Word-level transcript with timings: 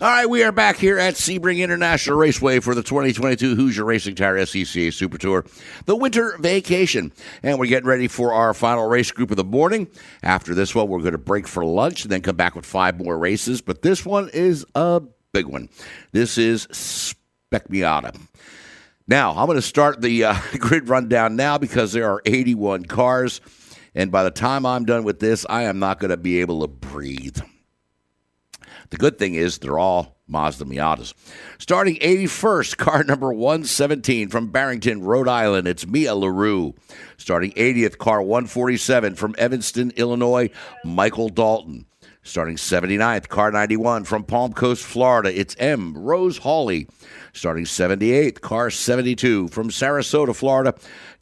All 0.00 0.06
right, 0.06 0.30
we 0.30 0.44
are 0.44 0.52
back 0.52 0.76
here 0.76 0.96
at 0.96 1.14
Sebring 1.14 1.58
International 1.58 2.16
Raceway 2.16 2.60
for 2.60 2.72
the 2.72 2.84
2022 2.84 3.56
Hoosier 3.56 3.84
Racing 3.84 4.14
Tire 4.14 4.36
SCCA 4.36 4.94
Super 4.94 5.18
Tour, 5.18 5.44
the 5.86 5.96
winter 5.96 6.36
vacation. 6.38 7.12
And 7.42 7.58
we're 7.58 7.66
getting 7.66 7.88
ready 7.88 8.06
for 8.06 8.32
our 8.32 8.54
final 8.54 8.86
race 8.86 9.10
group 9.10 9.32
of 9.32 9.36
the 9.36 9.42
morning. 9.42 9.88
After 10.22 10.54
this 10.54 10.72
one, 10.72 10.86
we're 10.86 11.00
going 11.00 11.12
to 11.12 11.18
break 11.18 11.48
for 11.48 11.64
lunch 11.64 12.04
and 12.04 12.12
then 12.12 12.22
come 12.22 12.36
back 12.36 12.54
with 12.54 12.64
five 12.64 12.96
more 12.96 13.18
races. 13.18 13.60
But 13.60 13.82
this 13.82 14.06
one 14.06 14.28
is 14.32 14.64
a 14.76 15.02
big 15.32 15.46
one. 15.46 15.68
This 16.12 16.38
is 16.38 16.68
Spec 16.70 17.66
Miata. 17.66 18.16
Now, 19.08 19.32
I'm 19.32 19.46
going 19.46 19.56
to 19.56 19.62
start 19.62 20.00
the 20.00 20.26
uh, 20.26 20.36
grid 20.60 20.88
rundown 20.88 21.34
now 21.34 21.58
because 21.58 21.92
there 21.92 22.08
are 22.08 22.22
81 22.24 22.84
cars. 22.84 23.40
And 23.96 24.12
by 24.12 24.22
the 24.22 24.30
time 24.30 24.64
I'm 24.64 24.84
done 24.84 25.02
with 25.02 25.18
this, 25.18 25.44
I 25.50 25.64
am 25.64 25.80
not 25.80 25.98
going 25.98 26.10
to 26.10 26.16
be 26.16 26.40
able 26.40 26.60
to 26.60 26.68
breathe. 26.68 27.40
The 28.90 28.96
good 28.96 29.18
thing 29.18 29.34
is 29.34 29.58
they're 29.58 29.78
all 29.78 30.18
Mazda 30.28 30.64
Miatas. 30.64 31.14
Starting 31.58 31.96
81st, 31.96 32.76
car 32.76 33.04
number 33.04 33.32
117 33.32 34.28
from 34.28 34.50
Barrington, 34.50 35.02
Rhode 35.02 35.28
Island, 35.28 35.66
it's 35.66 35.86
Mia 35.86 36.14
LaRue. 36.14 36.74
Starting 37.16 37.52
80th, 37.52 37.98
car 37.98 38.22
147 38.22 39.14
from 39.14 39.34
Evanston, 39.38 39.92
Illinois, 39.96 40.50
Michael 40.84 41.28
Dalton. 41.28 41.86
Starting 42.28 42.56
79th, 42.56 43.28
car 43.28 43.50
91 43.50 44.04
from 44.04 44.22
Palm 44.22 44.52
Coast, 44.52 44.84
Florida, 44.84 45.32
it's 45.34 45.56
M. 45.58 45.96
Rose 45.96 46.36
Hawley. 46.36 46.86
Starting 47.32 47.64
78th, 47.64 48.42
car 48.42 48.68
72 48.68 49.48
from 49.48 49.70
Sarasota, 49.70 50.36
Florida, 50.36 50.74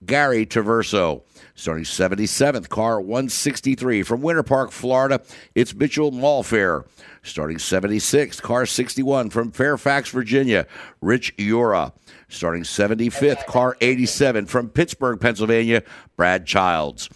Gary 0.04 0.44
Traverso. 0.44 1.22
Starting 1.54 1.84
77th, 1.84 2.68
car 2.68 3.00
163 3.00 4.02
from 4.02 4.20
Winter 4.20 4.42
Park, 4.42 4.72
Florida, 4.72 5.22
it's 5.54 5.72
Mitchell 5.76 6.10
Malfair. 6.10 6.84
Starting 7.22 7.58
76th, 7.58 8.42
car 8.42 8.66
61 8.66 9.30
from 9.30 9.52
Fairfax, 9.52 10.10
Virginia, 10.10 10.66
Rich 11.00 11.32
Yura. 11.38 11.92
Starting 12.28 12.64
75th, 12.64 13.46
car 13.46 13.76
87 13.80 14.46
from 14.46 14.70
Pittsburgh, 14.70 15.20
Pennsylvania, 15.20 15.84
Brad 16.16 16.46
Childs. 16.46 17.08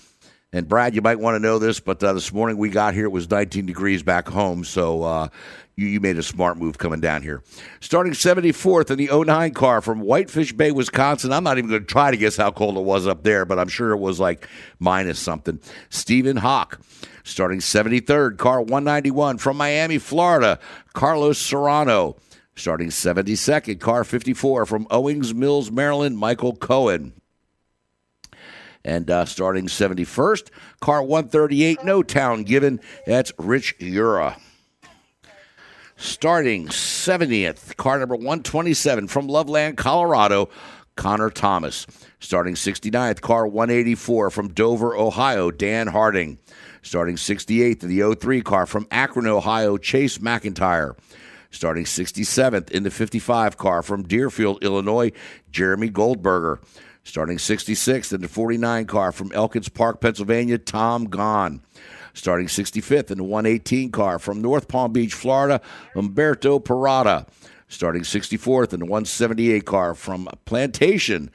And 0.52 0.66
Brad, 0.66 0.96
you 0.96 1.00
might 1.00 1.20
want 1.20 1.36
to 1.36 1.38
know 1.38 1.60
this, 1.60 1.78
but 1.78 2.02
uh, 2.02 2.12
this 2.12 2.32
morning 2.32 2.58
we 2.58 2.70
got 2.70 2.92
here, 2.92 3.04
it 3.04 3.12
was 3.12 3.30
19 3.30 3.66
degrees 3.66 4.02
back 4.02 4.26
home, 4.26 4.64
so 4.64 5.04
uh, 5.04 5.28
you, 5.76 5.86
you 5.86 6.00
made 6.00 6.18
a 6.18 6.24
smart 6.24 6.58
move 6.58 6.76
coming 6.76 6.98
down 6.98 7.22
here. 7.22 7.44
Starting 7.78 8.14
74th 8.14 8.90
in 8.90 8.98
the 8.98 9.24
09 9.24 9.54
car 9.54 9.80
from 9.80 10.00
Whitefish 10.00 10.52
Bay, 10.54 10.72
Wisconsin. 10.72 11.32
I'm 11.32 11.44
not 11.44 11.58
even 11.58 11.70
going 11.70 11.82
to 11.82 11.86
try 11.86 12.10
to 12.10 12.16
guess 12.16 12.36
how 12.36 12.50
cold 12.50 12.76
it 12.76 12.82
was 12.82 13.06
up 13.06 13.22
there, 13.22 13.44
but 13.44 13.60
I'm 13.60 13.68
sure 13.68 13.92
it 13.92 13.98
was 13.98 14.18
like 14.18 14.48
minus 14.80 15.20
something. 15.20 15.60
Stephen 15.88 16.38
Hawk. 16.38 16.80
Starting 17.22 17.60
73rd, 17.60 18.38
car 18.38 18.60
191 18.60 19.38
from 19.38 19.56
Miami, 19.56 19.98
Florida, 19.98 20.58
Carlos 20.94 21.38
Serrano. 21.38 22.16
Starting 22.56 22.88
72nd, 22.88 23.78
car 23.78 24.02
54 24.02 24.66
from 24.66 24.86
Owings 24.90 25.32
Mills, 25.32 25.70
Maryland, 25.70 26.18
Michael 26.18 26.56
Cohen. 26.56 27.12
And 28.84 29.10
uh, 29.10 29.24
starting 29.26 29.66
71st, 29.66 30.48
car 30.80 31.02
138, 31.02 31.84
no 31.84 32.02
town 32.02 32.44
given. 32.44 32.80
That's 33.06 33.32
Rich 33.38 33.76
Ura. 33.78 34.36
Starting 35.96 36.68
70th, 36.68 37.76
car 37.76 37.98
number 37.98 38.14
127 38.14 39.06
from 39.06 39.28
Loveland, 39.28 39.76
Colorado, 39.76 40.48
Connor 40.96 41.28
Thomas. 41.28 41.86
Starting 42.20 42.54
69th, 42.54 43.20
car 43.20 43.46
184 43.46 44.30
from 44.30 44.48
Dover, 44.48 44.96
Ohio, 44.96 45.50
Dan 45.50 45.88
Harding. 45.88 46.38
Starting 46.82 47.16
68th 47.16 47.82
in 47.82 47.94
the 47.94 48.14
03 48.14 48.40
car 48.40 48.64
from 48.64 48.86
Akron, 48.90 49.26
Ohio, 49.26 49.76
Chase 49.76 50.18
McIntyre. 50.18 50.96
Starting 51.50 51.84
67th 51.84 52.70
in 52.70 52.82
the 52.82 52.90
55 52.90 53.56
car 53.56 53.82
from 53.82 54.02
Deerfield, 54.02 54.62
Illinois, 54.62 55.12
Jeremy 55.50 55.90
Goldberger. 55.90 56.60
Starting 57.10 57.38
66th 57.38 58.12
in 58.12 58.20
the 58.20 58.28
49 58.28 58.86
car 58.86 59.10
from 59.10 59.32
Elkins 59.32 59.68
Park, 59.68 60.00
Pennsylvania, 60.00 60.58
Tom 60.58 61.08
Gahn. 61.08 61.60
Starting 62.14 62.46
65th 62.46 63.10
in 63.10 63.18
the 63.18 63.24
118 63.24 63.90
car 63.90 64.20
from 64.20 64.40
North 64.40 64.68
Palm 64.68 64.92
Beach, 64.92 65.12
Florida, 65.12 65.60
Umberto 65.96 66.60
Parada. 66.60 67.26
Starting 67.66 68.02
64th 68.02 68.72
in 68.72 68.78
the 68.78 68.86
178 68.86 69.66
car 69.66 69.96
from 69.96 70.28
Plantation, 70.44 71.32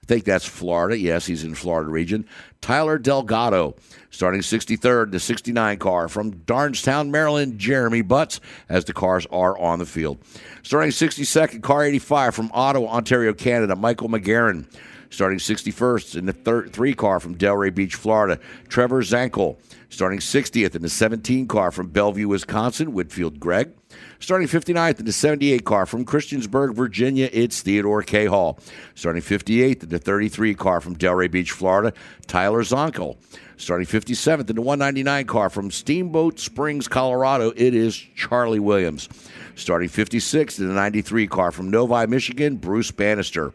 I 0.00 0.06
think 0.06 0.22
that's 0.22 0.46
Florida. 0.46 0.96
Yes, 0.96 1.26
he's 1.26 1.42
in 1.42 1.56
Florida 1.56 1.90
region. 1.90 2.24
Tyler 2.60 2.96
Delgado, 2.96 3.74
starting 4.10 4.42
63rd 4.42 5.10
to 5.10 5.18
69 5.18 5.78
car 5.78 6.06
from 6.06 6.34
Darnestown, 6.34 7.10
Maryland, 7.10 7.58
Jeremy 7.58 8.02
Butts, 8.02 8.38
as 8.68 8.84
the 8.84 8.92
cars 8.92 9.26
are 9.32 9.58
on 9.58 9.80
the 9.80 9.86
field. 9.86 10.18
Starting 10.62 10.92
62nd, 10.92 11.64
car 11.64 11.82
85 11.82 12.32
from 12.32 12.50
Ottawa, 12.54 12.90
Ontario, 12.90 13.32
Canada, 13.32 13.74
Michael 13.74 14.08
McGarren. 14.08 14.66
Starting 15.16 15.38
61st 15.38 16.14
in 16.14 16.26
the 16.26 16.32
third, 16.34 16.74
three 16.74 16.92
car 16.92 17.18
from 17.18 17.34
Delray 17.34 17.74
Beach, 17.74 17.94
Florida, 17.94 18.38
Trevor 18.68 19.00
Zankel. 19.00 19.56
Starting 19.88 20.18
60th 20.18 20.74
in 20.74 20.82
the 20.82 20.90
17 20.90 21.48
car 21.48 21.70
from 21.70 21.88
Bellevue, 21.88 22.28
Wisconsin, 22.28 22.92
Whitfield 22.92 23.40
Gregg. 23.40 23.72
Starting 24.20 24.46
59th 24.46 24.98
in 24.98 25.06
the 25.06 25.12
78 25.12 25.64
car 25.64 25.86
from 25.86 26.04
Christiansburg, 26.04 26.74
Virginia, 26.74 27.30
it's 27.32 27.62
Theodore 27.62 28.02
K. 28.02 28.26
Hall. 28.26 28.58
Starting 28.94 29.22
58th 29.22 29.84
in 29.84 29.88
the 29.88 29.98
33 29.98 30.52
car 30.54 30.82
from 30.82 30.94
Delray 30.94 31.30
Beach, 31.30 31.50
Florida, 31.50 31.94
Tyler 32.26 32.62
Zonkel. 32.62 33.16
Starting 33.56 33.86
57th 33.86 34.50
in 34.50 34.56
the 34.56 34.60
199 34.60 35.24
car 35.24 35.48
from 35.48 35.70
Steamboat 35.70 36.38
Springs, 36.38 36.88
Colorado, 36.88 37.54
it 37.56 37.74
is 37.74 37.96
Charlie 37.96 38.60
Williams. 38.60 39.08
Starting 39.54 39.88
56th 39.88 40.58
in 40.58 40.68
the 40.68 40.74
93 40.74 41.26
car 41.26 41.52
from 41.52 41.70
Novi, 41.70 42.06
Michigan, 42.06 42.56
Bruce 42.56 42.90
Bannister. 42.90 43.54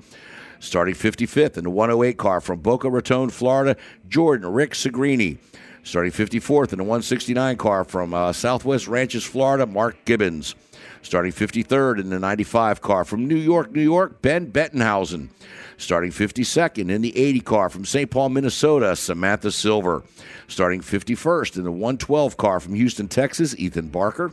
Starting 0.62 0.94
55th 0.94 1.58
in 1.58 1.64
the 1.64 1.72
108 1.72 2.18
car 2.18 2.40
from 2.40 2.60
Boca 2.60 2.88
Raton, 2.88 3.32
Florida, 3.32 3.76
Jordan 4.08 4.54
Rick 4.54 4.74
Segrini. 4.74 5.40
Starting 5.82 6.12
54th 6.12 6.72
in 6.72 6.78
the 6.78 6.84
169 6.84 7.58
car 7.58 7.84
from 7.84 8.14
uh, 8.14 8.32
Southwest 8.32 8.88
Ranches, 8.88 9.24
Florida, 9.24 9.66
Mark 9.66 10.06
Gibbons. 10.06 10.54
Starting 11.02 11.32
53rd 11.32 12.00
in 12.02 12.10
the 12.12 12.20
95 12.20 12.80
car 12.80 13.04
from 13.04 13.28
New 13.28 13.36
York, 13.36 13.72
New 13.72 13.82
York, 13.82 14.22
Ben 14.22 14.52
Bettenhausen. 14.52 15.30
Starting 15.78 16.12
52nd 16.12 16.92
in 16.92 17.02
the 17.02 17.18
80 17.18 17.40
car 17.40 17.68
from 17.68 17.84
St. 17.84 18.12
Paul, 18.12 18.30
Minnesota, 18.30 18.96
Samantha 18.96 19.52
Silver. 19.52 20.04
Starting 20.48 20.82
51st 20.82 21.58
in 21.58 21.64
the 21.64 21.72
112 21.72 22.38
car 22.38 22.60
from 22.60 22.76
Houston, 22.76 23.08
Texas, 23.08 23.56
Ethan 23.58 23.88
Barker. 23.88 24.32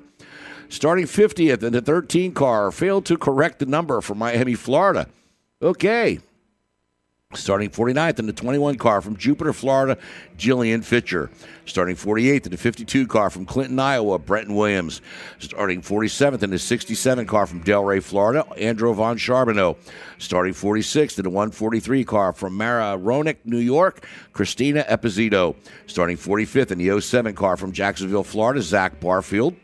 Starting 0.68 1.06
50th 1.06 1.62
in 1.62 1.72
the 1.72 1.80
13 1.80 2.34
car, 2.34 2.70
failed 2.70 3.06
to 3.06 3.16
correct 3.16 3.60
the 3.60 3.66
number 3.66 4.02
from 4.02 4.18
Miami, 4.18 4.54
Florida. 4.54 5.08
Okay, 5.60 6.20
Starting 7.34 7.68
49th 7.68 8.20
in 8.20 8.26
the 8.26 8.32
21 8.32 8.78
car 8.78 9.02
from 9.02 9.14
Jupiter, 9.14 9.52
Florida, 9.52 9.98
Jillian 10.38 10.82
Fitcher. 10.82 11.30
Starting 11.66 11.94
48th 11.94 12.46
in 12.46 12.52
the 12.52 12.56
52 12.56 13.06
car 13.06 13.28
from 13.28 13.44
Clinton, 13.44 13.78
Iowa, 13.78 14.18
Brenton 14.18 14.54
Williams. 14.54 15.02
Starting 15.38 15.82
47th 15.82 16.42
in 16.42 16.48
the 16.48 16.58
67 16.58 17.26
car 17.26 17.46
from 17.46 17.62
Delray, 17.62 18.02
Florida, 18.02 18.46
Andrew 18.56 18.94
Von 18.94 19.18
Charbonneau. 19.18 19.76
Starting 20.16 20.54
46th 20.54 21.18
in 21.18 21.24
the 21.24 21.28
143 21.28 22.02
car 22.02 22.32
from 22.32 22.58
Mamaroneck, 22.58 23.36
New 23.44 23.58
York, 23.58 24.06
Christina 24.32 24.86
Epizito. 24.88 25.54
Starting 25.86 26.16
45th 26.16 26.70
in 26.70 26.78
the 26.78 26.98
07 26.98 27.34
car 27.34 27.58
from 27.58 27.72
Jacksonville, 27.72 28.24
Florida, 28.24 28.62
Zach 28.62 29.00
Barfield. 29.00 29.54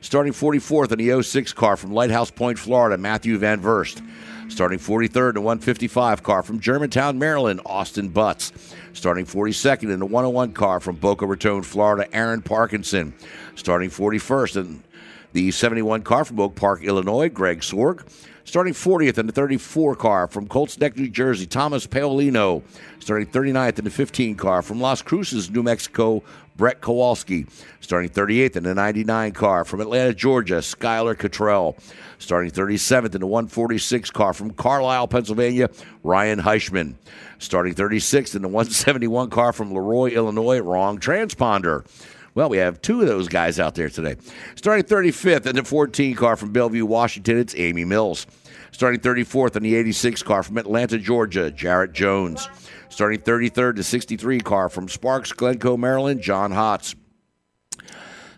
Starting 0.00 0.32
44th 0.32 0.92
in 0.92 0.98
the 0.98 1.22
06 1.22 1.52
car 1.52 1.76
from 1.76 1.92
Lighthouse 1.92 2.30
Point, 2.30 2.58
Florida, 2.58 2.96
Matthew 2.96 3.36
Van 3.36 3.60
Verst. 3.60 4.00
Starting 4.48 4.78
43rd 4.78 5.30
in 5.30 5.34
the 5.36 5.40
155 5.40 6.22
car 6.22 6.42
from 6.42 6.60
Germantown, 6.60 7.18
Maryland, 7.18 7.60
Austin 7.64 8.08
Butts. 8.08 8.52
Starting 8.92 9.24
42nd 9.24 9.84
in 9.84 9.98
the 9.98 10.06
101 10.06 10.52
car 10.52 10.80
from 10.80 10.96
Boca 10.96 11.26
Raton, 11.26 11.62
Florida, 11.62 12.14
Aaron 12.14 12.42
Parkinson. 12.42 13.14
Starting 13.54 13.88
41st 13.90 14.56
in 14.56 14.84
the 15.32 15.50
71 15.50 16.02
car 16.02 16.24
from 16.24 16.40
Oak 16.40 16.54
Park, 16.54 16.82
Illinois, 16.82 17.28
Greg 17.28 17.60
Sorg. 17.60 18.06
Starting 18.44 18.74
40th 18.74 19.18
in 19.18 19.26
the 19.26 19.32
34 19.32 19.94
car 19.94 20.26
from 20.26 20.48
Colts 20.48 20.78
Neck, 20.78 20.96
New 20.96 21.08
Jersey, 21.08 21.46
Thomas 21.46 21.86
Paolino. 21.86 22.62
Starting 22.98 23.26
39th 23.26 23.78
in 23.78 23.84
the 23.84 23.90
15 23.90 24.34
car 24.34 24.62
from 24.62 24.80
Las 24.80 25.00
Cruces, 25.00 25.50
New 25.50 25.62
Mexico, 25.62 26.24
Brett 26.56 26.80
Kowalski. 26.80 27.46
Starting 27.80 28.10
38th 28.10 28.56
in 28.56 28.64
the 28.64 28.74
99 28.74 29.32
car 29.32 29.64
from 29.64 29.80
Atlanta, 29.80 30.12
Georgia, 30.12 30.56
Skylar 30.56 31.16
Cottrell. 31.16 31.76
Starting 32.18 32.50
37th 32.50 33.14
in 33.14 33.20
the 33.20 33.26
146 33.26 34.10
car 34.10 34.32
from 34.32 34.50
Carlisle, 34.50 35.08
Pennsylvania, 35.08 35.70
Ryan 36.02 36.40
Heichman. 36.40 36.94
Starting 37.38 37.74
36th 37.74 38.34
in 38.34 38.42
the 38.42 38.48
171 38.48 39.30
car 39.30 39.52
from 39.52 39.72
Leroy, 39.72 40.10
Illinois, 40.10 40.58
wrong 40.58 40.98
transponder. 40.98 41.84
Well, 42.34 42.48
we 42.48 42.56
have 42.58 42.80
two 42.80 43.02
of 43.02 43.06
those 43.06 43.28
guys 43.28 43.60
out 43.60 43.74
there 43.74 43.90
today. 43.90 44.16
Starting 44.54 44.84
35th 44.84 45.46
in 45.46 45.56
the 45.56 45.64
14 45.64 46.14
car 46.14 46.36
from 46.36 46.50
Bellevue, 46.52 46.86
Washington, 46.86 47.38
it's 47.38 47.54
Amy 47.56 47.84
Mills. 47.84 48.26
Starting 48.70 49.00
34th 49.00 49.56
in 49.56 49.62
the 49.62 49.74
86 49.74 50.22
car 50.22 50.42
from 50.42 50.56
Atlanta, 50.56 50.96
Georgia, 50.96 51.50
Jarrett 51.50 51.92
Jones. 51.92 52.48
Starting 52.88 53.20
33rd 53.20 53.76
to 53.76 53.82
63 53.82 54.40
car 54.40 54.70
from 54.70 54.88
Sparks, 54.88 55.32
Glencoe, 55.32 55.76
Maryland, 55.76 56.22
John 56.22 56.52
Hotz. 56.52 56.94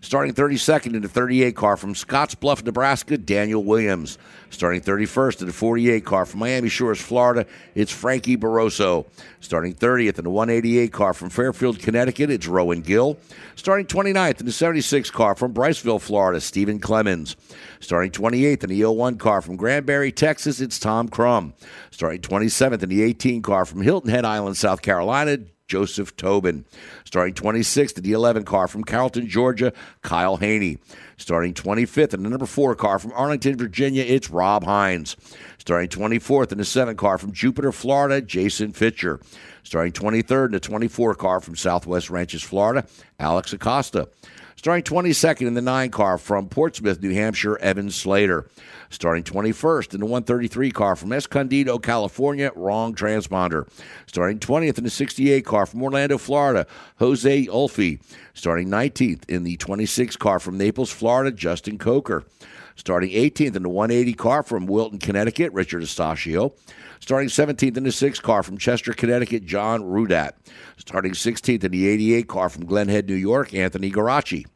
Starting 0.05 0.35
32nd 0.35 0.95
in 0.95 1.01
the 1.01 1.09
38 1.09 1.56
car 1.56 1.79
from 1.79 1.95
Scottsbluff, 1.95 2.62
Nebraska, 2.62 3.17
Daniel 3.17 3.65
Williams. 3.65 4.19
Starting 4.51 4.83
31st 4.83 5.41
in 5.41 5.47
the 5.47 5.53
48 5.55 6.05
car 6.05 6.27
from 6.27 6.41
Miami 6.41 6.69
Shores, 6.69 7.01
Florida, 7.01 7.47
it's 7.75 7.91
Frankie 7.91 8.37
Barroso. 8.37 9.06
Starting 9.41 9.73
30th 9.73 10.19
in 10.19 10.25
the 10.25 10.31
188 10.31 10.93
car 10.93 11.15
from 11.15 11.31
Fairfield, 11.31 11.79
Connecticut, 11.79 12.29
it's 12.29 12.47
Rowan 12.47 12.83
Gill. 12.83 13.17
Starting 13.56 13.87
29th 13.87 14.41
in 14.41 14.47
the 14.47 14.53
76 14.53 15.11
car 15.11 15.35
from 15.35 15.55
Briceville, 15.55 16.03
Florida, 16.03 16.39
Stephen 16.39 16.81
Clemens. 16.81 17.35
Starting 17.81 18.11
28th 18.11 18.62
in 18.65 18.69
the 18.69 18.85
01 18.85 19.17
car 19.17 19.41
from 19.41 19.56
Granbury, 19.56 20.12
Texas, 20.12 20.61
it's 20.61 20.79
Tom 20.79 21.09
Crum. 21.09 21.55
Starting 21.91 22.21
27th 22.21 22.83
in 22.83 22.91
the 22.91 23.03
18 23.03 23.41
car 23.41 23.65
from 23.65 23.81
Hilton 23.81 24.11
Head 24.11 24.27
Island, 24.27 24.59
South 24.59 24.83
Carolina, 24.83 25.39
Joseph 25.69 26.15
Tobin. 26.17 26.65
Starting 27.05 27.35
26th 27.35 27.97
in 27.97 28.05
the 28.05 28.13
11 28.13 28.45
car 28.45 28.69
from 28.69 28.85
Carrollton, 28.85 29.27
Georgia, 29.27 29.73
Kyle 30.03 30.37
Haney. 30.37 30.79
Starting 31.17 31.55
25th 31.55 32.15
in 32.15 32.23
the 32.23 32.29
number 32.29 32.47
4 32.47 32.75
car 32.75 32.99
from 32.99 33.13
Arlington, 33.13 33.57
Virginia, 33.57 34.05
it's 34.07 34.31
Rob 34.31 34.65
Hines. 34.65 35.17
Starting 35.59 35.89
24th 35.89 36.53
in 36.53 36.59
the 36.59 36.65
7 36.65 36.97
car 36.97 37.19
from 37.19 37.33
Jupiter, 37.33 37.73
Florida, 37.73 38.21
Jason 38.21 38.73
Fitcher. 38.73 39.21
Starting 39.63 39.93
23rd 39.93 40.47
in 40.47 40.53
the 40.53 40.61
24 40.61 41.15
car 41.15 41.41
from 41.41 41.57
Southwest 41.57 42.11
Ranches, 42.11 42.43
Florida, 42.43 42.87
Alex 43.19 43.53
Acosta. 43.53 44.09
Starting 44.65 44.83
22nd 44.83 45.47
in 45.47 45.53
the 45.53 45.61
9 45.61 45.91
car 45.91 46.17
from 46.17 46.49
Portsmouth, 46.49 47.03
New 47.03 47.13
Hampshire, 47.13 47.59
Evan 47.59 47.91
Slater. 47.91 48.49
Starting 48.89 49.23
21st 49.23 49.93
in 49.93 50.01
the 50.01 50.07
133 50.07 50.71
car 50.71 50.97
from 50.97 51.13
Escondido, 51.13 51.79
California, 51.79 52.51
wrong 52.57 52.95
transponder. 52.95 53.69
Starting 54.07 54.39
20th 54.39 54.79
in 54.79 54.85
the 54.85 54.89
68 54.89 55.45
car 55.45 55.67
from 55.67 55.83
Orlando, 55.83 56.17
Florida, 56.17 56.67
Jose 56.97 57.45
Ulfi. 57.45 58.01
Starting 58.33 58.71
19th 58.71 59.29
in 59.29 59.45
the 59.45 59.59
26 59.59 60.17
car 60.17 60.39
from 60.39 60.57
Naples, 60.57 60.91
Florida, 60.91 61.31
Justin 61.31 61.77
Coker. 61.77 62.25
Starting 62.75 63.11
18th 63.11 63.57
in 63.57 63.65
the 63.65 63.69
180 63.69 64.15
car 64.15 64.43
from 64.43 64.65
Wilton, 64.65 64.99
Connecticut, 64.99 65.53
Richard 65.53 65.83
Estachio. 65.83 66.55
Starting 67.01 67.29
17th 67.29 67.77
in 67.77 67.85
the 67.85 67.93
6 67.93 68.21
car 68.21 68.43
from 68.43 68.57
Chester, 68.57 68.95
Connecticut, 68.95 69.45
John 69.45 69.83
Rudat. 69.83 70.31
Starting 70.79 71.13
16th 71.13 71.65
in 71.65 71.71
the 71.71 71.87
88 71.87 72.29
car 72.29 72.49
from 72.49 72.65
Glen 72.65 72.89
Head, 72.89 73.07
New 73.07 73.15
York, 73.15 73.53
Anthony 73.53 73.91
Garachi. 73.91 74.47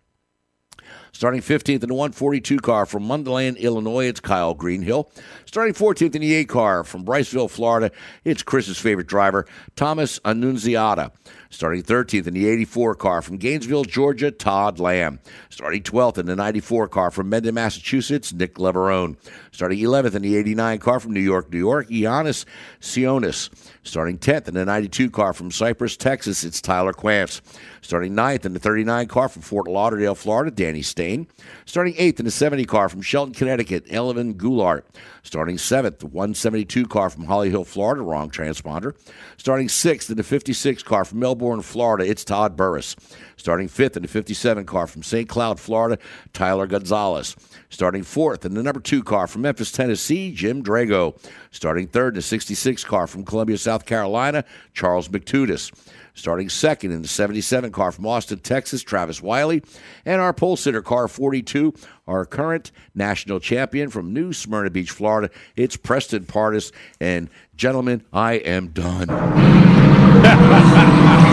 Starting 1.13 1.41
15th 1.41 1.83
in 1.83 1.89
the 1.89 1.95
142 1.95 2.59
car 2.59 2.87
from 2.87 3.05
Mundelein, 3.05 3.59
Illinois, 3.59 4.07
it's 4.07 4.21
Kyle 4.21 4.55
Greenhill. 4.55 5.11
Starting 5.47 5.75
14th 5.75 6.15
in 6.15 6.21
the 6.21 6.35
8 6.35 6.49
car 6.49 6.85
from 6.85 7.05
Briceville, 7.05 7.51
Florida, 7.51 7.91
it's 8.25 8.43
Chris's 8.43 8.79
favorite 8.79 9.07
driver, 9.07 9.47
Thomas 9.77 10.21
Annunziata. 10.25 11.13
Starting 11.50 11.83
13th 11.83 12.27
in 12.27 12.35
the 12.35 12.47
84 12.47 12.95
car 12.95 13.23
from 13.23 13.39
Gainesville, 13.39 13.85
Georgia, 13.85 14.31
Todd 14.31 14.79
Lamb. 14.79 15.19
Starting 15.49 15.83
12th 15.83 16.19
in 16.19 16.27
the 16.27 16.37
94 16.37 16.89
car 16.89 17.11
from 17.11 17.31
Mendon, 17.31 17.55
Massachusetts, 17.55 18.33
Nick 18.35 18.56
Leverone. 18.56 19.17
Starting 19.50 19.79
11th 19.79 20.15
in 20.15 20.23
the 20.23 20.37
89 20.37 20.79
car 20.79 21.00
from 21.00 21.12
New 21.12 21.21
York, 21.21 21.50
New 21.50 21.59
York, 21.59 21.89
Giannis 21.89 22.45
Sionis. 22.81 23.49
Starting 23.83 24.19
10th 24.19 24.49
in 24.49 24.55
the 24.55 24.65
92 24.67 25.11
car 25.11 25.33
from 25.33 25.50
Cypress, 25.50 25.97
Texas, 25.97 26.45
it's 26.45 26.61
Tyler 26.61 26.93
Quantz. 26.93 27.41
Starting 27.81 28.15
9th 28.15 28.45
in 28.45 28.53
the 28.53 28.59
39 28.59 29.06
car 29.09 29.29
from 29.31 29.41
Fort 29.41 29.67
Lauderdale, 29.67 30.15
Florida, 30.15 30.50
Danny 30.50 30.83
Stain. 30.83 31.27
Starting 31.65 31.95
8th 31.95 32.19
in 32.19 32.25
the 32.27 32.31
70 32.31 32.67
car 32.67 32.91
from 32.91 33.00
Shelton, 33.00 33.33
Connecticut, 33.33 33.87
Elvin 33.89 34.35
Goulart. 34.35 34.83
Starting 35.23 35.56
7th, 35.56 36.00
the 36.00 36.06
172 36.06 36.87
car 36.87 37.09
from 37.09 37.25
Holly 37.25 37.49
Hill, 37.49 37.65
Florida, 37.65 38.03
wrong 38.03 38.31
transponder. 38.31 38.95
Starting 39.39 39.69
6th 39.69 40.11
in 40.11 40.17
the 40.19 40.23
56 40.23 40.83
car 40.83 41.05
from 41.06 41.21
Melbourne, 41.21 41.38
Florida, 41.38 42.08
it's 42.08 42.25
Todd 42.25 42.56
Burris. 42.56 42.96
Starting 43.37 43.69
5th 43.69 43.96
in 43.96 44.02
the 44.02 44.08
57 44.08 44.67
car 44.67 44.87
from 44.87 45.02
St. 45.02 45.29
Cloud, 45.29 45.61
Florida, 45.61 45.96
Tyler 46.32 46.67
Gonzalez. 46.67 47.37
Starting 47.70 48.02
4th 48.02 48.44
in 48.44 48.55
the 48.55 48.62
number 48.62 48.81
2 48.81 49.05
car 49.05 49.26
from 49.29 49.43
Memphis, 49.43 49.70
Tennessee, 49.70 50.32
Jim 50.32 50.62
Drago. 50.62 51.17
Starting 51.52 51.87
3rd 51.87 52.08
in 52.08 52.14
the 52.14 52.23
66 52.23 52.85
car 52.85 53.06
from 53.06 53.25
Columbia, 53.25 53.56
South 53.56 53.87
Carolina, 53.87 54.44
Charles 54.75 55.08
McTudis. 55.08 55.73
Starting 56.14 56.49
second 56.49 56.90
in 56.90 57.02
the 57.02 57.08
77 57.08 57.70
car 57.70 57.93
from 57.93 58.05
Austin, 58.05 58.40
Texas, 58.40 58.82
Travis 58.82 59.23
Wiley. 59.23 59.62
And 60.05 60.20
our 60.20 60.32
pole 60.32 60.56
sitter 60.56 60.82
car 60.82 61.06
42, 61.06 61.73
our 62.08 62.26
current 62.26 62.73
national 62.93 63.38
champion 63.38 63.88
from 63.88 64.12
New 64.12 64.32
Smyrna 64.32 64.70
Beach, 64.70 64.90
Florida. 64.90 65.31
It's 65.55 65.76
Preston 65.76 66.25
Pardus. 66.25 66.73
And 67.00 67.31
gentlemen, 67.55 68.02
I 68.12 68.32
am 68.35 68.69
done. 68.69 69.06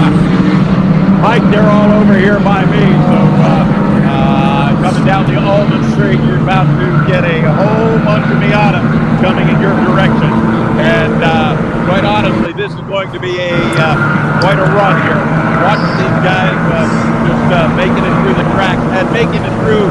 Mike, 1.25 1.42
they're 1.50 1.66
all 1.66 1.89
over 1.89 2.13
here 2.13 2.38
by 2.38 2.62
me. 2.69 2.86
So 3.10 3.18
uh, 3.18 3.66
uh, 4.06 4.69
coming 4.77 5.10
down 5.10 5.25
the 5.25 5.42
Alden 5.42 5.81
Street, 5.98 6.22
you're 6.22 6.38
about 6.38 6.69
to 6.77 6.86
get 7.10 7.25
a 7.25 7.42
whole 7.50 7.98
bunch 8.06 8.30
of 8.30 8.38
Miata 8.38 8.77
coming 9.25 9.50
in 9.50 9.57
your 9.57 9.74
direction. 9.89 10.30
And 10.77 11.25
uh, 11.25 11.57
quite 11.89 12.06
honestly, 12.06 12.54
this 12.54 12.69
is 12.69 12.86
going 12.86 13.10
to 13.10 13.18
be 13.18 13.42
a 13.42 13.57
uh, 13.57 14.38
quite 14.38 14.62
a 14.62 14.69
run 14.77 15.01
here. 15.01 15.18
Watching 15.66 15.98
these 15.98 16.19
guys 16.22 16.54
uh, 16.54 16.86
just 17.25 17.45
uh, 17.50 17.74
making 17.74 18.06
it 18.06 18.13
through 18.22 18.38
the 18.38 18.45
track 18.54 18.77
and 18.94 19.10
making 19.10 19.42
it 19.42 19.54
through 19.66 19.89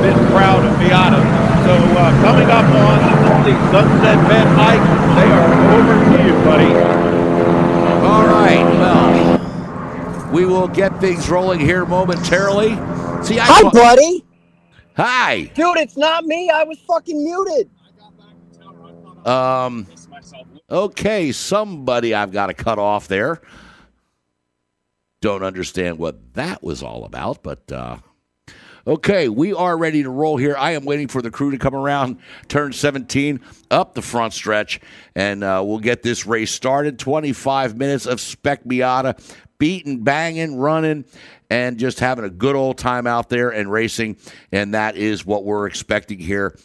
this 0.00 0.16
crowd 0.32 0.64
of 0.64 0.72
Miata. 0.80 1.20
So 1.68 1.76
coming 2.24 2.48
up 2.48 2.64
on 2.64 3.44
the 3.44 3.52
Sunset 3.68 4.16
Bend 4.24 4.48
Mike, 4.56 4.80
they 5.20 5.28
are 5.36 5.52
over 5.76 5.94
to 6.00 6.18
you, 6.24 6.32
buddy. 6.48 6.72
All 8.08 8.24
right, 8.24 8.64
well. 8.80 9.41
We 10.32 10.46
will 10.46 10.68
get 10.68 10.98
things 10.98 11.28
rolling 11.28 11.60
here 11.60 11.84
momentarily. 11.84 12.70
See, 13.22 13.38
I 13.38 13.44
Hi, 13.44 13.70
buddy. 13.70 14.24
Hi. 14.96 15.42
Dude, 15.54 15.76
it's 15.76 15.96
not 15.96 16.24
me. 16.24 16.48
I 16.48 16.64
was 16.64 16.78
fucking 16.88 17.22
muted. 17.22 17.70
Um. 19.26 19.86
Okay, 20.70 21.32
somebody 21.32 22.14
I've 22.14 22.32
got 22.32 22.46
to 22.46 22.54
cut 22.54 22.78
off 22.78 23.08
there. 23.08 23.42
Don't 25.20 25.42
understand 25.42 25.98
what 25.98 26.32
that 26.32 26.62
was 26.62 26.82
all 26.82 27.04
about, 27.04 27.42
but 27.42 27.70
uh, 27.70 27.98
okay, 28.86 29.28
we 29.28 29.52
are 29.52 29.76
ready 29.76 30.02
to 30.02 30.08
roll 30.08 30.38
here. 30.38 30.56
I 30.56 30.72
am 30.72 30.86
waiting 30.86 31.08
for 31.08 31.20
the 31.20 31.30
crew 31.30 31.50
to 31.50 31.58
come 31.58 31.74
around, 31.74 32.18
turn 32.48 32.72
17 32.72 33.40
up 33.70 33.94
the 33.94 34.00
front 34.00 34.32
stretch, 34.32 34.80
and 35.14 35.44
uh, 35.44 35.62
we'll 35.64 35.78
get 35.78 36.02
this 36.02 36.26
race 36.26 36.50
started. 36.50 36.98
25 36.98 37.76
minutes 37.76 38.06
of 38.06 38.18
Spec 38.18 38.64
Miata 38.64 39.20
beating, 39.62 40.02
banging, 40.02 40.56
running, 40.56 41.04
and 41.48 41.78
just 41.78 42.00
having 42.00 42.24
a 42.24 42.28
good 42.28 42.56
old 42.56 42.76
time 42.76 43.06
out 43.06 43.28
there 43.28 43.50
and 43.50 43.70
racing. 43.70 44.16
And 44.50 44.74
that 44.74 44.96
is 44.96 45.24
what 45.24 45.44
we're 45.44 45.68
expecting 45.68 46.18
here. 46.18 46.58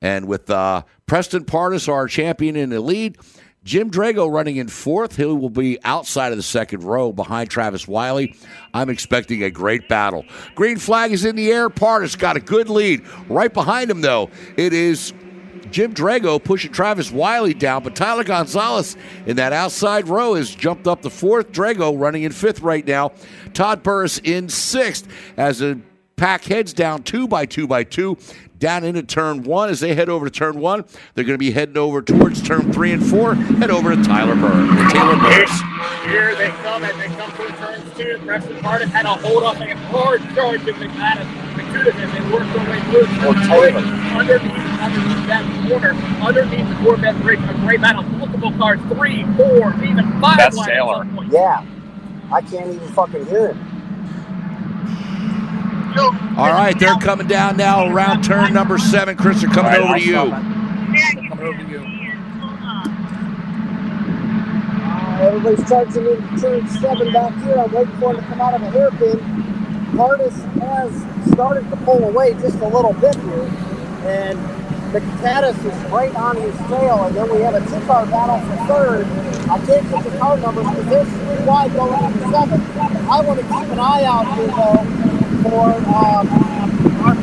And 0.00 0.28
with 0.28 0.48
uh, 0.50 0.84
Preston 1.06 1.46
Pardus, 1.46 1.88
our 1.88 2.06
champion 2.06 2.54
in 2.54 2.70
the 2.70 2.80
lead, 2.80 3.18
Jim 3.64 3.90
Drago 3.90 4.32
running 4.32 4.54
in 4.58 4.68
fourth. 4.68 5.16
He 5.16 5.24
will 5.24 5.50
be 5.50 5.82
outside 5.82 6.30
of 6.30 6.36
the 6.36 6.44
second 6.44 6.84
row 6.84 7.12
behind 7.12 7.50
Travis 7.50 7.88
Wiley. 7.88 8.36
I'm 8.72 8.88
expecting 8.88 9.42
a 9.42 9.50
great 9.50 9.88
battle. 9.88 10.24
Green 10.54 10.76
flag 10.76 11.10
is 11.10 11.24
in 11.24 11.34
the 11.34 11.50
air. 11.50 11.68
Pardus 11.68 12.16
got 12.16 12.36
a 12.36 12.40
good 12.40 12.68
lead. 12.68 13.04
Right 13.28 13.52
behind 13.52 13.90
him, 13.90 14.00
though, 14.00 14.30
it 14.56 14.72
is 14.72 15.12
Jim 15.70 15.94
Drago 15.94 16.42
pushing 16.42 16.72
Travis 16.72 17.10
Wiley 17.10 17.54
down, 17.54 17.82
but 17.82 17.96
Tyler 17.96 18.24
Gonzalez 18.24 18.96
in 19.26 19.36
that 19.36 19.52
outside 19.52 20.08
row 20.08 20.34
has 20.34 20.54
jumped 20.54 20.86
up 20.86 21.02
to 21.02 21.10
fourth. 21.10 21.52
Drago 21.52 21.98
running 21.98 22.22
in 22.22 22.32
fifth 22.32 22.60
right 22.60 22.86
now. 22.86 23.12
Todd 23.52 23.82
Burris 23.82 24.18
in 24.18 24.48
sixth 24.48 25.08
as 25.36 25.58
the 25.58 25.80
pack 26.16 26.44
heads 26.44 26.72
down 26.72 27.02
two 27.02 27.26
by 27.26 27.46
two 27.46 27.66
by 27.66 27.82
two 27.84 28.16
down 28.58 28.84
into 28.84 29.02
turn 29.02 29.42
one. 29.42 29.68
As 29.68 29.80
they 29.80 29.94
head 29.94 30.08
over 30.08 30.26
to 30.26 30.30
turn 30.30 30.60
one, 30.60 30.84
they're 31.14 31.24
going 31.24 31.34
to 31.34 31.38
be 31.38 31.50
heading 31.50 31.76
over 31.76 32.00
towards 32.00 32.40
turn 32.40 32.72
three 32.72 32.92
and 32.92 33.04
four. 33.04 33.34
Head 33.34 33.70
over 33.70 33.94
to 33.94 34.02
Tyler 34.02 34.36
Burr, 34.36 34.90
Taylor 34.90 35.16
Burris. 35.16 35.60
Here 36.06 36.34
they 36.36 36.48
come 36.48 36.84
as 36.84 36.96
they 36.96 37.08
come 37.08 37.30
through 37.32 37.48
turns 37.48 37.73
two. 37.96 38.18
Preston 38.24 38.62
Martin 38.62 38.88
had 38.88 39.06
a 39.06 39.14
hold 39.14 39.42
up 39.44 39.60
and 39.60 39.70
a 39.70 39.76
hard 39.86 40.22
charge 40.34 40.66
in 40.66 40.74
McManus. 40.74 41.26
McCudis 41.54 41.94
as 41.94 42.12
they 42.12 42.20
worked 42.32 42.52
their 42.52 42.70
way 42.70 42.80
through 42.90 43.06
turn 43.18 43.34
three. 43.34 43.72
Oh, 43.74 44.18
underneath, 44.18 44.52
underneath 44.80 45.26
that 45.26 45.44
corner, 45.68 45.92
underneath 46.22 46.68
the 46.68 46.74
Corvette 46.84 47.20
bridge, 47.22 47.40
a 47.40 47.54
great 47.60 47.80
battle. 47.80 48.02
Multiple 48.02 48.52
cars, 48.52 48.80
three, 48.92 49.24
four, 49.36 49.74
even 49.84 50.20
five. 50.20 50.36
That's 50.38 50.64
Taylor. 50.64 51.06
Yeah. 51.30 51.64
I 52.32 52.40
can't 52.40 52.74
even 52.74 52.88
fucking 52.88 53.26
hear 53.26 53.52
him. 53.52 53.70
All 56.36 56.48
right, 56.48 56.76
they're 56.76 56.96
coming 56.96 57.28
down 57.28 57.56
now 57.56 57.86
around 57.86 58.24
turn 58.24 58.52
number 58.52 58.78
seven. 58.78 59.16
Chris, 59.16 59.40
they're 59.40 59.50
coming 59.50 59.70
right, 59.70 59.80
over 59.80 59.96
to 59.96 60.04
you. 60.04 60.14
Coming 61.28 61.46
over 61.46 61.62
to 61.62 61.70
you. 61.70 61.78
Uh, 64.82 65.13
everybody's 65.24 65.68
charging 65.68 66.06
in 66.06 66.20
turn 66.38 66.68
seven 66.68 67.12
back 67.12 67.34
here. 67.42 67.58
I'm 67.58 67.72
waiting 67.72 67.96
for 67.98 68.10
him 68.12 68.20
to 68.20 68.22
come 68.28 68.40
out 68.40 68.54
of 68.54 68.62
a 68.62 68.70
hairpin. 68.70 69.18
Pardus 69.96 70.36
has 70.60 71.32
started 71.32 71.68
to 71.70 71.76
pull 71.78 72.04
away 72.04 72.34
just 72.34 72.58
a 72.58 72.68
little 72.68 72.92
bit 72.94 73.14
here. 73.14 73.48
And 74.04 74.38
McCaddis 74.92 75.56
is 75.64 75.90
right 75.90 76.14
on 76.14 76.36
his 76.36 76.56
tail. 76.68 77.04
And 77.04 77.16
then 77.16 77.30
we 77.30 77.40
have 77.40 77.54
a 77.54 77.60
two-car 77.60 78.06
battle 78.06 78.38
for 78.48 78.66
third. 78.66 79.06
I 79.48 79.58
can't 79.64 79.90
get 79.90 80.04
the 80.04 80.18
car 80.18 80.36
numbers 80.36 80.68
because 80.68 80.86
there's 80.86 81.08
three 81.08 81.46
wide 81.46 81.72
going 81.72 82.04
into 82.04 82.30
seven. 82.30 82.60
I 83.08 83.20
want 83.20 83.40
to 83.40 83.46
keep 83.46 83.68
an 83.72 83.78
eye 83.78 84.04
out 84.04 84.26
here, 84.36 84.48
though, 84.48 84.84
for 85.48 85.72
um, 85.94 86.28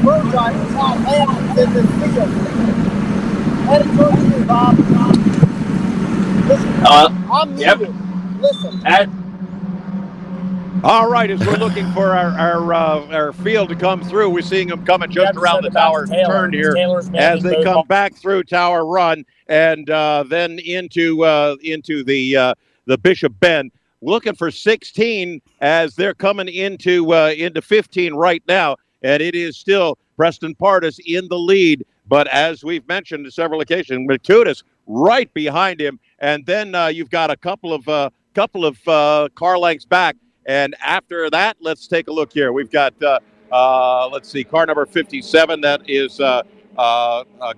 pro 0.02 0.22
drivers 0.32 0.74
how 0.74 0.96
Lance 1.06 1.60
in 1.60 1.74
this 1.74 1.86
field. 2.02 2.30
Headed 3.68 3.98
towards 3.98 4.24
you, 4.24 4.46
Bob. 4.46 4.81
Listen, 6.82 6.94
Uh, 6.94 7.32
I'm 7.32 7.58
yep. 7.58 7.78
muted. 7.78 7.96
Listen. 8.42 8.82
at, 8.88 9.08
All 10.84 11.08
right, 11.08 11.30
as 11.30 11.40
we're 11.46 11.58
looking 11.58 11.92
for 11.92 12.14
our 12.14 12.32
our, 12.40 12.74
uh, 12.74 13.16
our 13.16 13.34
field 13.34 13.70
to 13.70 13.76
come 13.76 14.02
through, 14.04 14.32
we're 14.32 14.42
seeing 14.42 14.68
them 14.68 14.84
coming 14.84 15.12
just 15.12 15.38
around 15.38 15.64
the 15.64 15.70
tower 15.70 16.08
turn 16.08 16.52
here 16.52 16.76
as 17.14 17.44
they 17.44 17.64
come 17.64 17.86
back 17.86 18.16
through 18.16 18.46
Tower 18.46 18.84
Run 18.88 19.24
and 19.46 19.92
uh, 19.92 20.24
then 20.28 20.58
into 20.58 21.24
uh, 21.24 21.56
into 21.62 22.04
the 22.04 22.36
uh, 22.36 22.54
the 22.88 22.98
Bishop 22.98 23.40
Bend. 23.40 23.72
Looking 24.02 24.34
for 24.34 24.50
16 24.50 25.40
as 25.60 25.94
they're 25.94 26.16
coming 26.16 26.48
into 26.48 27.14
uh, 27.14 27.32
into 27.38 27.62
15 27.62 28.16
right 28.16 28.42
now, 28.48 28.78
and 29.04 29.22
it 29.22 29.36
is 29.36 29.56
still 29.56 30.00
Preston 30.18 30.56
Pardus 30.56 31.00
in 31.06 31.28
the 31.28 31.38
lead. 31.38 31.86
But 32.08 32.28
as 32.30 32.64
we've 32.64 32.88
mentioned 32.88 33.26
on 33.26 33.32
several 33.32 33.62
occasions, 33.62 34.10
Matutis 34.10 34.64
right 34.88 35.32
behind 35.34 35.80
him, 35.80 36.00
and 36.20 36.46
then 36.46 36.76
uh, 36.76 36.88
you've 36.88 37.10
got 37.10 37.32
a 37.32 37.38
couple 37.38 37.74
of 37.74 37.88
uh, 37.88 38.10
couple 38.34 38.66
of 38.66 38.78
uh, 38.88 39.30
car 39.36 39.58
lengths 39.58 39.86
back. 39.86 40.16
And 40.46 40.76
after 40.82 41.30
that, 41.30 41.58
let's 41.62 41.88
take 41.88 42.08
a 42.08 42.12
look 42.12 42.34
here. 42.34 42.52
We've 42.52 42.72
got 42.72 42.94
uh, 43.02 43.20
uh, 43.52 44.10
let's 44.12 44.30
see, 44.30 44.44
car 44.44 44.66
number 44.66 44.86
57. 44.86 45.62
That 45.62 45.82
is 45.88 46.20
uh, 46.20 46.44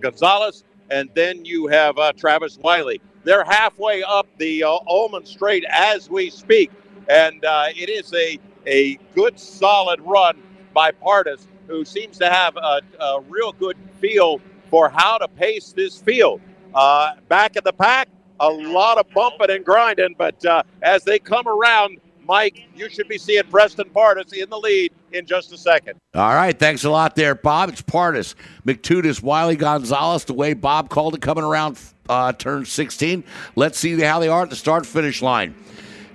Gonzalez, 0.01 0.63
and 0.89 1.09
then 1.13 1.45
you 1.45 1.67
have 1.67 1.95
Travis 2.17 2.57
Wiley. 2.57 3.01
They're 3.23 3.45
halfway 3.45 4.03
up 4.03 4.27
the 4.37 4.63
Ulmann 4.63 5.25
Straight 5.25 5.63
as 5.69 6.09
we 6.09 6.29
speak, 6.29 6.71
and 7.07 7.39
it 7.43 7.89
is 7.89 8.13
a 8.13 8.39
a 8.65 8.95
good 9.13 9.39
solid 9.39 9.99
run 10.01 10.41
by 10.73 10.91
Pardus, 10.91 11.47
who 11.67 11.85
seems 11.85 12.17
to 12.17 12.29
have 12.29 12.55
a, 12.57 12.81
a 12.99 13.21
real 13.27 13.51
good 13.51 13.77
feel 13.99 14.39
for 14.69 14.89
how 14.89 15.17
to 15.17 15.27
pace 15.27 15.73
this 15.73 16.01
field. 16.01 16.41
Uh, 16.73 17.15
back 17.29 17.55
in 17.55 17.63
the 17.63 17.73
pack, 17.73 18.09
a 18.39 18.49
lot 18.49 18.97
of 18.97 19.09
bumping 19.13 19.49
and 19.49 19.63
grinding, 19.63 20.15
but 20.17 20.43
uh, 20.45 20.63
as 20.81 21.03
they 21.03 21.19
come 21.19 21.47
around, 21.47 21.99
Mike, 22.25 22.67
you 22.75 22.89
should 22.89 23.07
be 23.07 23.17
seeing 23.17 23.43
Preston 23.45 23.89
Pardus 23.89 24.33
in 24.33 24.49
the 24.49 24.57
lead 24.57 24.93
in 25.11 25.25
just 25.25 25.51
a 25.51 25.57
second. 25.57 25.99
All 26.13 26.33
right, 26.33 26.57
thanks 26.57 26.83
a 26.83 26.89
lot 26.89 27.15
there, 27.15 27.35
Bob. 27.35 27.69
It's 27.69 27.81
Pardus, 27.81 28.35
McTutis, 28.65 29.21
Wiley 29.21 29.55
Gonzalez, 29.55 30.25
the 30.25 30.33
way 30.33 30.53
Bob 30.53 30.89
called 30.89 31.15
it 31.15 31.21
coming 31.21 31.43
around 31.43 31.77
uh, 32.09 32.33
turn 32.33 32.65
16. 32.65 33.23
Let's 33.55 33.77
see 33.77 33.99
how 33.99 34.19
they 34.19 34.27
are 34.27 34.43
at 34.43 34.49
the 34.49 34.55
start 34.55 34.85
finish 34.85 35.21
line. 35.21 35.55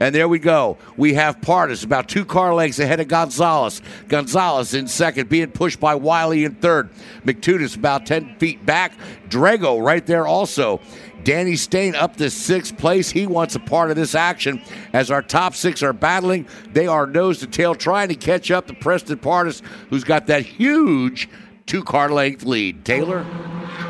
And 0.01 0.15
there 0.15 0.29
we 0.29 0.39
go. 0.39 0.79
We 0.97 1.15
have 1.15 1.41
Pardus 1.41 1.85
about 1.85 2.09
two 2.09 2.25
car 2.25 2.55
lengths 2.55 2.79
ahead 2.79 3.01
of 3.01 3.09
Gonzalez. 3.09 3.83
Gonzalez 4.09 4.75
in 4.75 4.87
second, 4.87 5.29
being 5.29 5.51
pushed 5.51 5.81
by 5.81 5.95
Wiley 5.95 6.45
in 6.45 6.55
third. 6.57 6.91
McTutis 7.25 7.77
about 7.77 8.07
10 8.07 8.37
feet 8.39 8.65
back. 8.65 8.93
Drago 9.29 9.85
right 9.85 10.05
there 10.07 10.27
also. 10.27 10.81
Danny 11.25 11.57
Stain 11.57 11.95
up 11.95 12.17
to 12.17 12.31
sixth 12.31 12.79
place. 12.79 13.11
He 13.11 13.27
wants 13.27 13.55
a 13.55 13.61
part 13.61 13.91
of 13.91 13.97
this 13.97 14.15
action 14.15 14.63
as 14.93 15.11
our 15.11 15.23
top 15.23 15.55
six 15.55 15.83
are 15.83 15.93
battling. 15.93 16.47
They 16.73 16.87
are 16.87 17.07
nose 17.07 17.41
to 17.41 17.47
tail 17.47 17.75
trying 17.75 18.09
to 18.09 18.15
catch 18.15 18.51
up 18.51 18.67
to 18.69 18.75
Preston 18.75 19.19
Pardus, 19.19 19.63
who's 19.91 20.05
got 20.05 20.29
that 20.29 20.47
huge 20.47 21.29
two 21.67 21.83
car 21.83 22.09
length 22.09 22.45
lead. 22.45 22.85
Taylor? 22.85 23.27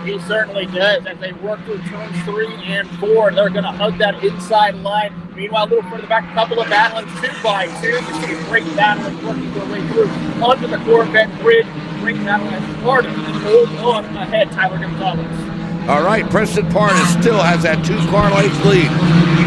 He 0.04 0.18
certainly 0.20 0.66
does. 0.66 1.06
As 1.06 1.18
they 1.18 1.32
work 1.32 1.62
through 1.64 1.82
turns 1.82 2.22
three 2.22 2.52
and 2.64 2.88
four, 2.98 3.30
they're 3.30 3.50
going 3.50 3.64
to 3.64 3.72
hug 3.72 3.98
that 3.98 4.22
inside 4.24 4.74
line. 4.76 5.12
Meanwhile, 5.34 5.66
a 5.66 5.68
little 5.68 5.90
further 5.90 6.06
back, 6.06 6.30
a 6.30 6.34
couple 6.34 6.60
of 6.60 6.68
battling 6.68 7.06
two 7.20 7.32
by 7.42 7.66
two. 7.80 7.88
You 7.88 8.00
see 8.00 8.32
a 8.34 8.44
great 8.48 8.64
battle 8.76 9.12
working 9.26 9.52
their 9.54 9.66
way 9.66 9.86
through 9.88 10.08
under 10.42 10.66
the 10.66 10.78
Corvette 10.84 11.30
bridge. 11.40 11.66
Great 12.00 12.16
battle 12.24 12.48
as 12.48 12.82
part 12.82 13.06
of 13.06 13.12
it. 13.12 13.18
Hold 13.42 13.68
on 13.78 14.04
ahead, 14.16 14.50
Tyler 14.52 14.78
Gonzalez. 14.78 15.58
All 15.88 16.02
right, 16.02 16.28
Preston 16.28 16.66
Pardus 16.68 17.20
still 17.20 17.40
has 17.40 17.62
that 17.64 17.80
two 17.80 17.96
car 18.12 18.28
length 18.28 18.60
lead. 18.68 18.92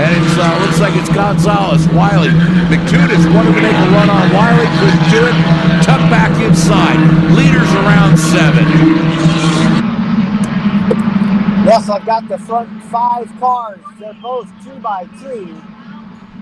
And 0.01 0.09
it 0.09 0.25
uh, 0.41 0.57
looks 0.65 0.81
like 0.81 0.97
it's 0.97 1.11
Gonzalez, 1.13 1.85
Wiley. 1.93 2.33
McTunis 2.65 3.21
wanted 3.29 3.53
to 3.53 3.61
make 3.61 3.77
a 3.77 3.87
run 3.93 4.09
on 4.09 4.25
Wiley, 4.33 4.65
couldn't 4.81 5.05
do 5.13 5.21
it. 5.21 5.37
Tuck 5.85 6.01
back 6.09 6.33
inside. 6.41 6.97
Leaders 7.37 7.69
around 7.85 8.17
seven. 8.17 9.10
Yes, 11.71 11.87
I've 11.87 12.05
got 12.05 12.27
the 12.27 12.37
front 12.37 12.83
five 12.91 13.31
cars. 13.39 13.79
They're 13.97 14.13
both 14.21 14.51
two 14.61 14.77
by 14.81 15.05
two. 15.21 15.55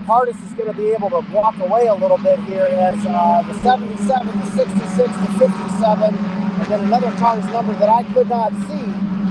Pardus 0.04 0.34
is 0.44 0.52
going 0.54 0.66
to 0.66 0.76
be 0.76 0.88
able 0.90 1.08
to 1.10 1.20
walk 1.30 1.56
away 1.60 1.86
a 1.86 1.94
little 1.94 2.18
bit 2.18 2.40
here 2.40 2.66
as 2.66 2.98
uh, 3.06 3.42
the 3.46 3.54
77, 3.62 4.26
the 4.26 4.46
66, 4.46 4.96
the 4.96 5.38
57, 5.38 6.14
and 6.16 6.66
then 6.66 6.80
another 6.80 7.12
car's 7.12 7.44
number 7.44 7.72
that 7.74 7.88
I 7.88 8.02
could 8.12 8.28
not 8.28 8.50
see. 8.66 8.82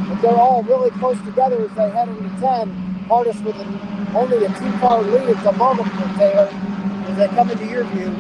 But 0.08 0.22
they're 0.22 0.40
all 0.40 0.64
really 0.64 0.90
close 0.92 1.20
together 1.26 1.66
as 1.66 1.76
they 1.76 1.90
head 1.90 2.08
into 2.08 2.30
10. 2.40 3.06
Pardus 3.10 3.44
with 3.44 3.58
an, 3.58 4.16
only 4.16 4.46
a 4.46 4.48
two-car 4.58 5.02
lead 5.02 5.36
at 5.36 5.44
the 5.44 5.52
moment 5.52 5.92
for 5.92 6.18
Taylor 6.18 6.48
as 7.10 7.18
they 7.18 7.28
come 7.28 7.50
into 7.50 7.66
your 7.66 7.84
view. 7.84 8.16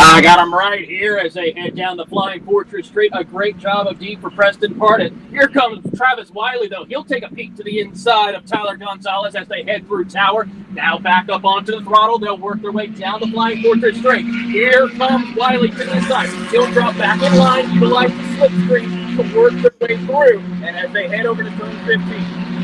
I 0.00 0.20
got 0.20 0.36
them 0.36 0.54
right 0.54 0.86
here 0.86 1.18
as 1.18 1.34
they 1.34 1.50
head 1.50 1.74
down 1.74 1.96
the 1.96 2.06
Flying 2.06 2.44
Fortress 2.44 2.86
Straight. 2.86 3.10
A 3.14 3.24
great 3.24 3.58
job 3.58 3.88
of 3.88 3.98
D 3.98 4.14
for 4.14 4.30
Preston 4.30 4.74
Pardus. 4.76 5.12
Here 5.30 5.48
comes 5.48 5.84
Travis 5.96 6.30
Wiley, 6.30 6.68
though. 6.68 6.84
He'll 6.84 7.02
take 7.02 7.24
a 7.24 7.28
peek 7.28 7.56
to 7.56 7.64
the 7.64 7.80
inside 7.80 8.36
of 8.36 8.46
Tyler 8.46 8.76
Gonzalez 8.76 9.34
as 9.34 9.48
they 9.48 9.64
head 9.64 9.88
through 9.88 10.04
Tower. 10.04 10.46
Now 10.70 10.98
back 10.98 11.28
up 11.28 11.44
onto 11.44 11.72
the 11.72 11.82
throttle. 11.82 12.20
They'll 12.20 12.38
work 12.38 12.62
their 12.62 12.70
way 12.70 12.86
down 12.86 13.18
the 13.18 13.26
Flying 13.26 13.60
Fortress 13.60 13.98
Straight. 13.98 14.24
Here 14.24 14.88
comes 14.90 15.36
Wiley 15.36 15.70
to 15.70 15.76
the 15.76 15.96
inside. 15.96 16.28
He'll 16.50 16.70
drop 16.70 16.96
back 16.96 17.20
in 17.20 17.36
line, 17.36 17.68
utilize 17.74 18.10
the 18.10 18.46
slipstream 18.46 19.16
to 19.16 19.36
work 19.36 19.52
their 19.54 19.74
way 19.80 19.96
through. 20.06 20.38
And 20.64 20.76
as 20.76 20.92
they 20.92 21.08
head 21.08 21.26
over 21.26 21.42
to 21.42 21.50
turn 21.50 21.76
15, 21.86 22.57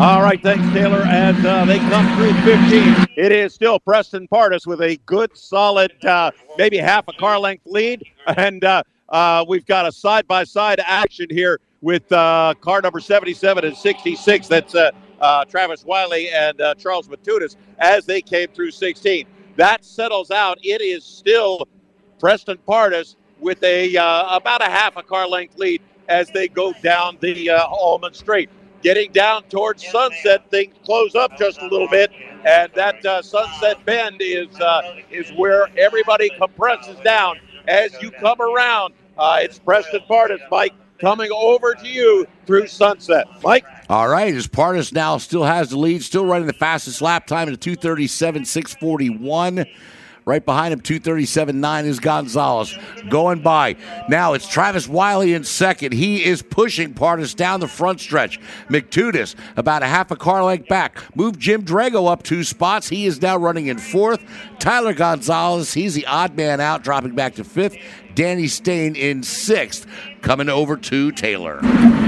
All 0.00 0.22
right, 0.22 0.42
thanks, 0.42 0.66
Taylor. 0.72 1.04
And 1.06 1.46
uh, 1.46 1.64
they 1.66 1.78
come 1.78 2.16
through 2.16 2.32
15. 2.42 3.06
It 3.16 3.30
is 3.30 3.54
still 3.54 3.78
Preston 3.78 4.26
Pardus 4.26 4.66
with 4.66 4.80
a 4.80 4.96
good, 5.06 5.36
solid, 5.36 5.92
uh, 6.04 6.32
maybe 6.58 6.78
half 6.78 7.06
a 7.06 7.12
car 7.12 7.38
length 7.38 7.64
lead. 7.64 8.02
And 8.26 8.64
uh, 8.64 8.82
uh, 9.10 9.44
we've 9.46 9.64
got 9.64 9.86
a 9.86 9.92
side 9.92 10.26
by 10.26 10.42
side 10.42 10.80
action 10.84 11.28
here 11.30 11.60
with 11.80 12.10
uh, 12.10 12.54
car 12.60 12.80
number 12.82 12.98
77 12.98 13.64
and 13.64 13.76
66. 13.76 14.48
That's 14.48 14.74
uh, 14.74 14.90
Travis 15.44 15.84
Wiley 15.84 16.28
and 16.30 16.60
Charles 16.76 17.06
Matutis 17.06 17.54
as 17.78 18.04
they 18.04 18.20
came 18.20 18.48
through 18.48 18.72
16. 18.72 19.28
That 19.54 19.84
settles 19.84 20.32
out. 20.32 20.58
It 20.60 20.80
is 20.80 21.04
still 21.04 21.68
Preston 22.18 22.58
Pardus 22.66 23.14
with 23.38 23.62
a 23.62 23.94
about 23.94 24.60
a 24.60 24.70
half 24.70 24.96
a 24.96 25.04
car 25.04 25.28
length 25.28 25.56
lead 25.56 25.82
as 26.08 26.28
they 26.30 26.48
go 26.48 26.72
down 26.82 27.16
the 27.20 27.48
Ulmann 27.50 28.14
Straight. 28.14 28.50
Getting 28.84 29.12
down 29.12 29.44
towards 29.44 29.82
Sunset, 29.86 30.50
things 30.50 30.74
close 30.84 31.14
up 31.14 31.38
just 31.38 31.58
a 31.62 31.66
little 31.66 31.88
bit, 31.88 32.12
and 32.44 32.70
that 32.74 33.04
uh, 33.06 33.22
Sunset 33.22 33.82
Bend 33.86 34.18
is 34.20 34.60
uh, 34.60 35.00
is 35.10 35.32
where 35.32 35.68
everybody 35.78 36.28
compresses 36.36 36.98
down 37.00 37.38
as 37.66 37.96
you 38.02 38.10
come 38.10 38.42
around. 38.42 38.92
Uh, 39.16 39.38
it's 39.40 39.58
Preston 39.58 40.02
Pardus, 40.06 40.40
Mike, 40.50 40.74
coming 41.00 41.30
over 41.32 41.72
to 41.72 41.88
you 41.88 42.26
through 42.44 42.66
Sunset. 42.66 43.26
Mike. 43.42 43.64
All 43.88 44.08
right, 44.08 44.34
as 44.34 44.46
Pardus 44.46 44.92
now 44.92 45.16
still 45.16 45.44
has 45.44 45.70
the 45.70 45.78
lead, 45.78 46.02
still 46.02 46.26
running 46.26 46.46
the 46.46 46.52
fastest 46.52 47.00
lap 47.00 47.26
time 47.26 47.48
at 47.48 47.58
237 47.62 48.44
641. 48.44 49.64
Right 50.26 50.44
behind 50.44 50.72
him, 50.72 50.80
237.9 50.80 51.84
is 51.84 52.00
Gonzalez 52.00 52.78
going 53.10 53.42
by. 53.42 53.76
Now 54.08 54.32
it's 54.32 54.48
Travis 54.48 54.88
Wiley 54.88 55.34
in 55.34 55.44
second. 55.44 55.92
He 55.92 56.24
is 56.24 56.40
pushing 56.40 56.94
Pardus 56.94 57.36
down 57.36 57.60
the 57.60 57.68
front 57.68 58.00
stretch. 58.00 58.40
McTutis 58.70 59.34
about 59.56 59.82
a 59.82 59.86
half 59.86 60.10
a 60.10 60.16
car 60.16 60.42
length 60.42 60.66
back. 60.66 60.98
Move 61.14 61.38
Jim 61.38 61.62
Drago 61.62 62.10
up 62.10 62.22
two 62.22 62.42
spots. 62.42 62.88
He 62.88 63.04
is 63.04 63.20
now 63.20 63.36
running 63.36 63.66
in 63.66 63.76
fourth. 63.76 64.24
Tyler 64.58 64.94
Gonzalez, 64.94 65.74
he's 65.74 65.94
the 65.94 66.06
odd 66.06 66.34
man 66.34 66.58
out, 66.58 66.82
dropping 66.82 67.14
back 67.14 67.34
to 67.34 67.44
fifth. 67.44 67.76
Danny 68.14 68.46
Stain 68.46 68.94
in 68.94 69.22
sixth, 69.22 69.86
coming 70.22 70.48
over 70.48 70.76
to 70.76 71.10
Taylor. 71.12 71.60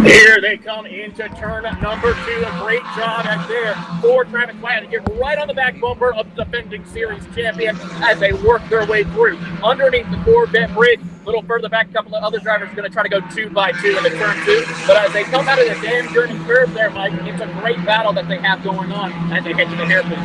Here 0.05 0.41
they 0.41 0.57
come 0.57 0.87
into 0.87 1.29
turn 1.31 1.65
number 1.83 2.15
two. 2.25 2.45
A 2.47 2.59
great 2.61 2.83
job 2.95 3.27
at 3.27 3.49
there 3.49 3.75
for 4.01 4.25
Travis 4.25 4.55
Wiley. 4.63 4.87
Get 4.87 5.09
right 5.15 5.37
on 5.37 5.49
the 5.49 5.55
back 5.55 5.81
bumper 5.81 6.15
of 6.15 6.33
the 6.37 6.45
defending 6.45 6.85
series 6.85 7.25
champion 7.35 7.77
as 8.05 8.21
they 8.21 8.33
work 8.33 8.63
their 8.69 8.87
way 8.87 9.03
through. 9.03 9.37
Underneath 9.65 10.09
the 10.11 10.23
Corvette 10.25 10.73
bridge, 10.75 11.01
a 11.01 11.27
little 11.27 11.43
further 11.43 11.69
back, 11.69 11.91
a 11.91 11.93
couple 11.93 12.15
of 12.15 12.23
other 12.23 12.39
drivers 12.39 12.71
are 12.71 12.75
going 12.77 12.89
to 12.89 12.93
try 12.93 13.03
to 13.03 13.09
go 13.09 13.21
two 13.35 13.51
by 13.51 13.73
two 13.73 13.97
in 13.97 14.03
the 14.05 14.11
turn 14.11 14.37
two. 14.45 14.65
But 14.87 14.97
as 14.99 15.13
they 15.13 15.25
come 15.25 15.49
out 15.49 15.59
of 15.59 15.67
the 15.67 15.75
damn 15.87 16.13
journey 16.15 16.39
curve 16.45 16.73
there, 16.73 16.91
Mike, 16.91 17.15
it's 17.15 17.43
a 17.43 17.47
great 17.61 17.85
battle 17.85 18.13
that 18.13 18.29
they 18.29 18.39
have 18.39 18.63
going 18.63 18.93
on 18.93 19.13
as 19.33 19.43
they 19.43 19.55
get 19.55 19.69
to 19.71 19.77
the 19.77 19.87
hairpin. 19.87 20.19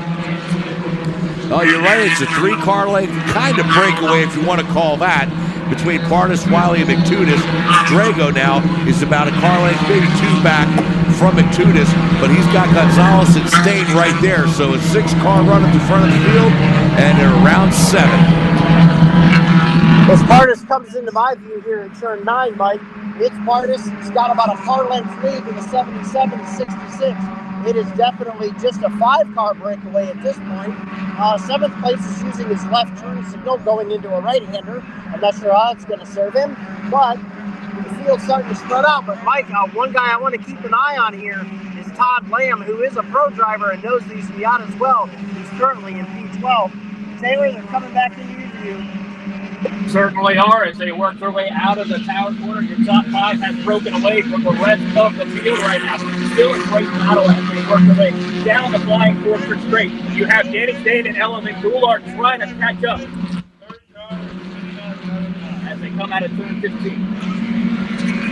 Oh, 1.53 1.63
you're 1.63 1.81
right. 1.81 1.99
It's 2.09 2.21
a 2.21 2.27
three 2.27 2.55
car 2.57 2.87
length 2.87 3.13
kind 3.33 3.59
of 3.59 3.65
breakaway, 3.73 4.21
if 4.21 4.35
you 4.37 4.45
want 4.45 4.61
to 4.61 4.67
call 4.67 4.95
that, 4.97 5.27
between 5.71 6.01
Pardus, 6.11 6.43
Wiley, 6.51 6.81
and 6.83 6.89
McTutis. 6.91 7.39
Drago 7.87 8.35
now 8.35 8.59
is 8.85 9.01
about 9.01 9.27
a 9.27 9.31
car 9.39 9.63
length, 9.63 9.81
maybe 9.87 10.05
two 10.19 10.35
back 10.43 10.67
from 11.15 11.35
McTutis, 11.39 11.87
but 12.19 12.29
he's 12.29 12.45
got 12.51 12.67
Gonzalez 12.75 13.35
and 13.39 13.47
Stain 13.63 13.87
right 13.95 14.15
there. 14.21 14.47
So 14.49 14.73
a 14.73 14.79
six 14.91 15.13
car 15.23 15.41
run 15.43 15.63
at 15.63 15.71
the 15.71 15.79
front 15.87 16.05
of 16.05 16.11
the 16.11 16.19
field, 16.27 16.51
and 16.99 17.17
they're 17.17 17.45
around 17.45 17.71
seven. 17.71 18.50
As 20.11 20.21
Pardus 20.23 20.67
comes 20.67 20.93
into 20.93 21.13
my 21.13 21.35
view 21.35 21.61
here 21.61 21.83
in 21.83 21.95
turn 21.95 22.25
nine, 22.25 22.57
Mike, 22.57 22.81
it's 23.15 23.33
Pardus. 23.47 23.79
He's 23.97 24.09
got 24.09 24.29
about 24.29 24.53
a 24.53 24.61
car 24.63 24.85
length 24.89 25.23
lead 25.23 25.47
in 25.47 25.55
the 25.55 25.61
77 25.61 26.37
to 26.37 26.47
66. 26.47 27.17
It 27.65 27.77
is 27.77 27.89
definitely 27.95 28.51
just 28.59 28.81
a 28.81 28.89
five 28.99 29.33
car 29.33 29.53
breakaway 29.53 30.07
at 30.07 30.21
this 30.21 30.35
point. 30.35 30.75
Uh, 31.17 31.37
seventh 31.37 31.73
place 31.79 32.05
is 32.05 32.23
using 32.23 32.49
his 32.49 32.61
left 32.65 32.99
turn 32.99 33.23
signal 33.31 33.59
going 33.59 33.89
into 33.89 34.13
a 34.13 34.19
right 34.19 34.43
hander. 34.43 34.81
I'm 35.13 35.21
not 35.21 35.33
sure 35.35 35.53
how 35.53 35.71
it's 35.71 35.85
going 35.85 36.01
to 36.01 36.05
serve 36.05 36.33
him, 36.33 36.57
but 36.91 37.15
the 37.15 38.03
field's 38.03 38.25
starting 38.25 38.49
to 38.49 38.55
spread 38.55 38.83
out. 38.83 39.05
But 39.05 39.23
Mike, 39.23 39.49
uh, 39.49 39.69
one 39.69 39.93
guy 39.93 40.11
I 40.11 40.17
want 40.17 40.35
to 40.35 40.43
keep 40.43 40.59
an 40.65 40.73
eye 40.73 40.97
on 40.97 41.17
here 41.17 41.39
is 41.79 41.87
Todd 41.95 42.29
Lamb, 42.29 42.63
who 42.63 42.81
is 42.81 42.97
a 42.97 43.03
pro 43.03 43.29
driver 43.29 43.71
and 43.71 43.81
knows 43.81 44.05
these 44.07 44.25
Miatas 44.31 44.77
well. 44.77 45.07
He's 45.07 45.49
currently 45.51 45.93
in 45.93 46.05
P12. 46.07 47.21
Taylor, 47.21 47.49
they're 47.49 47.63
coming 47.63 47.93
back 47.93 48.17
into 48.17 48.33
your 48.33 48.49
view. 48.57 49.10
Certainly 49.89 50.37
are 50.37 50.63
as 50.63 50.77
they 50.77 50.91
work 50.91 51.19
their 51.19 51.31
way 51.31 51.49
out 51.49 51.77
of 51.77 51.87
the 51.87 51.99
tower 51.99 52.33
corner. 52.35 52.61
Your 52.61 52.83
top 52.85 53.05
five 53.07 53.39
has 53.39 53.63
broken 53.63 53.93
away 53.93 54.21
from 54.21 54.43
the 54.43 54.51
rest 54.51 54.97
of 54.97 55.15
the 55.17 55.25
field 55.25 55.59
right 55.59 55.81
now. 55.81 55.97
Still 56.33 56.53
a 56.53 56.63
great 56.65 56.87
battle 56.87 57.29
as 57.29 57.49
they 57.51 57.69
work 57.69 57.81
their 57.81 58.11
way 58.11 58.43
down 58.43 58.71
the 58.71 58.79
flying 58.79 59.21
Fortress 59.23 59.61
Straight. 59.63 59.91
You 60.13 60.25
have 60.25 60.45
Danny 60.45 60.73
Stain 60.81 61.07
and 61.07 61.17
Ellen 61.17 61.45
McDougall 61.45 62.15
trying 62.15 62.39
to 62.39 62.47
catch 62.47 62.83
up 62.85 63.01
as 65.69 65.79
they 65.79 65.89
come 65.91 66.11
out 66.11 66.23
of 66.23 66.31
turn 66.31 66.61
15. 66.61 67.31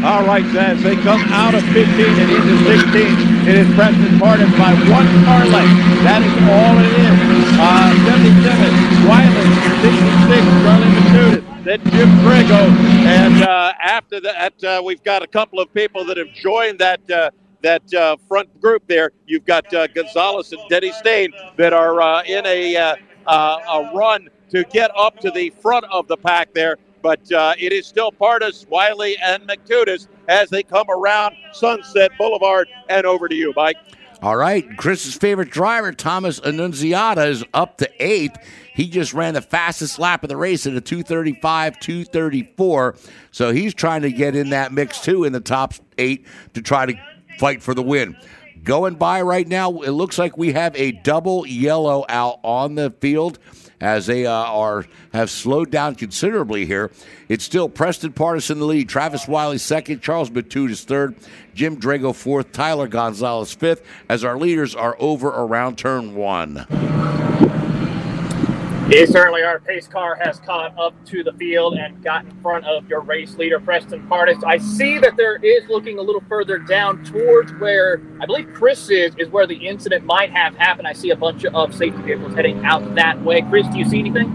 All 0.04 0.26
right, 0.26 0.46
as 0.46 0.82
they 0.82 0.96
come 0.96 1.22
out 1.28 1.54
of 1.54 1.62
15 1.62 1.84
and 1.84 2.32
into 2.32 2.58
16, 2.64 3.48
it 3.48 3.56
is 3.56 3.68
Preston 3.76 4.18
Pardus 4.18 4.50
by 4.58 4.74
one 4.90 5.08
car 5.26 5.46
length. 5.46 6.04
That 6.04 6.24
is 6.24 6.32
all 6.48 6.80
it 6.80 7.36
is. 7.36 7.39
Uh, 7.62 7.94
77, 8.06 9.08
Wiley, 9.08 9.36
66, 9.82 10.46
Charlie 10.64 10.88
Matudis, 10.96 11.64
then 11.66 11.82
Jim 11.92 12.10
Drago. 12.20 12.70
And 13.06 13.44
uh, 13.44 13.74
after 13.82 14.22
that, 14.22 14.64
uh, 14.64 14.82
we've 14.84 15.04
got 15.04 15.24
a 15.24 15.28
couple 15.28 15.60
of 15.60 15.74
people 15.74 16.06
that 16.06 16.16
have 16.16 16.34
joined 16.34 16.80
that 16.80 17.12
uh, 17.12 17.32
that 17.62 17.94
uh, 17.94 18.16
front 18.30 18.62
group 18.62 18.84
there. 18.88 19.12
You've 19.26 19.46
got 19.46 19.74
uh, 19.74 19.88
Gonzalez 19.88 20.54
and 20.54 20.62
Denny 20.70 20.94
Stain 20.94 21.34
that 21.58 21.74
are 21.74 22.02
uh, 22.02 22.24
in 22.24 22.46
a, 22.46 22.78
uh, 22.78 22.96
uh, 23.28 23.58
a 23.68 23.92
run 23.94 24.30
to 24.52 24.64
get 24.64 24.92
up 24.98 25.20
to 25.20 25.32
the 25.32 25.50
front 25.50 25.86
of 25.92 26.08
the 26.08 26.16
pack 26.16 26.54
there. 26.54 26.78
But 27.02 27.20
it 27.30 27.74
is 27.74 27.88
still 27.88 28.12
Pardus, 28.12 28.68
Wiley, 28.70 29.18
and 29.18 29.44
McTudis 29.48 30.08
as 30.28 30.50
they 30.50 30.64
come 30.64 30.90
around 30.90 31.36
Sunset 31.54 32.12
Boulevard 32.18 32.68
and 32.90 33.06
over 33.06 33.28
to 33.28 33.36
you, 33.36 33.54
Mike. 33.56 33.78
All 34.22 34.36
right, 34.36 34.76
Chris's 34.76 35.16
favorite 35.16 35.50
driver, 35.50 35.94
Thomas 35.94 36.40
Annunziata, 36.40 37.26
is 37.28 37.46
up 37.54 37.78
to 37.78 37.90
eighth. 38.06 38.38
He 38.74 38.90
just 38.90 39.14
ran 39.14 39.34
the 39.34 39.42
fastest 39.42 39.98
lap 39.98 40.24
of 40.24 40.30
the 40.30 40.36
race 40.36 40.68
at 40.68 40.74
a 40.74 40.82
235, 40.82 41.80
234. 41.80 42.96
So 43.32 43.54
he's 43.54 43.74
trying 43.74 44.02
to 44.02 44.12
get 44.12 44.36
in 44.36 44.50
that 44.50 44.74
mix 44.74 45.00
too 45.00 45.24
in 45.24 45.32
the 45.32 45.40
top 45.40 45.74
eight 45.98 46.26
to 46.54 46.62
try 46.62 46.86
to 46.86 46.96
fight 47.40 47.64
for 47.64 47.74
the 47.74 47.82
win. 47.82 48.18
Going 48.62 48.96
by 48.96 49.22
right 49.22 49.48
now, 49.48 49.80
it 49.80 49.92
looks 49.92 50.18
like 50.18 50.38
we 50.38 50.52
have 50.52 50.76
a 50.76 50.92
double 50.92 51.48
yellow 51.48 52.04
out 52.10 52.40
on 52.44 52.76
the 52.76 52.92
field 53.00 53.40
as 53.82 54.08
they 54.08 54.26
uh, 54.26 54.32
are 54.32 54.86
have 55.14 55.30
slowed 55.30 55.72
down 55.72 55.96
considerably 55.96 56.66
here. 56.66 56.92
It's 57.28 57.44
still 57.44 57.70
Preston 57.70 58.14
Pardus 58.14 58.52
in 58.52 58.60
the 58.60 58.66
lead, 58.66 58.90
Travis 58.90 59.28
Wiley 59.28 59.58
second, 59.58 60.02
Charles 60.02 60.30
Matudis 60.30 60.84
third, 60.84 61.16
Jim 61.54 61.80
Drago 61.80 62.14
fourth, 62.14 62.52
Tyler 62.52 62.88
Gonzalez 62.88 63.54
fifth, 63.54 63.84
as 64.10 64.24
our 64.24 64.38
leaders 64.38 64.76
are 64.76 64.96
over 65.00 65.28
around 65.30 65.78
turn 65.78 66.16
one. 66.16 66.66
It 68.92 69.08
certainly 69.10 69.44
our 69.44 69.60
pace 69.60 69.88
car 69.88 70.16
has 70.16 70.40
caught 70.40 70.76
up 70.80 70.96
to 71.06 71.24
the 71.24 71.32
field 71.34 71.76
and 71.76 72.04
got 72.04 72.26
in 72.26 72.32
front 72.42 72.66
of 72.66 72.90
your 72.90 73.02
race 73.02 73.36
leader, 73.36 73.60
Preston 73.60 74.08
Pardus. 74.08 74.44
I 74.44 74.58
see 74.58 74.98
that 74.98 75.16
there 75.16 75.36
is 75.36 75.70
looking 75.70 76.00
a 76.00 76.02
little 76.02 76.24
further 76.28 76.58
down 76.58 77.04
towards 77.04 77.52
where 77.54 78.02
I 78.20 78.26
believe 78.26 78.52
Chris 78.54 78.90
is, 78.90 79.14
is 79.20 79.30
where 79.30 79.46
the 79.46 79.68
incident 79.68 80.06
might 80.06 80.32
have 80.32 80.56
happened. 80.56 80.88
I 80.88 80.94
see 80.94 81.12
a 81.12 81.16
bunch 81.16 81.46
of 81.46 81.76
safety 81.76 82.02
vehicles 82.02 82.34
heading 82.34 82.66
out 82.66 82.96
that 82.96 83.22
way. 83.22 83.44
Chris, 83.44 83.68
do 83.68 83.78
you 83.78 83.86
see 83.86 84.00
anything? 84.00 84.28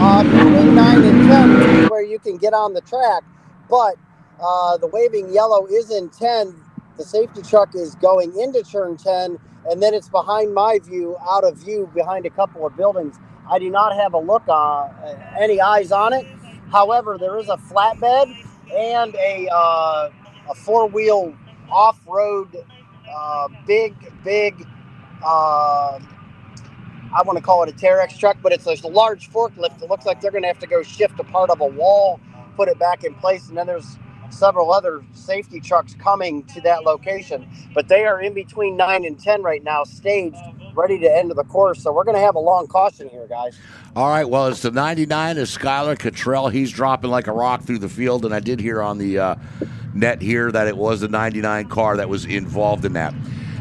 uh, 0.00 0.22
between 0.22 0.74
9 0.74 1.02
and 1.02 1.28
10, 1.28 1.62
is 1.84 1.90
where 1.90 2.02
you 2.02 2.18
can 2.18 2.36
get 2.36 2.54
on 2.54 2.74
the 2.74 2.80
track. 2.82 3.22
But 3.68 3.96
uh, 4.40 4.76
the 4.78 4.86
waving 4.86 5.32
yellow 5.32 5.66
is 5.66 5.90
in 5.90 6.08
10. 6.10 6.54
The 7.00 7.06
safety 7.06 7.40
truck 7.40 7.74
is 7.74 7.94
going 7.94 8.38
into 8.38 8.62
turn 8.62 8.98
10, 8.98 9.38
and 9.70 9.82
then 9.82 9.94
it's 9.94 10.10
behind 10.10 10.52
my 10.52 10.80
view, 10.80 11.16
out 11.26 11.44
of 11.44 11.56
view, 11.56 11.90
behind 11.94 12.26
a 12.26 12.30
couple 12.30 12.66
of 12.66 12.76
buildings. 12.76 13.18
I 13.50 13.58
do 13.58 13.70
not 13.70 13.96
have 13.96 14.12
a 14.12 14.18
look 14.18 14.46
on 14.48 14.94
any 15.40 15.62
eyes 15.62 15.92
on 15.92 16.12
it. 16.12 16.26
However, 16.70 17.16
there 17.16 17.38
is 17.38 17.48
a 17.48 17.56
flatbed 17.56 18.36
and 18.76 19.14
a 19.14 19.48
uh, 19.50 20.10
a 20.50 20.54
four 20.54 20.88
wheel 20.88 21.34
off 21.70 21.98
road, 22.06 22.54
uh, 23.10 23.48
big 23.66 23.94
big. 24.22 24.66
Uh, 25.24 26.00
I 27.14 27.22
want 27.24 27.38
to 27.38 27.42
call 27.42 27.62
it 27.62 27.70
a 27.70 27.72
Terex 27.72 28.18
truck, 28.18 28.36
but 28.42 28.52
it's 28.52 28.66
a 28.66 28.88
large 28.88 29.30
forklift. 29.30 29.82
It 29.82 29.88
looks 29.88 30.04
like 30.04 30.20
they're 30.20 30.30
going 30.30 30.42
to 30.42 30.48
have 30.48 30.58
to 30.58 30.66
go 30.66 30.82
shift 30.82 31.18
a 31.18 31.24
part 31.24 31.48
of 31.48 31.62
a 31.62 31.66
wall, 31.66 32.20
put 32.56 32.68
it 32.68 32.78
back 32.78 33.04
in 33.04 33.14
place, 33.14 33.48
and 33.48 33.56
then 33.56 33.68
there's 33.68 33.96
several 34.30 34.72
other 34.72 35.02
safety 35.14 35.60
trucks 35.60 35.94
coming 35.94 36.44
to 36.44 36.60
that 36.62 36.84
location. 36.84 37.48
But 37.74 37.88
they 37.88 38.04
are 38.04 38.20
in 38.20 38.34
between 38.34 38.76
nine 38.76 39.04
and 39.04 39.18
ten 39.18 39.42
right 39.42 39.62
now, 39.62 39.84
staged, 39.84 40.36
ready 40.74 40.98
to 41.00 41.16
enter 41.16 41.34
the 41.34 41.44
course. 41.44 41.82
So 41.82 41.92
we're 41.92 42.04
going 42.04 42.16
to 42.16 42.22
have 42.22 42.34
a 42.34 42.40
long 42.40 42.66
caution 42.66 43.08
here, 43.08 43.26
guys. 43.26 43.58
All 43.96 44.08
right, 44.08 44.28
well, 44.28 44.48
it's 44.48 44.62
the 44.62 44.70
99 44.70 45.38
is 45.38 45.56
Skylar 45.56 45.98
Cottrell. 45.98 46.48
He's 46.48 46.70
dropping 46.70 47.10
like 47.10 47.26
a 47.26 47.32
rock 47.32 47.62
through 47.62 47.78
the 47.78 47.88
field, 47.88 48.24
and 48.24 48.34
I 48.34 48.40
did 48.40 48.60
hear 48.60 48.80
on 48.82 48.98
the 48.98 49.18
uh, 49.18 49.34
net 49.94 50.22
here 50.22 50.50
that 50.52 50.68
it 50.68 50.76
was 50.76 51.00
the 51.00 51.08
99 51.08 51.68
car 51.68 51.96
that 51.96 52.08
was 52.08 52.24
involved 52.24 52.84
in 52.84 52.92
that. 52.94 53.14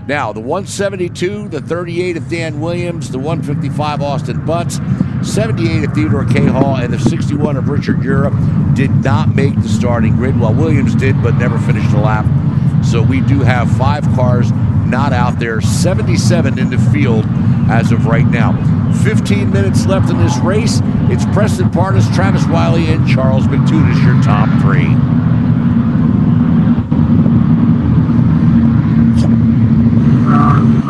Now, 0.07 0.33
the 0.33 0.39
172, 0.39 1.49
the 1.49 1.61
38 1.61 2.17
of 2.17 2.29
Dan 2.29 2.59
Williams, 2.61 3.11
the 3.11 3.19
155 3.19 4.01
Austin 4.01 4.43
Butts, 4.43 4.79
78 5.23 5.83
of 5.83 5.93
Theodore 5.93 6.25
K. 6.25 6.45
Hall, 6.45 6.77
and 6.77 6.93
the 6.93 6.99
61 6.99 7.57
of 7.57 7.69
Richard 7.69 8.03
Europe 8.03 8.33
did 8.73 8.91
not 9.03 9.35
make 9.35 9.55
the 9.55 9.67
starting 9.67 10.15
grid. 10.15 10.39
Well, 10.39 10.53
Williams 10.53 10.95
did, 10.95 11.21
but 11.21 11.35
never 11.35 11.59
finished 11.59 11.91
a 11.93 11.99
lap. 11.99 12.25
So 12.85 13.01
we 13.01 13.21
do 13.21 13.41
have 13.41 13.69
five 13.77 14.03
cars 14.15 14.51
not 14.85 15.13
out 15.13 15.39
there, 15.39 15.61
77 15.61 16.57
in 16.57 16.69
the 16.69 16.77
field 16.91 17.25
as 17.69 17.91
of 17.91 18.05
right 18.05 18.25
now. 18.25 18.53
15 19.03 19.51
minutes 19.51 19.85
left 19.85 20.09
in 20.09 20.17
this 20.17 20.37
race. 20.37 20.81
It's 21.09 21.25
Preston 21.25 21.69
Pardus, 21.69 22.13
Travis 22.15 22.45
Wiley, 22.47 22.87
and 22.87 23.07
Charles 23.07 23.45
McTudis, 23.45 24.03
your 24.03 24.21
top 24.23 24.49
three. 24.61 24.95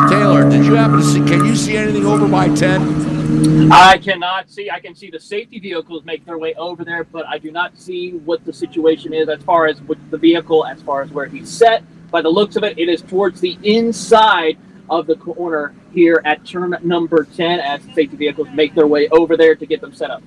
Taylor, 0.09 0.49
did 0.49 0.65
you 0.65 0.75
happen 0.89 1.06
to 1.06 1.06
see? 1.06 1.19
Can 1.25 1.45
you 1.45 1.56
see 1.56 1.78
anything 1.78 2.06
over 2.06 2.28
by 2.28 2.54
10? 2.54 3.71
I 3.71 3.97
cannot 3.97 4.49
see. 4.49 4.69
I 4.69 4.80
can 4.80 4.95
see 4.95 5.10
the 5.12 5.19
safety 5.19 5.60
vehicles 5.60 6.04
make 6.04 6.25
their 6.25 6.38
way 6.38 6.54
over 6.56 6.84
there, 6.84 7.04
but 7.04 7.25
I 7.28 7.38
do 7.38 7.52
not 7.52 7.78
see 7.78 8.12
what 8.12 8.43
the 8.45 8.54
situation 8.54 9.13
is 9.13 9.30
as 9.30 9.41
far 9.43 9.67
as 9.67 9.82
with 9.82 9.97
the 10.10 10.17
vehicle, 10.17 10.65
as 10.65 10.82
far 10.82 11.02
as 11.02 11.12
where 11.12 11.25
he's 11.25 11.49
set. 11.49 11.84
By 12.12 12.21
the 12.21 12.30
looks 12.30 12.56
of 12.56 12.63
it, 12.63 12.78
it 12.78 12.89
is 12.89 13.02
towards 13.02 13.39
the 13.39 13.58
inside 13.63 14.58
of 14.89 15.06
the 15.06 15.15
corner 15.15 15.75
here 15.91 16.21
at 16.25 16.43
turn 16.45 16.75
number 16.82 17.23
10 17.23 17.60
as 17.60 17.86
the 17.86 17.93
safety 17.93 18.17
vehicles 18.17 18.47
make 18.54 18.73
their 18.73 18.88
way 18.88 19.08
over 19.10 19.38
there 19.38 19.56
to 19.56 19.65
get 19.65 19.82
them 19.82 19.93
set 19.93 20.10
up. 20.10 20.23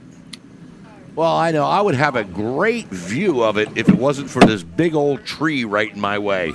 Well, 1.16 1.36
I 1.36 1.50
know. 1.50 1.64
I 1.64 1.80
would 1.80 1.96
have 1.96 2.16
a 2.16 2.24
great 2.24 2.86
view 2.86 3.42
of 3.42 3.58
it 3.58 3.68
if 3.76 3.88
it 3.88 3.96
wasn't 3.96 4.30
for 4.30 4.40
this 4.40 4.62
big 4.62 4.94
old 4.94 5.24
tree 5.24 5.64
right 5.64 5.92
in 5.92 6.00
my 6.00 6.18
way. 6.18 6.54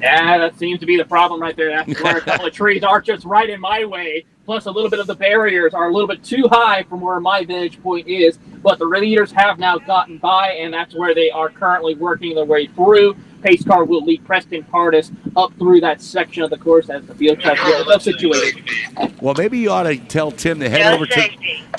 Yeah, 0.00 0.38
that 0.38 0.58
seems 0.58 0.80
to 0.80 0.86
be 0.86 0.96
the 0.96 1.04
problem 1.04 1.40
right 1.40 1.56
there. 1.56 1.70
That's 1.70 2.02
where 2.02 2.18
a 2.18 2.20
couple 2.20 2.46
of 2.46 2.52
trees 2.54 2.82
are 2.82 3.00
just 3.00 3.24
right 3.24 3.48
in 3.48 3.60
my 3.60 3.84
way. 3.84 4.24
Plus, 4.46 4.66
a 4.66 4.70
little 4.70 4.90
bit 4.90 4.98
of 4.98 5.06
the 5.06 5.14
barriers 5.14 5.74
are 5.74 5.88
a 5.88 5.92
little 5.92 6.08
bit 6.08 6.24
too 6.24 6.44
high 6.50 6.82
from 6.84 7.00
where 7.00 7.20
my 7.20 7.44
vantage 7.44 7.80
point 7.82 8.08
is. 8.08 8.38
But 8.62 8.78
the 8.78 8.84
leaders 8.84 9.30
have 9.32 9.58
now 9.58 9.78
gotten 9.78 10.18
by, 10.18 10.50
and 10.52 10.74
that's 10.74 10.94
where 10.94 11.14
they 11.14 11.30
are 11.30 11.48
currently 11.50 11.94
working 11.94 12.34
their 12.34 12.44
way 12.44 12.66
through. 12.66 13.16
Pace 13.42 13.64
car 13.64 13.84
will 13.84 14.04
lead 14.04 14.24
Preston 14.24 14.64
Pardus 14.64 15.10
up 15.36 15.52
through 15.54 15.80
that 15.80 16.02
section 16.02 16.42
of 16.42 16.50
the 16.50 16.58
course 16.58 16.90
as 16.90 17.06
the 17.06 17.14
field 17.14 17.40
tries 17.40 17.56
to 17.58 17.84
get 17.86 18.02
situated. 18.02 19.22
Well, 19.22 19.34
maybe 19.38 19.58
you 19.58 19.70
ought 19.70 19.84
to 19.84 19.96
tell 19.96 20.30
Tim 20.30 20.60
to 20.60 20.68
head 20.68 20.80
Yeah, 20.80 20.92
over 20.94 21.06
to 21.06 21.28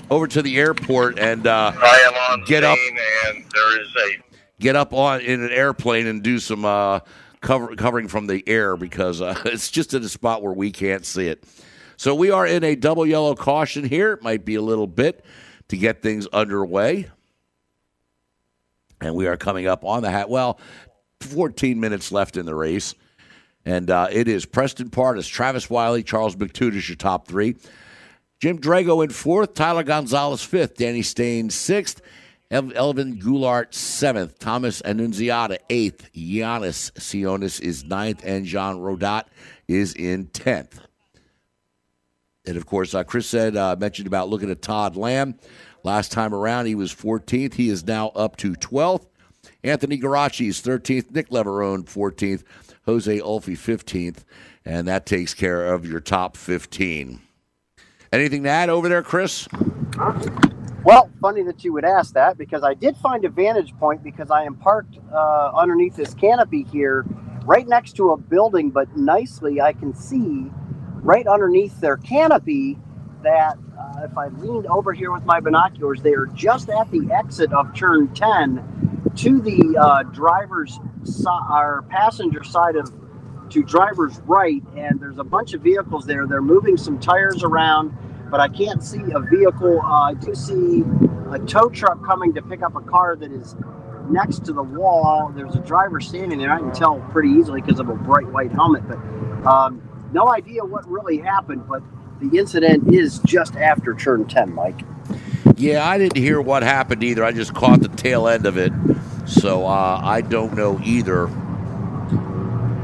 over 0.09 0.27
to 0.27 0.41
the 0.41 0.57
airport 0.57 1.19
and 1.19 1.45
uh, 1.45 1.71
I 1.75 2.11
am 2.31 2.39
on 2.39 2.45
Get 2.45 2.63
up. 2.63 2.77
and 3.27 3.45
there 3.53 3.81
is 3.81 3.87
a 3.95 4.23
get 4.59 4.75
up 4.75 4.91
on 4.91 5.21
in 5.21 5.43
an 5.43 5.51
airplane 5.51 6.07
and 6.07 6.23
do 6.23 6.39
some 6.39 6.65
uh, 6.65 6.99
cover, 7.41 7.75
covering 7.75 8.07
from 8.07 8.27
the 8.27 8.43
air 8.47 8.77
because 8.77 9.21
uh, 9.21 9.39
it's 9.45 9.69
just 9.69 9.93
in 9.93 10.03
a 10.03 10.09
spot 10.09 10.41
where 10.41 10.53
we 10.53 10.71
can't 10.71 11.05
see 11.05 11.27
it. 11.27 11.43
So 11.97 12.15
we 12.15 12.31
are 12.31 12.47
in 12.47 12.63
a 12.63 12.75
double 12.75 13.05
yellow 13.05 13.35
caution 13.35 13.83
here. 13.83 14.13
It 14.13 14.23
might 14.23 14.45
be 14.45 14.55
a 14.55 14.61
little 14.61 14.87
bit 14.87 15.23
to 15.67 15.77
get 15.77 16.01
things 16.01 16.27
underway. 16.27 17.09
And 18.99 19.15
we 19.15 19.27
are 19.27 19.37
coming 19.37 19.67
up 19.67 19.83
on 19.83 20.01
the 20.01 20.09
hat. 20.09 20.29
Well, 20.29 20.59
14 21.21 21.79
minutes 21.79 22.11
left 22.11 22.37
in 22.37 22.45
the 22.45 22.55
race. 22.55 22.95
And 23.65 23.89
uh, 23.91 24.07
it 24.11 24.27
is 24.27 24.45
Preston 24.45 24.89
Pardus, 24.89 25.29
Travis 25.29 25.69
Wiley, 25.69 26.01
Charles 26.01 26.35
McTudish, 26.35 26.89
your 26.89 26.95
top 26.95 27.27
three. 27.27 27.55
Jim 28.39 28.57
Drago 28.57 29.03
in 29.03 29.11
fourth, 29.11 29.53
Tyler 29.53 29.83
Gonzalez 29.83 30.43
fifth, 30.43 30.75
Danny 30.77 31.03
Stain 31.03 31.51
sixth, 31.51 32.01
Elvin 32.51 33.17
Goulart 33.17 33.73
seventh, 33.73 34.37
Thomas 34.37 34.81
Annunziata 34.81 35.57
eighth, 35.69 36.11
Giannis 36.13 36.91
Sionis 36.93 37.61
is 37.61 37.85
ninth, 37.85 38.23
and 38.25 38.45
Jean 38.45 38.75
Rodat 38.77 39.23
is 39.69 39.93
in 39.93 40.27
tenth. 40.27 40.81
And 42.45 42.57
of 42.57 42.65
course, 42.65 42.93
uh, 42.93 43.03
Chris 43.03 43.27
said 43.27 43.55
uh, 43.55 43.77
mentioned 43.79 44.07
about 44.07 44.29
looking 44.29 44.51
at 44.51 44.61
Todd 44.61 44.97
Lamb. 44.97 45.35
Last 45.83 46.11
time 46.11 46.33
around, 46.33 46.65
he 46.65 46.75
was 46.75 46.93
14th. 46.93 47.53
He 47.53 47.69
is 47.69 47.85
now 47.85 48.09
up 48.09 48.35
to 48.37 48.53
12th. 48.53 49.07
Anthony 49.63 49.97
Garachi 49.97 50.47
is 50.47 50.61
13th. 50.61 51.11
Nick 51.11 51.29
Leverone 51.29 51.85
14th. 51.85 52.43
Jose 52.85 53.19
Ulfi 53.19 53.53
15th. 53.53 54.23
And 54.65 54.87
that 54.87 55.05
takes 55.05 55.33
care 55.33 55.73
of 55.73 55.85
your 55.85 55.99
top 55.99 56.35
15. 56.35 57.21
Anything 58.11 58.43
to 58.43 58.49
add 58.49 58.69
over 58.69 58.89
there, 58.89 59.01
Chris? 59.01 59.47
Well, 60.83 61.11
funny 61.21 61.43
that 61.43 61.63
you 61.63 61.73
would 61.73 61.85
ask 61.85 62.15
that 62.15 62.39
because 62.39 62.63
I 62.63 62.73
did 62.73 62.97
find 62.97 63.23
a 63.23 63.29
vantage 63.29 63.77
point 63.77 64.03
because 64.03 64.31
I 64.31 64.43
am 64.45 64.55
parked 64.55 64.97
uh, 65.13 65.51
underneath 65.55 65.95
this 65.95 66.15
canopy 66.15 66.63
here, 66.71 67.05
right 67.45 67.67
next 67.67 67.93
to 67.97 68.11
a 68.11 68.17
building, 68.17 68.71
but 68.71 68.97
nicely 68.97 69.61
I 69.61 69.73
can 69.73 69.93
see 69.93 70.49
right 71.03 71.27
underneath 71.27 71.79
their 71.81 71.97
canopy 71.97 72.79
that 73.21 73.57
uh, 73.79 74.05
if 74.05 74.17
I 74.17 74.29
leaned 74.29 74.65
over 74.65 74.91
here 74.91 75.11
with 75.11 75.23
my 75.23 75.39
binoculars, 75.39 76.01
they 76.01 76.13
are 76.13 76.25
just 76.27 76.69
at 76.69 76.89
the 76.89 77.11
exit 77.11 77.53
of 77.53 77.75
turn 77.75 78.11
10 78.15 79.13
to 79.17 79.39
the 79.39 79.77
uh, 79.79 80.03
driver's 80.03 80.79
so- 81.03 81.85
passenger 81.89 82.43
side 82.43 82.75
of 82.75 82.91
to 83.49 83.63
driver's 83.63 84.19
right, 84.21 84.63
and 84.75 84.99
there's 84.99 85.19
a 85.19 85.23
bunch 85.23 85.53
of 85.53 85.61
vehicles 85.61 86.05
there. 86.05 86.25
They're 86.25 86.41
moving 86.41 86.77
some 86.77 86.97
tires 86.99 87.43
around, 87.43 87.93
but 88.31 88.39
I 88.39 88.47
can't 88.47 88.81
see 88.81 89.01
a 89.13 89.19
vehicle. 89.19 89.81
Uh, 89.81 90.09
I 90.09 90.13
do 90.13 90.33
see 90.33 90.83
a 91.31 91.37
tow 91.39 91.69
truck 91.69 92.03
coming 92.05 92.33
to 92.33 92.41
pick 92.41 92.63
up 92.63 92.75
a 92.75 92.81
car 92.81 93.15
that 93.17 93.31
is 93.31 93.55
next 94.09 94.45
to 94.45 94.53
the 94.53 94.63
wall. 94.63 95.31
There's 95.35 95.55
a 95.55 95.59
driver 95.59 95.99
standing 95.99 96.39
there. 96.39 96.51
I 96.51 96.59
can 96.59 96.71
tell 96.71 96.99
pretty 97.11 97.29
easily 97.29 97.61
because 97.61 97.79
of 97.79 97.89
a 97.89 97.93
bright 97.93 98.27
white 98.27 98.51
helmet, 98.51 98.87
but 98.87 98.97
um, 99.45 99.81
no 100.13 100.29
idea 100.29 100.63
what 100.63 100.87
really 100.87 101.17
happened. 101.17 101.67
But 101.67 101.83
the 102.21 102.37
incident 102.37 102.93
is 102.93 103.19
just 103.19 103.55
after 103.55 103.93
turn 103.93 104.25
10, 104.25 104.53
Mike. 104.53 104.79
Yeah, 105.57 105.87
I 105.87 105.97
didn't 105.97 106.17
hear 106.17 106.41
what 106.41 106.63
happened 106.63 107.03
either. 107.03 107.23
I 107.23 107.31
just 107.31 107.53
caught 107.53 107.81
the 107.81 107.89
tail 107.89 108.27
end 108.27 108.45
of 108.45 108.57
it. 108.57 108.71
So 109.25 109.65
uh, 109.65 109.99
I 110.01 110.21
don't 110.21 110.55
know 110.55 110.79
either. 110.83 111.27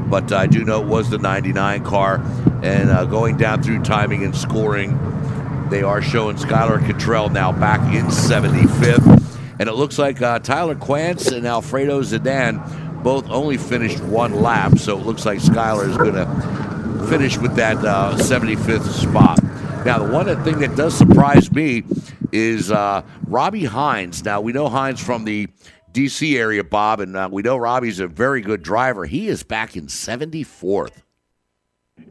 But 0.08 0.32
I 0.32 0.46
do 0.46 0.64
know 0.64 0.82
it 0.82 0.86
was 0.86 1.10
the 1.10 1.18
99 1.18 1.84
car. 1.84 2.16
And 2.62 2.90
uh, 2.90 3.04
going 3.04 3.36
down 3.36 3.62
through 3.62 3.82
timing 3.82 4.24
and 4.24 4.34
scoring, 4.34 4.98
they 5.70 5.82
are 5.82 6.02
showing 6.02 6.36
Skylar 6.36 6.84
Cottrell 6.86 7.28
now 7.28 7.52
back 7.52 7.80
in 7.94 8.06
75th. 8.06 9.24
And 9.58 9.68
it 9.68 9.72
looks 9.72 9.98
like 9.98 10.22
uh, 10.22 10.38
Tyler 10.38 10.76
Quance 10.76 11.32
and 11.32 11.46
Alfredo 11.46 12.02
Zidane 12.02 13.02
both 13.02 13.28
only 13.30 13.56
finished 13.56 14.00
one 14.04 14.40
lap. 14.40 14.78
So 14.78 14.98
it 14.98 15.04
looks 15.04 15.26
like 15.26 15.40
Skylar 15.40 15.88
is 15.88 15.96
going 15.96 16.14
to 16.14 17.06
finish 17.08 17.38
with 17.38 17.56
that 17.56 17.78
uh, 17.78 18.16
75th 18.16 18.82
spot. 18.82 19.42
Now, 19.84 19.98
the 19.98 20.12
one 20.12 20.26
thing 20.44 20.58
that 20.60 20.76
does 20.76 20.96
surprise 20.96 21.50
me 21.52 21.84
is 22.32 22.70
uh, 22.70 23.02
Robbie 23.26 23.64
Hines. 23.64 24.24
Now, 24.24 24.40
we 24.40 24.52
know 24.52 24.68
Hines 24.68 25.02
from 25.02 25.24
the 25.24 25.48
D.C. 25.92 26.36
area, 26.36 26.62
Bob, 26.62 27.00
and 27.00 27.16
uh, 27.16 27.28
we 27.30 27.42
know 27.42 27.56
Robbie's 27.56 28.00
a 28.00 28.06
very 28.06 28.40
good 28.40 28.62
driver. 28.62 29.06
He 29.06 29.28
is 29.28 29.42
back 29.42 29.76
in 29.76 29.86
74th. 29.86 31.02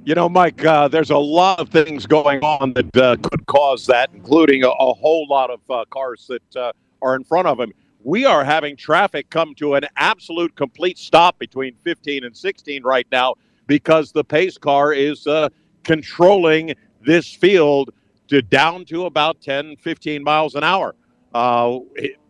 You 0.04 0.16
know, 0.16 0.30
Mike, 0.30 0.64
uh, 0.64 0.88
there's 0.88 1.10
a 1.10 1.18
lot 1.18 1.60
of 1.60 1.70
things 1.70 2.06
going 2.06 2.42
on 2.44 2.74
that 2.74 2.98
uh, 2.98 3.18
could 3.22 3.46
cause 3.46 3.86
that, 3.88 4.10
including 4.14 4.64
a, 4.64 4.70
a 4.70 4.94
whole 4.94 5.28
lot 5.28 5.50
of 5.50 5.60
uh, 5.70 5.86
cars 5.90 6.28
that 6.28 6.56
uh, 6.56 6.72
are 7.02 7.16
in 7.16 7.24
front 7.24 7.48
of 7.48 7.60
him. 7.60 7.74
We 8.04 8.26
are 8.26 8.44
having 8.46 8.78
traffic 8.78 9.30
come 9.30 9.54
to 9.56 9.76
an 9.76 9.86
absolute 9.98 10.56
complete 10.56 10.98
stop 10.98 11.38
between 11.40 11.76
15 11.84 12.24
and 12.24 12.36
16 12.36 12.84
right 12.84 13.08
now 13.12 13.36
because 13.66 14.14
the 14.14 14.24
pace 14.24 14.58
car 14.58 14.94
is 14.94 15.28
uh, 15.28 15.50
controlling 15.84 16.74
this 17.06 17.34
field 17.34 17.92
to 18.30 18.42
down 18.42 18.86
to 18.86 19.06
about 19.06 19.42
10, 19.42 19.76
15 19.78 20.24
miles 20.24 20.56
an 20.56 20.64
hour. 20.64 20.96
Uh, 21.34 21.80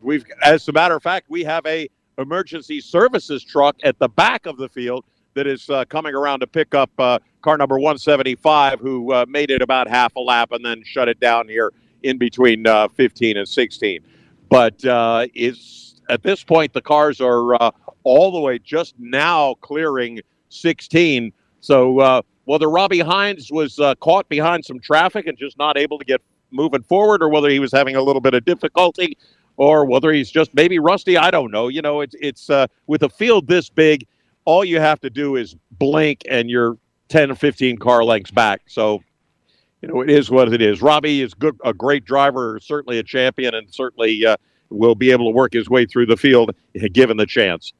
we've, 0.02 0.26
as 0.44 0.68
a 0.68 0.72
matter 0.72 0.96
of 0.96 1.04
fact, 1.04 1.28
we 1.30 1.44
have 1.44 1.66
a 1.66 1.88
emergency 2.18 2.82
services 2.82 3.44
truck 3.44 3.76
at 3.84 4.00
the 4.00 4.10
back 4.10 4.46
of 4.46 4.58
the 4.58 4.68
field 4.70 5.06
that 5.38 5.46
is 5.46 5.70
uh, 5.70 5.86
coming 5.86 6.16
around 6.16 6.40
to 6.40 6.48
pick 6.48 6.74
up 6.74 6.90
uh, 6.98 7.20
car 7.42 7.58
number 7.58 7.76
175, 7.76 8.80
who 8.80 9.14
uh, 9.14 9.26
made 9.30 9.52
it 9.52 9.62
about 9.62 9.88
half 9.88 10.16
a 10.16 10.20
lap 10.20 10.52
and 10.52 10.66
then 10.66 10.82
shut 10.84 11.08
it 11.08 11.20
down 11.20 11.48
here 11.48 11.72
in 12.02 12.18
between 12.18 12.66
uh, 12.66 12.88
15 12.90 13.38
and 13.38 13.48
16. 13.48 14.02
But 14.50 14.84
uh, 14.84 15.28
it's 15.36 16.02
at 16.10 16.24
this 16.24 16.44
point 16.44 16.74
the 16.74 16.82
cars 16.82 17.22
are 17.22 17.54
uh, 17.62 17.72
all 18.04 18.32
the 18.32 18.40
way 18.40 18.58
just 18.58 18.96
now 18.98 19.54
clearing 19.62 20.20
16. 20.50 21.32
So 21.60 22.24
whether 22.46 22.70
Robbie 22.70 23.00
Hines 23.00 23.52
was 23.52 23.80
caught 24.00 24.28
behind 24.30 24.66
some 24.66 24.80
traffic 24.80 25.28
and 25.28 25.38
just 25.38 25.58
not 25.60 25.78
able 25.78 26.00
to 26.00 26.06
get 26.06 26.22
moving 26.50 26.82
forward, 26.82 27.22
or 27.22 27.30
whether 27.30 27.50
he 27.50 27.60
was 27.60 27.72
having 27.72 27.96
a 27.96 28.02
little 28.02 28.22
bit 28.22 28.34
of 28.34 28.44
difficulty, 28.44 29.18
or 29.58 29.86
whether 29.86 30.12
he's 30.12 30.32
just 30.32 30.52
maybe 30.56 30.80
rusty. 30.80 31.16
I 31.16 31.30
don't 31.30 31.52
know. 31.52 31.68
You 31.68 31.84
know, 31.84 32.02
it's 32.02 32.16
it's 32.20 32.50
with 32.88 33.04
a 33.04 33.10
field 33.10 33.48
this 33.48 33.70
big, 33.70 34.08
all 34.48 34.64
you 34.64 34.80
have 34.80 35.02
to 35.02 35.10
do 35.10 35.36
is 35.36 35.58
blink, 35.72 36.22
and 36.30 36.50
you're 36.50 36.78
10 37.10 37.32
or 37.32 37.36
15 37.36 37.78
car 37.80 38.06
lengths 38.06 38.32
back. 38.32 38.62
So, 38.68 39.04
you 39.82 39.90
know, 39.90 40.00
it 40.00 40.10
is 40.10 40.32
what 40.32 40.54
it 40.54 40.62
is. 40.62 40.82
Robbie 40.82 41.22
is 41.22 41.34
good, 41.34 41.60
a 41.66 41.74
great 41.74 42.06
driver, 42.06 42.58
certainly 42.62 42.98
a 42.98 43.04
champion, 43.04 43.54
and 43.54 43.68
certainly 43.70 44.26
uh, 44.26 44.38
will 44.70 44.96
be 44.96 45.12
able 45.12 45.26
to 45.26 45.36
work 45.36 45.52
his 45.52 45.70
way 45.70 45.86
through 45.86 46.06
the 46.06 46.16
field 46.16 46.56
given 46.94 47.18
the 47.18 47.26
chance. 47.26 47.74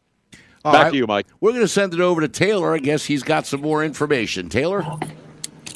All 0.66 0.74
Back 0.74 0.84
right. 0.84 0.92
to 0.92 0.98
you, 0.98 1.08
Mike. 1.08 1.28
We're 1.40 1.52
going 1.52 1.64
to 1.64 1.70
send 1.70 1.94
it 1.94 2.02
over 2.02 2.20
to 2.20 2.28
Taylor. 2.28 2.76
I 2.76 2.80
guess 2.80 3.06
he's 3.06 3.24
got 3.24 3.48
some 3.48 3.62
more 3.62 3.82
information. 3.82 4.50
Taylor? 4.50 4.86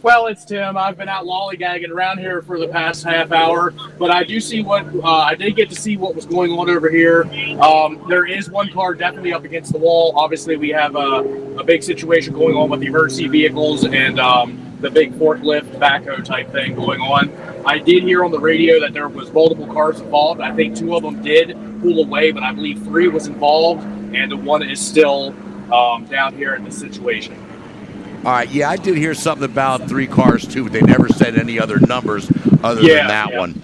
Well, 0.04 0.26
it's 0.26 0.44
Tim. 0.46 0.78
I've 0.78 0.98
been 0.98 1.10
out 1.10 1.26
lollygagging 1.26 1.92
around 1.92 2.18
here 2.18 2.42
for 2.42 2.58
the 2.58 2.68
past 2.68 3.04
half 3.04 3.32
hour, 3.32 3.72
but 4.00 4.10
I 4.10 4.24
do 4.24 4.40
see 4.40 4.64
what 4.64 4.84
uh, 4.96 5.08
I 5.08 5.36
did 5.36 5.56
get 5.56 5.70
to 5.70 5.76
see 5.76 5.96
what 5.96 6.16
was 6.16 6.26
going 6.26 6.52
on 6.52 6.72
over 6.72 6.90
here. 6.90 7.26
Um, 7.62 8.04
there 8.10 8.26
is 8.26 8.50
one 8.50 8.72
car 8.72 8.96
definitely 8.96 9.32
up 9.32 9.44
against 9.44 9.72
the 9.72 9.78
wall. 9.78 10.14
Obviously, 10.18 10.56
we 10.56 10.70
have 10.70 10.96
a, 10.96 11.60
a 11.60 11.64
big 11.64 11.84
situation 11.84 12.34
going 12.34 12.56
on 12.56 12.72
with 12.72 12.80
the 12.80 12.88
emergency 12.88 13.28
vehicles 13.28 13.86
and 13.86 14.20
um, 14.20 14.76
the 14.82 14.90
big 14.90 15.14
forklift 15.14 15.78
backhoe 15.78 16.26
type 16.26 16.52
thing 16.52 16.74
going 16.74 17.00
on. 17.00 17.32
I 17.64 17.78
did 17.78 18.02
hear 18.02 18.26
on 18.26 18.32
the 18.32 18.40
radio 18.40 18.80
that 18.80 18.94
there 18.94 19.08
was 19.08 19.32
multiple 19.32 19.68
cars 19.68 20.00
involved. 20.00 20.42
I 20.42 20.56
think 20.56 20.76
two 20.76 20.96
of 20.96 21.04
them 21.04 21.22
did 21.22 21.56
pull 21.80 22.04
away, 22.04 22.32
but 22.32 22.42
I 22.42 22.54
believe 22.54 22.82
three 22.82 23.08
was 23.08 23.28
involved, 23.28 23.84
and 24.16 24.32
the 24.32 24.38
one 24.38 24.64
is 24.64 24.80
still 24.80 25.36
um, 25.72 26.06
down 26.06 26.36
here 26.36 26.56
in 26.56 26.64
the 26.64 26.72
situation. 26.72 27.51
All 28.24 28.32
right, 28.32 28.50
yeah, 28.52 28.70
I 28.70 28.76
did 28.78 28.98
hear 28.98 29.16
something 29.16 29.44
about 29.46 29.88
three 29.90 30.06
cars 30.06 30.46
too, 30.48 30.64
but 30.66 30.74
they 30.74 30.82
never 30.82 31.08
said 31.10 31.38
any 31.38 31.60
other 31.60 31.80
numbers 31.80 32.32
other 32.64 32.82
Yeah, 32.82 32.96
than 32.98 33.08
that 33.08 33.32
yeah. 33.32 33.40
one. 33.40 33.64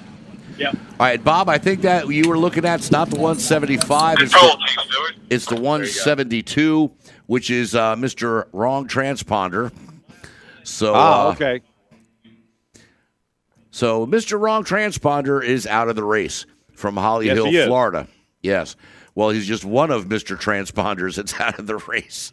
Yeah. 0.57 0.71
All 0.71 0.77
right, 1.05 1.23
Bob, 1.23 1.47
I 1.47 1.59
think 1.59 1.81
that 1.81 2.07
you 2.07 2.27
were 2.27 2.39
looking 2.39 2.65
at 2.65 2.79
it's 2.79 2.89
not 2.89 3.09
the 3.11 3.17
175, 3.17 4.17
it's 4.19 4.31
the, 4.31 5.13
it's 5.29 5.45
the 5.45 5.55
172, 5.55 6.91
which 7.27 7.51
is 7.51 7.75
uh, 7.75 7.95
Mr. 7.97 8.47
Wrong 8.51 8.87
Transponder. 8.87 9.71
So, 10.63 10.93
Ah, 10.95 11.27
uh, 11.27 11.31
okay. 11.33 11.61
so 13.69 14.07
Mr. 14.07 14.39
Wrong 14.39 14.63
Transponder 14.63 15.43
is 15.43 15.67
out 15.67 15.87
of 15.89 15.95
the 15.95 16.03
race 16.03 16.47
from 16.73 16.97
Holly 16.97 17.27
Yes, 17.27 17.37
Hill. 17.37 17.67
Florida. 17.67 18.07
Yes. 18.41 18.75
Well, 19.13 19.29
he's 19.29 19.45
just 19.47 19.65
one 19.65 19.91
of 19.91 20.05
Mr. 20.05 20.35
Transponders 20.35 21.15
that's 21.15 21.33
out 21.39 21.59
of 21.59 21.67
the 21.67 21.77
race. 21.77 22.31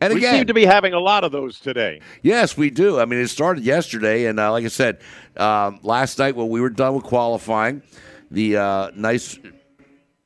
And 0.00 0.14
We 0.14 0.20
again, 0.20 0.34
seem 0.36 0.46
to 0.46 0.54
be 0.54 0.64
having 0.64 0.94
a 0.94 0.98
lot 0.98 1.24
of 1.24 1.32
those 1.32 1.60
today. 1.60 2.00
Yes, 2.22 2.56
we 2.56 2.70
do. 2.70 2.98
I 2.98 3.04
mean, 3.04 3.20
it 3.20 3.28
started 3.28 3.64
yesterday, 3.64 4.26
and 4.26 4.40
uh, 4.40 4.50
like 4.52 4.64
I 4.64 4.68
said, 4.68 5.00
um, 5.36 5.78
last 5.82 6.18
night 6.18 6.36
when 6.36 6.48
we 6.48 6.60
were 6.60 6.70
done 6.70 6.94
with 6.94 7.04
qualifying, 7.04 7.82
the 8.30 8.56
uh, 8.56 8.90
nice 8.94 9.38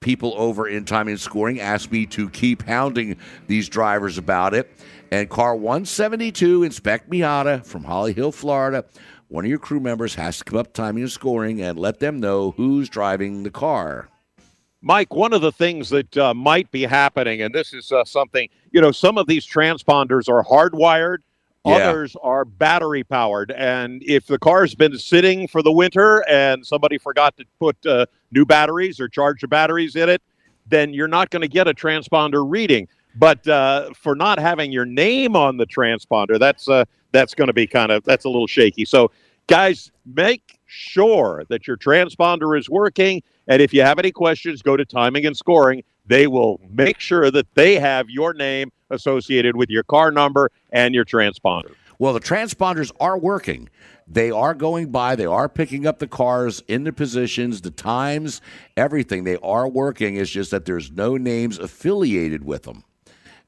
people 0.00 0.34
over 0.37 0.68
in 0.68 0.84
timing 0.84 1.12
and 1.12 1.20
scoring 1.20 1.60
asked 1.60 1.90
me 1.90 2.06
to 2.06 2.28
keep 2.28 2.62
hounding 2.62 3.16
these 3.46 3.68
drivers 3.68 4.18
about 4.18 4.54
it. 4.54 4.70
And 5.10 5.28
car 5.28 5.56
172, 5.56 6.62
Inspect 6.62 7.10
Miata 7.10 7.64
from 7.64 7.84
Holly 7.84 8.12
Hill, 8.12 8.30
Florida, 8.30 8.84
one 9.28 9.44
of 9.44 9.48
your 9.48 9.58
crew 9.58 9.80
members 9.80 10.14
has 10.14 10.38
to 10.38 10.44
come 10.44 10.58
up 10.58 10.72
timing 10.72 11.02
and 11.02 11.10
scoring 11.10 11.60
and 11.62 11.78
let 11.78 11.98
them 11.98 12.20
know 12.20 12.52
who's 12.52 12.88
driving 12.88 13.42
the 13.42 13.50
car. 13.50 14.08
Mike, 14.85 15.14
one 15.14 15.33
of 15.33 15.40
the 15.40 15.51
things 15.51 15.88
that 15.88 16.14
uh, 16.18 16.35
might 16.35 16.70
be 16.70 16.83
happening, 16.83 17.40
and 17.42 17.55
this 17.55 17.73
is 17.73 17.90
uh, 17.90 18.05
something, 18.05 18.49
you 18.70 18.81
know, 18.83 18.92
some 18.92 19.16
of 19.16 19.27
these 19.27 19.47
transponders 19.47 20.29
are 20.29 20.44
hardwired, 20.44 21.18
Yeah. 21.64 21.88
others 21.88 22.14
are 22.23 22.44
battery 22.44 23.03
powered. 23.03 23.51
And 23.53 24.03
if 24.05 24.27
the 24.27 24.38
car's 24.38 24.75
been 24.75 24.99
sitting 24.99 25.49
for 25.49 25.62
the 25.62 25.73
winter 25.73 26.23
and 26.29 26.66
somebody 26.66 26.99
forgot 26.99 27.35
to 27.38 27.44
put 27.59 27.77
uh, 27.87 28.05
new 28.31 28.44
batteries 28.44 29.01
or 29.01 29.09
charge 29.09 29.40
the 29.40 29.49
batteries 29.49 29.97
in 29.97 30.11
it, 30.11 30.20
then 30.68 30.92
you're 30.92 31.09
not 31.09 31.31
going 31.31 31.40
to 31.42 31.49
get 31.49 31.66
a 31.66 31.73
transponder 31.73 32.44
reading. 32.47 32.87
but 33.16 33.47
uh, 33.49 33.90
for 33.94 34.14
not 34.14 34.38
having 34.38 34.70
your 34.73 34.85
name 34.85 35.37
on 35.37 35.57
the 35.57 35.66
transponder, 35.66 36.38
that's 36.38 36.68
uh, 36.68 36.85
that's 37.12 37.33
going 37.35 37.47
to 37.47 37.53
be 37.55 37.66
kind 37.66 37.90
of 37.92 38.03
that's 38.05 38.25
a 38.25 38.29
little 38.29 38.47
shaky. 38.49 38.85
So, 38.85 39.11
guys, 39.47 39.92
make 40.05 40.59
sure 40.66 41.44
that 41.49 41.66
your 41.68 41.77
transponder 41.77 42.59
is 42.59 42.68
working. 42.68 43.23
And 43.46 43.61
if 43.61 43.74
you 43.74 43.83
have 43.83 43.98
any 43.98 44.12
questions, 44.12 44.62
go 44.62 44.76
to 44.76 44.85
timing 44.85 45.26
and 45.26 45.37
scoring. 45.37 45.83
They 46.07 46.26
will 46.26 46.61
make 46.70 47.00
sure 47.00 47.30
that 47.30 47.46
they 47.54 47.78
have 47.78 48.09
your 48.11 48.35
name 48.35 48.70
associated 48.90 49.57
with 49.57 49.70
your 49.70 49.83
car 49.83 50.11
number 50.11 50.50
and 50.72 50.94
your 50.94 51.04
transponder. 51.04 51.74
Well, 51.98 52.12
the 52.12 52.20
transponders 52.20 52.92
are 53.00 53.18
working. 53.18 53.68
They 54.07 54.30
are 54.30 54.54
going 54.54 54.90
by. 54.90 55.16
They 55.16 55.26
are 55.26 55.48
picking 55.48 55.87
up 55.87 55.98
the 55.98 56.07
cars 56.07 56.62
in 56.68 56.85
the 56.85 56.92
positions, 56.92 57.62
the 57.62 57.70
times, 57.70 58.40
everything. 58.76 59.24
They 59.24 59.37
are 59.37 59.68
working. 59.68 60.16
It's 60.16 60.30
just 60.30 60.50
that 60.50 60.66
there's 60.66 60.90
no 60.90 61.16
names 61.16 61.59
affiliated 61.59 62.44
with 62.44 62.64
them, 62.64 62.85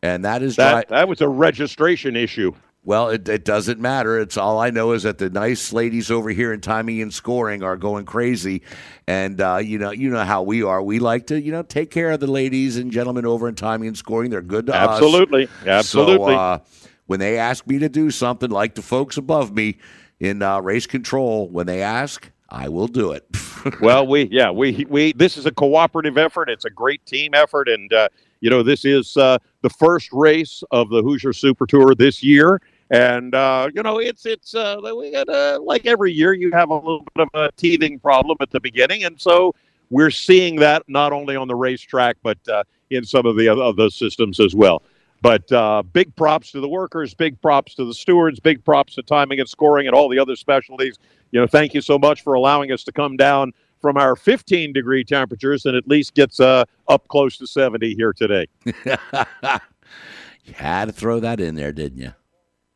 and 0.03 0.25
that 0.25 0.43
is 0.43 0.57
that. 0.57 0.89
Dry- 0.89 0.99
that 0.99 1.09
was 1.09 1.21
a 1.21 1.29
registration 1.29 2.17
issue. 2.17 2.53
Well, 2.87 3.09
it, 3.09 3.29
it 3.29 3.45
doesn't 3.45 3.81
matter. 3.81 4.17
It's 4.21 4.37
all 4.37 4.61
I 4.61 4.71
know 4.71 4.93
is 4.93 5.03
that 5.03 5.19
the 5.19 5.29
nice 5.29 5.73
ladies 5.73 6.09
over 6.09 6.31
here 6.31 6.53
in 6.53 6.61
timing 6.61 7.03
and 7.03 7.13
scoring 7.13 7.65
are 7.65 7.77
going 7.77 8.07
crazy, 8.07 8.63
and 9.09 9.41
uh, 9.41 9.57
you 9.57 9.77
know 9.77 9.91
you 9.91 10.09
know 10.09 10.23
how 10.23 10.45
we 10.45 10.63
are. 10.63 10.81
We 10.81 11.01
like 11.01 11.27
to 11.27 11.41
you 11.43 11.51
know 11.51 11.65
take 11.65 11.91
care 11.91 12.13
of 12.13 12.21
the 12.21 12.29
ladies 12.29 12.77
and 12.77 12.93
gentlemen 12.93 13.27
over 13.27 13.49
in 13.49 13.57
timing 13.57 13.89
and 13.89 13.99
scoring. 13.99 14.31
They're 14.31 14.41
good 14.41 14.67
to 14.67 14.75
absolutely. 14.75 15.47
us. 15.47 15.51
Absolutely, 15.67 15.71
absolutely. 15.71 16.35
So, 16.35 16.39
uh, 16.39 16.59
when 17.07 17.19
they 17.19 17.39
ask 17.39 17.67
me 17.67 17.81
to 17.81 17.89
do 17.89 18.13
something, 18.13 18.51
like 18.51 18.77
the 18.77 18.83
folks 18.83 19.17
above 19.17 19.53
me 19.53 19.79
in 20.21 20.41
uh, 20.41 20.61
race 20.61 20.87
control, 20.87 21.49
when 21.49 21.67
they 21.67 21.83
ask, 21.83 22.31
I 22.49 22.69
will 22.69 22.87
do 22.87 23.11
it. 23.11 23.27
well, 23.81 24.07
we 24.07 24.29
yeah 24.31 24.53
we 24.53 24.87
we 24.89 25.13
this 25.13 25.37
is 25.37 25.45
a 25.45 25.53
cooperative 25.53 26.17
effort. 26.17 26.49
It's 26.49 26.65
a 26.65 26.71
great 26.71 27.05
team 27.05 27.35
effort, 27.35 27.69
and 27.69 27.93
uh, 27.93 28.11
you 28.41 28.49
know 28.49 28.63
this 28.63 28.85
is 28.85 29.17
uh, 29.17 29.39
the 29.63 29.71
first 29.71 30.13
race 30.13 30.63
of 30.71 30.89
the 30.91 31.03
Hoosier 31.03 31.33
Super 31.33 31.67
Tour 31.67 31.93
this 31.97 32.23
year. 32.23 32.61
And 32.91 33.35
uh, 33.35 33.69
you 33.75 33.83
know, 33.83 33.99
it's 33.99 34.27
it's 34.27 34.55
uh, 34.55 34.79
we 34.83 35.11
got 35.11 35.29
uh, 35.29 35.59
like 35.61 35.87
every 35.87 36.13
year 36.13 36.33
you 36.33 36.53
have 36.53 36.71
a 36.71 36.75
little 36.75 37.05
bit 37.15 37.27
of 37.27 37.29
a 37.35 37.51
teething 37.57 37.99
problem 37.99 38.37
at 38.41 38.51
the 38.51 38.61
beginning, 38.61 39.05
and 39.05 39.21
so 39.21 39.55
we're 39.91 40.11
seeing 40.11 40.57
that 40.57 40.83
not 40.89 41.13
only 41.13 41.37
on 41.37 41.49
the 41.49 41.55
racetrack 41.55 42.17
but 42.23 42.39
uh, 42.49 42.63
in 42.91 43.05
some 43.05 43.27
of 43.27 43.37
the 43.37 43.49
other 43.49 43.91
systems 43.91 44.41
as 44.41 44.55
well. 44.55 44.83
But 45.23 45.51
uh, 45.51 45.83
big 45.83 46.15
props 46.15 46.53
to 46.53 46.61
the 46.61 46.69
workers, 46.69 47.15
big 47.15 47.41
props 47.41 47.75
to 47.77 47.85
the 47.85 47.95
stewards, 47.95 48.39
big 48.39 48.65
props 48.65 48.95
to 48.95 49.03
timing 49.03 49.41
and 49.41 49.49
scoring 49.49 49.87
and 49.87 49.95
all 49.95 50.09
the 50.09 50.19
other 50.19 50.37
specialties. 50.37 50.99
You 51.33 51.41
know, 51.41 51.47
thank 51.47 51.75
you 51.75 51.81
so 51.81 51.99
much 51.99 52.23
for 52.23 52.35
allowing 52.35 52.71
us 52.71 52.85
to 52.85 52.93
come 52.93 53.17
down 53.17 53.53
from 53.81 53.97
our 53.97 54.15
15 54.15 54.73
degree 54.73 55.05
temperatures 55.05 55.67
and 55.67 55.75
at 55.75 55.89
least 55.89 56.15
gets 56.15 56.39
uh, 56.39 56.65
up 56.89 57.09
close 57.09 57.39
to 57.39 57.47
70 57.47 57.95
here 57.95 58.13
today. 58.13 58.47
you 58.65 60.55
had 60.55 60.85
to 60.87 60.93
throw 60.93 61.19
that 61.21 61.41
in 61.41 61.55
there, 61.55 61.73
didn't 61.73 61.99
you? 61.99 62.13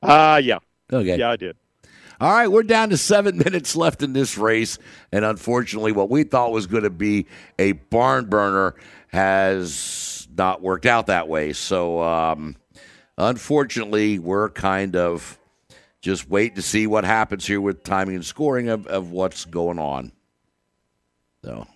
Uh, 0.03 0.41
yeah. 0.43 0.59
Okay. 0.93 1.19
Yeah, 1.19 1.31
I 1.31 1.37
did. 1.37 1.57
All 2.21 2.31
right, 2.31 2.49
we're 2.49 2.65
down 2.65 2.91
to 2.91 2.99
seven 2.99 3.39
minutes 3.45 3.75
left 3.75 4.03
in 4.03 4.13
this 4.13 4.37
race. 4.37 4.79
And 5.11 5.25
unfortunately, 5.25 5.93
what 5.93 6.11
we 6.11 6.25
thought 6.25 6.53
was 6.53 6.67
going 6.67 6.83
to 6.83 6.91
be 6.91 7.27
a 7.59 7.73
barn 7.73 8.27
burner 8.27 8.75
has 9.09 10.29
not 10.37 10.63
worked 10.63 10.87
out 10.87 11.07
that 11.07 11.29
way. 11.29 11.53
So, 11.53 12.03
um, 12.03 12.57
unfortunately, 13.17 14.19
we're 14.19 14.51
kind 14.51 14.97
of 14.97 15.39
just 16.01 16.29
wait 16.29 16.57
to 16.57 16.63
see 16.63 16.87
what 16.87 17.05
happens 17.05 17.47
here 17.47 17.61
with 17.61 17.85
timing 17.85 18.17
and 18.17 18.25
scoring 18.25 18.69
of, 18.69 18.87
of 18.87 19.11
what's 19.11 19.45
going 19.45 19.79
on. 19.79 20.13
So. 21.45 21.67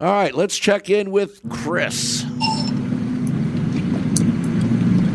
All 0.00 0.12
right, 0.12 0.34
let's 0.34 0.58
check 0.58 0.90
in 0.90 1.10
with 1.10 1.40
Chris. 1.48 2.24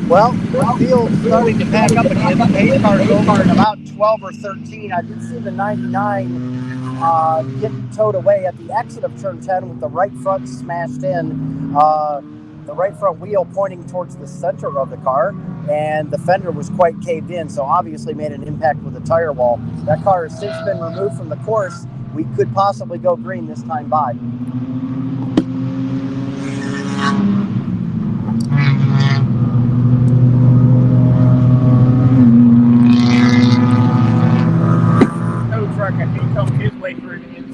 Well, 0.08 0.32
the 0.32 0.64
field's 0.80 1.22
starting 1.22 1.60
to 1.60 1.66
pack 1.66 1.92
up 1.98 2.06
again. 2.06 2.38
The 2.38 2.80
car 2.80 2.98
is 3.02 3.10
over 3.12 3.32
at 3.32 3.50
about 3.50 3.78
12 3.86 4.24
or 4.24 4.32
13. 4.32 4.94
I 4.94 5.02
did 5.02 5.22
see 5.22 5.38
the 5.38 5.52
99 5.52 6.98
uh, 7.04 7.42
get 7.60 7.74
towed 7.94 8.16
away 8.16 8.46
at 8.46 8.58
the 8.58 8.74
exit 8.74 9.04
of 9.04 9.20
turn 9.22 9.42
10 9.42 9.68
with 9.68 9.82
the 9.82 9.90
right 9.90 10.14
front 10.24 10.48
smashed 10.48 11.04
in. 11.04 11.76
Uh, 11.76 12.22
the 12.66 12.74
right 12.74 12.96
front 12.96 13.20
wheel 13.20 13.46
pointing 13.54 13.86
towards 13.86 14.16
the 14.16 14.28
center 14.28 14.80
of 14.80 14.90
the 14.92 14.98
car, 14.98 15.36
and 15.70 16.10
the 16.10 16.18
fender 16.20 16.52
was 16.52 16.70
quite 16.70 17.00
caved 17.02 17.30
in, 17.30 17.50
so 17.50 17.64
obviously 17.64 18.14
made 18.14 18.32
an 18.32 18.44
impact 18.44 18.80
with 18.84 18.94
the 18.94 19.02
tire 19.02 19.34
wall. 19.34 19.60
That 19.84 20.02
car 20.04 20.26
has 20.26 20.40
since 20.40 20.56
been 20.64 20.80
removed 20.80 21.18
from 21.18 21.28
the 21.28 21.38
course. 21.38 21.86
We 22.14 22.24
could 22.38 22.54
possibly 22.54 22.98
go 22.98 23.18
green 23.18 23.46
this 23.48 23.62
time 23.64 23.90
by. 23.90 24.16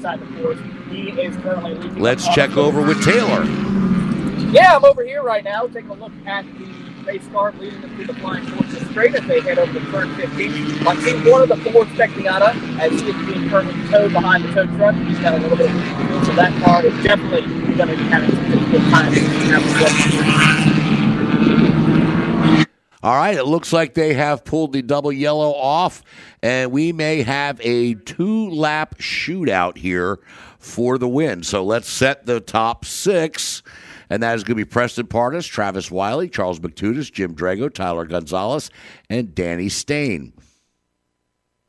inside 0.04 0.20
the 0.20 0.42
course. 0.42 0.58
He 0.90 1.08
is 1.08 1.36
currently 1.38 1.74
leading. 1.74 1.93
Let's 2.04 2.28
check 2.34 2.58
over 2.58 2.82
with 2.82 3.02
Taylor. 3.02 3.44
Yeah, 4.50 4.76
I'm 4.76 4.84
over 4.84 5.02
here 5.02 5.22
right 5.22 5.42
now 5.42 5.66
Take 5.66 5.88
a 5.88 5.94
look 5.94 6.12
at 6.26 6.44
the 6.58 6.66
race 7.06 7.26
car 7.32 7.52
leading 7.52 7.80
them 7.80 7.96
through 7.96 8.08
the 8.08 8.14
flying 8.16 8.44
Fortress 8.44 8.86
straight 8.90 9.14
as 9.14 9.26
they 9.26 9.40
head 9.40 9.58
over 9.58 9.72
to 9.72 9.80
turn 9.90 10.14
15. 10.14 10.86
I'm 10.86 11.00
seeing 11.00 11.24
one 11.24 11.40
of 11.40 11.48
the 11.48 11.56
Ford 11.56 11.88
Spec 11.94 12.10
Miata 12.10 12.78
as 12.78 13.00
he 13.00 13.08
is 13.08 13.26
being 13.26 13.48
currently 13.48 13.88
towed 13.88 14.12
behind 14.12 14.44
the 14.44 14.52
tow 14.52 14.66
truck. 14.76 14.94
He's 14.96 15.18
got 15.20 15.32
a 15.32 15.38
little 15.38 15.56
bit 15.56 15.70
of 15.70 16.26
so 16.26 16.34
that 16.34 16.52
car 16.62 16.84
is 16.84 16.92
definitely 17.02 17.40
going 17.74 17.88
to 17.88 17.96
be 17.96 18.02
having 18.02 18.32
some 18.32 18.50
difficult 18.50 18.82
time. 18.90 20.93
All 23.04 23.14
right, 23.14 23.36
it 23.36 23.44
looks 23.44 23.70
like 23.70 23.92
they 23.92 24.14
have 24.14 24.46
pulled 24.46 24.72
the 24.72 24.80
double 24.80 25.12
yellow 25.12 25.52
off, 25.52 26.02
and 26.42 26.72
we 26.72 26.90
may 26.90 27.20
have 27.20 27.60
a 27.62 27.92
two 27.92 28.48
lap 28.48 28.96
shootout 28.96 29.76
here 29.76 30.20
for 30.58 30.96
the 30.96 31.06
win. 31.06 31.42
So 31.42 31.62
let's 31.62 31.86
set 31.86 32.24
the 32.24 32.40
top 32.40 32.86
six. 32.86 33.62
And 34.08 34.22
that 34.22 34.36
is 34.36 34.42
going 34.42 34.56
to 34.56 34.64
be 34.64 34.70
Preston 34.70 35.06
Pardus, 35.06 35.46
Travis 35.46 35.90
Wiley, 35.90 36.30
Charles 36.30 36.60
McTutis, 36.60 37.12
Jim 37.12 37.34
Drago, 37.34 37.70
Tyler 37.70 38.06
Gonzalez, 38.06 38.70
and 39.10 39.34
Danny 39.34 39.68
Stain. 39.68 40.32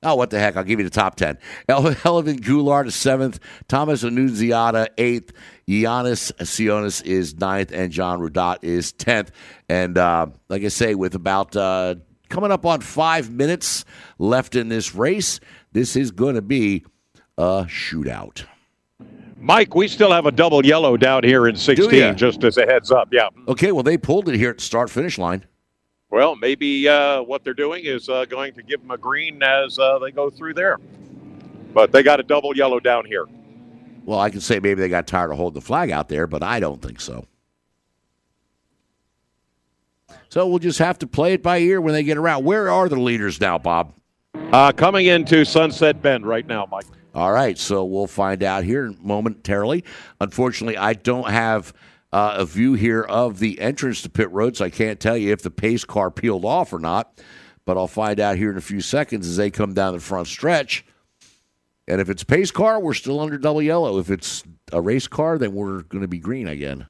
Oh, 0.05 0.13
what 0.13 0.29
the 0.29 0.39
heck? 0.39 0.55
I'll 0.55 0.63
give 0.63 0.79
you 0.79 0.85
the 0.85 0.91
top 0.91 1.15
10. 1.15 1.39
Elvin 1.67 1.95
Goulart 2.39 2.85
is 2.85 2.93
seventh. 2.93 3.39
Thomas 3.67 4.03
Annunziata, 4.03 4.91
eighth. 4.99 5.33
Giannis 5.67 6.31
Sionis 6.33 7.03
is 7.03 7.35
ninth. 7.39 7.71
And 7.73 7.91
John 7.91 8.19
Rudat 8.19 8.59
is 8.61 8.93
10th. 8.93 9.29
And 9.67 9.97
uh, 9.97 10.27
like 10.47 10.63
I 10.63 10.67
say, 10.67 10.93
with 10.93 11.15
about 11.15 11.55
uh, 11.55 11.95
coming 12.29 12.51
up 12.51 12.67
on 12.67 12.81
five 12.81 13.31
minutes 13.31 13.83
left 14.19 14.55
in 14.55 14.69
this 14.69 14.93
race, 14.93 15.39
this 15.71 15.95
is 15.95 16.11
going 16.11 16.35
to 16.35 16.43
be 16.43 16.85
a 17.39 17.65
shootout. 17.67 18.45
Mike, 19.37 19.73
we 19.75 19.87
still 19.87 20.11
have 20.11 20.27
a 20.27 20.31
double 20.31 20.65
yellow 20.65 20.97
down 20.97 21.23
here 21.23 21.47
in 21.47 21.55
16, 21.55 22.15
just 22.15 22.43
as 22.43 22.57
a 22.57 22.65
heads 22.65 22.91
up. 22.91 23.09
Yeah. 23.11 23.29
Okay, 23.47 23.71
well, 23.71 23.83
they 23.83 23.97
pulled 23.97 24.29
it 24.29 24.35
here 24.35 24.51
at 24.51 24.61
start 24.61 24.89
finish 24.89 25.17
line. 25.17 25.45
Well, 26.15 26.37
maybe 26.37 26.87
uh, 26.87 27.23
what 27.23 27.43
they're 27.43 27.53
doing 27.53 27.83
is 27.83 28.07
uh, 28.07 28.23
going 28.23 28.53
to 28.53 28.63
give 28.63 28.79
them 28.79 28.89
a 28.89 28.97
green 28.97 29.43
as 29.43 29.77
uh, 29.77 29.99
they 29.99 30.11
go 30.11 30.29
through 30.29 30.53
there. 30.53 30.79
But 31.73 31.91
they 31.91 32.03
got 32.03 32.21
a 32.21 32.23
double 32.23 32.55
yellow 32.55 32.79
down 32.79 33.03
here. 33.03 33.25
Well, 34.05 34.17
I 34.17 34.29
can 34.29 34.39
say 34.39 34.61
maybe 34.61 34.79
they 34.79 34.87
got 34.87 35.07
tired 35.07 35.31
of 35.31 35.37
holding 35.37 35.59
the 35.59 35.65
flag 35.65 35.91
out 35.91 36.07
there, 36.07 36.25
but 36.25 36.41
I 36.41 36.61
don't 36.61 36.81
think 36.81 37.01
so. 37.01 37.25
So 40.29 40.47
we'll 40.47 40.59
just 40.59 40.79
have 40.79 40.97
to 40.99 41.07
play 41.07 41.33
it 41.33 41.43
by 41.43 41.57
ear 41.57 41.81
when 41.81 41.93
they 41.93 42.03
get 42.03 42.17
around. 42.17 42.45
Where 42.45 42.71
are 42.71 42.87
the 42.87 42.95
leaders 42.95 43.41
now, 43.41 43.57
Bob? 43.57 43.93
Uh, 44.53 44.71
coming 44.71 45.07
into 45.07 45.43
Sunset 45.43 46.01
Bend 46.01 46.25
right 46.25 46.47
now, 46.47 46.65
Mike. 46.71 46.85
All 47.13 47.33
right, 47.33 47.57
so 47.57 47.83
we'll 47.83 48.07
find 48.07 48.41
out 48.41 48.63
here 48.63 48.93
momentarily. 49.01 49.83
Unfortunately, 50.21 50.77
I 50.77 50.93
don't 50.93 51.29
have 51.29 51.73
uh, 52.11 52.35
a 52.37 52.45
view 52.45 52.73
here 52.73 53.01
of 53.01 53.39
the 53.39 53.59
entrance 53.59 54.01
to 54.03 54.09
pit 54.09 54.31
road, 54.31 54.57
so 54.57 54.65
I 54.65 54.69
can't 54.69 54.99
tell 54.99 55.17
you 55.17 55.31
if 55.31 55.41
the 55.41 55.51
pace 55.51 55.83
car 55.83 56.11
peeled 56.11 56.45
off 56.45 56.73
or 56.73 56.79
not. 56.79 57.21
But 57.65 57.77
I'll 57.77 57.87
find 57.87 58.19
out 58.19 58.37
here 58.37 58.51
in 58.51 58.57
a 58.57 58.61
few 58.61 58.79
seconds 58.79 59.27
as 59.27 59.37
they 59.37 59.49
come 59.49 59.73
down 59.73 59.93
the 59.93 59.99
front 59.99 60.27
stretch. 60.27 60.85
And 61.87 61.99
if 61.99 62.09
it's 62.09 62.23
pace 62.23 62.51
car, 62.51 62.79
we're 62.79 62.93
still 62.93 63.19
under 63.19 63.37
double 63.37 63.61
yellow. 63.61 63.99
If 63.99 64.09
it's 64.09 64.43
a 64.71 64.81
race 64.81 65.07
car, 65.07 65.37
then 65.37 65.53
we're 65.53 65.81
going 65.81 66.03
to 66.03 66.07
be 66.07 66.19
green 66.19 66.47
again. 66.47 66.87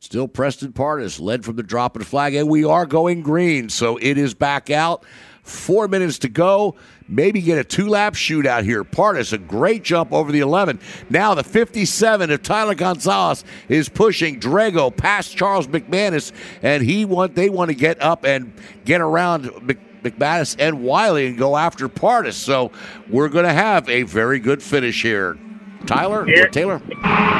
Still 0.00 0.28
Preston 0.28 0.72
Pardus 0.72 1.20
led 1.20 1.44
from 1.44 1.56
the 1.56 1.62
drop 1.62 1.94
of 1.94 2.00
the 2.00 2.06
flag, 2.06 2.34
and 2.34 2.48
we 2.48 2.64
are 2.64 2.86
going 2.86 3.20
green. 3.20 3.68
So 3.68 3.98
it 3.98 4.16
is 4.16 4.32
back 4.32 4.70
out. 4.70 5.04
Four 5.42 5.88
minutes 5.88 6.18
to 6.20 6.28
go. 6.28 6.76
Maybe 7.08 7.40
get 7.40 7.58
a 7.58 7.64
two 7.64 7.88
lap 7.88 8.14
shootout 8.14 8.64
here. 8.64 8.84
Pardus, 8.84 9.32
a 9.32 9.38
great 9.38 9.82
jump 9.82 10.12
over 10.12 10.30
the 10.30 10.40
11. 10.40 10.78
Now 11.08 11.34
the 11.34 11.42
57 11.42 12.30
of 12.30 12.42
Tyler 12.42 12.74
Gonzalez 12.74 13.44
is 13.68 13.88
pushing 13.88 14.38
Drago 14.38 14.94
past 14.96 15.36
Charles 15.36 15.66
McManus, 15.66 16.32
and 16.62 16.82
he 16.82 17.04
want 17.04 17.34
they 17.34 17.50
want 17.50 17.70
to 17.70 17.74
get 17.74 18.00
up 18.00 18.24
and 18.24 18.52
get 18.84 19.00
around 19.00 19.44
McManus 20.02 20.56
and 20.58 20.82
Wiley 20.82 21.26
and 21.26 21.36
go 21.36 21.56
after 21.56 21.88
Pardus. 21.88 22.34
So 22.34 22.70
we're 23.08 23.28
going 23.28 23.46
to 23.46 23.52
have 23.52 23.88
a 23.88 24.02
very 24.04 24.38
good 24.38 24.62
finish 24.62 25.02
here. 25.02 25.38
Tyler 25.86 26.24
Here. 26.24 26.46
or 26.46 26.48
Taylor? 26.48 26.78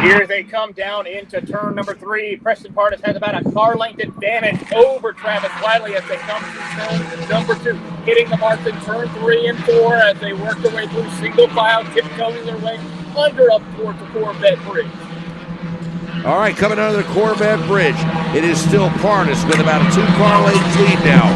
Here 0.03 0.27
they 0.27 0.43
come 0.43 0.73
down 0.73 1.07
into 1.07 1.41
turn 1.41 1.75
number 1.75 1.95
three. 1.95 2.37
Preston 2.37 2.73
Pardus 2.73 3.01
has 3.05 3.17
about 3.17 3.35
a 3.47 3.51
car 3.53 3.77
length 3.77 4.01
advantage 4.01 4.73
over 4.73 5.13
Travis 5.13 5.53
Wiley 5.63 5.95
as 5.95 6.07
they 6.09 6.17
come 6.17 6.43
to 6.43 6.59
turn 6.77 7.29
number 7.29 7.55
two, 7.57 7.75
hitting 8.05 8.29
the 8.31 8.37
marks 8.39 8.67
in 8.67 8.79
turn 8.81 9.09
three 9.21 9.47
and 9.47 9.59
four 9.65 9.95
as 9.97 10.19
they 10.21 10.33
work 10.33 10.59
their 10.59 10.75
way 10.75 10.87
through 10.89 11.09
single 11.11 11.49
file, 11.49 11.85
tiptoeing 11.95 12.45
their 12.47 12.59
way 12.59 12.79
under 13.17 13.51
up 13.53 13.63
towards 13.77 13.99
the 13.99 14.07
Corvette 14.07 14.59
Bridge. 14.65 14.91
All 16.25 16.39
right, 16.39 16.57
coming 16.57 16.79
under 16.79 16.97
the 17.03 17.09
Corvette 17.15 17.67
Bridge. 17.67 17.97
It 18.35 18.45
is 18.45 18.61
still 18.61 18.89
Pardus 19.01 19.47
with 19.49 19.61
about 19.61 19.81
a 19.81 19.95
two-car 19.95 20.45
length 20.45 20.77
lead 20.81 20.99
now. 21.05 21.27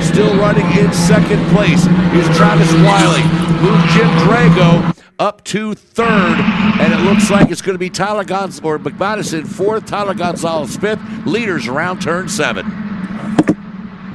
Still 0.00 0.36
running 0.38 0.66
in 0.78 0.92
second 0.92 1.44
place 1.50 1.86
is 2.14 2.36
Travis 2.36 2.72
Wiley. 2.82 3.43
Moved 3.64 3.88
Jim 3.92 4.06
Drago 4.18 5.02
up 5.18 5.42
to 5.44 5.74
third, 5.74 6.38
and 6.80 6.92
it 6.92 6.98
looks 7.08 7.30
like 7.30 7.50
it's 7.50 7.62
going 7.62 7.74
to 7.74 7.78
be 7.78 7.88
Tyler 7.88 8.22
Gonzalez 8.22 8.60
or 8.62 8.78
McManus 8.78 9.32
in 9.32 9.46
fourth, 9.46 9.86
Tyler 9.86 10.12
Gonzalez 10.12 10.76
fifth. 10.76 11.00
Leaders 11.24 11.66
around 11.66 12.02
turn 12.02 12.28
seven. 12.28 12.66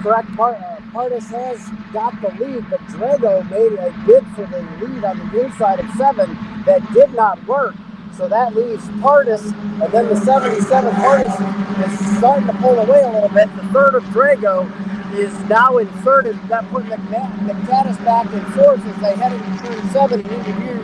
correct. 0.04 0.32
Par- 0.36 0.54
uh, 0.54 0.80
Pardus 0.92 1.30
has 1.32 1.68
got 1.92 2.22
the 2.22 2.30
lead, 2.44 2.70
but 2.70 2.80
Drago 2.90 3.50
made 3.50 3.74
a 3.80 3.92
bid 4.06 4.24
for 4.36 4.46
the 4.46 4.62
lead 4.86 5.04
on 5.04 5.18
the 5.32 5.46
inside 5.46 5.80
of 5.80 5.90
seven 5.96 6.30
that 6.68 6.88
did 6.94 7.12
not 7.16 7.44
work. 7.48 7.74
So 8.16 8.28
that 8.28 8.54
leaves 8.56 8.86
Pardus, 9.02 9.54
and 9.82 9.94
then 9.94 10.10
the 10.10 10.16
77 10.16 10.94
Pardus 10.96 11.88
is 11.88 12.18
starting 12.18 12.48
to 12.48 12.54
pull 12.54 12.78
away 12.80 13.02
a 13.04 13.12
little 13.12 13.30
bit. 13.30 13.54
The 13.56 13.64
third 13.74 13.96
of 13.96 14.04
Drago 14.06 14.70
is 15.14 15.34
now 15.50 15.78
in 15.78 15.88
third, 16.04 16.28
and 16.28 16.40
that 16.50 16.70
put 16.70 16.84
McManus 16.86 18.04
back 18.04 18.32
in 18.34 18.44
fourth 18.52 18.86
as 18.86 19.02
they 19.02 19.16
head 19.16 19.34
into 19.34 19.64
turn 19.64 19.90
seven. 19.92 20.26
And 20.26 20.46
here 20.62 20.82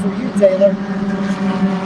for 0.00 0.14
you, 0.22 0.32
Taylor. 0.38 1.81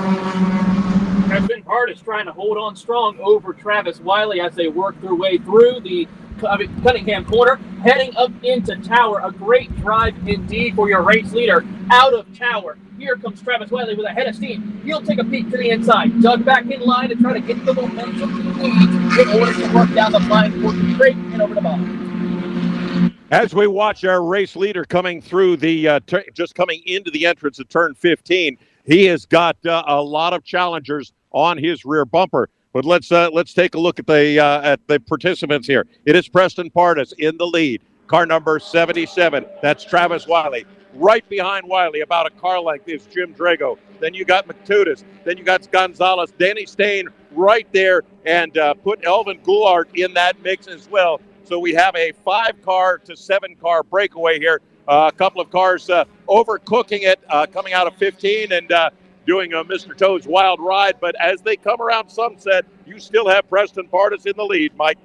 Preston 1.26 1.64
Pardus 1.64 2.02
trying 2.04 2.26
to 2.26 2.32
hold 2.32 2.56
on 2.56 2.76
strong 2.76 3.18
over 3.20 3.52
Travis 3.52 3.98
Wiley 4.00 4.40
as 4.40 4.54
they 4.54 4.68
work 4.68 5.00
their 5.00 5.14
way 5.14 5.38
through 5.38 5.80
the 5.80 6.06
Cunningham 6.38 7.24
corner, 7.24 7.56
heading 7.82 8.16
up 8.16 8.30
into 8.44 8.76
Tower. 8.76 9.20
A 9.24 9.32
great 9.32 9.74
drive 9.76 10.16
indeed 10.28 10.76
for 10.76 10.88
your 10.88 11.02
race 11.02 11.32
leader 11.32 11.64
out 11.90 12.14
of 12.14 12.32
Tower. 12.38 12.78
Here 12.96 13.16
comes 13.16 13.42
Travis 13.42 13.72
Wiley 13.72 13.96
with 13.96 14.06
a 14.06 14.10
head 14.10 14.28
of 14.28 14.36
steam. 14.36 14.80
He'll 14.84 15.02
take 15.02 15.18
a 15.18 15.24
peek 15.24 15.50
to 15.50 15.56
the 15.56 15.70
inside, 15.70 16.22
dug 16.22 16.44
back 16.44 16.66
in 16.66 16.80
line 16.80 17.08
to 17.08 17.16
try 17.16 17.32
to 17.32 17.40
get 17.40 17.64
the 17.64 17.74
momentum 17.74 18.58
needs 18.58 19.18
in 19.18 19.28
order 19.40 19.52
to 19.52 19.74
work 19.74 19.92
down 19.94 20.12
the 20.12 20.20
line 20.20 20.52
for 20.62 20.72
straight 20.94 21.16
and 21.16 21.42
over 21.42 21.54
the 21.54 21.60
bottom. 21.60 23.18
As 23.32 23.52
we 23.52 23.66
watch 23.66 24.04
our 24.04 24.22
race 24.22 24.54
leader 24.54 24.84
coming 24.84 25.20
through 25.20 25.56
the, 25.56 25.88
uh, 25.88 26.00
tur 26.06 26.22
just 26.32 26.54
coming 26.54 26.80
into 26.86 27.10
the 27.10 27.26
entrance 27.26 27.58
of 27.58 27.68
turn 27.68 27.94
15, 27.94 28.56
he 28.84 29.04
has 29.06 29.26
got 29.26 29.56
uh, 29.66 29.82
a 29.88 30.00
lot 30.00 30.32
of 30.32 30.44
challengers 30.44 31.12
on 31.32 31.58
his 31.58 31.84
rear 31.84 32.04
bumper. 32.04 32.48
But 32.72 32.84
let's 32.84 33.10
uh, 33.10 33.30
let's 33.32 33.54
take 33.54 33.74
a 33.74 33.78
look 33.78 33.98
at 33.98 34.06
the 34.06 34.38
uh, 34.38 34.60
at 34.60 34.86
the 34.86 35.00
participants 35.00 35.66
here. 35.66 35.86
It 36.04 36.14
is 36.14 36.28
Preston 36.28 36.70
Pardus 36.70 37.14
in 37.18 37.38
the 37.38 37.46
lead, 37.46 37.80
car 38.06 38.26
number 38.26 38.58
77. 38.58 39.46
That's 39.62 39.82
Travis 39.82 40.26
Wiley. 40.26 40.66
Right 40.92 41.26
behind 41.28 41.66
Wiley, 41.66 42.00
about 42.00 42.26
a 42.26 42.30
car 42.30 42.60
length, 42.60 42.88
is 42.88 43.06
Jim 43.06 43.34
Drago. 43.34 43.78
Then 44.00 44.14
you 44.14 44.24
got 44.24 44.46
McTudis. 44.46 45.04
Then 45.24 45.36
you 45.36 45.44
got 45.44 45.70
Gonzalez. 45.70 46.32
Danny 46.38 46.66
Stain 46.66 47.08
right 47.32 47.66
there, 47.72 48.02
and 48.24 48.56
uh, 48.58 48.74
put 48.74 49.04
Elivan 49.04 49.38
Goulart 49.38 49.86
in 49.94 50.12
that 50.14 50.40
mix 50.42 50.66
as 50.66 50.88
well. 50.88 51.20
So 51.44 51.58
we 51.58 51.72
have 51.74 51.94
a 51.96 52.12
five 52.24 52.60
car 52.62 52.98
to 52.98 53.16
seven 53.16 53.56
car 53.56 53.82
breakaway 53.82 54.38
here. 54.38 54.60
Uh, 54.88 55.10
a 55.12 55.16
couple 55.16 55.40
of 55.40 55.50
cars 55.50 55.88
uh, 55.90 56.04
overcooking 56.28 57.02
it, 57.02 57.20
uh, 57.28 57.46
coming 57.46 57.72
out 57.72 57.86
of 57.86 57.94
15 57.96 58.52
and 58.52 58.70
uh, 58.70 58.90
doing 59.26 59.52
a 59.52 59.64
Mr. 59.64 59.96
Toad's 59.96 60.26
wild 60.26 60.60
ride. 60.60 60.96
But 61.00 61.14
as 61.20 61.40
they 61.42 61.56
come 61.56 61.80
around 61.80 62.08
sunset, 62.08 62.64
you 62.86 62.98
still 62.98 63.28
have 63.28 63.48
Preston 63.48 63.88
Pardus 63.88 64.26
in 64.26 64.36
the 64.36 64.44
lead, 64.44 64.74
Mike. 64.76 64.98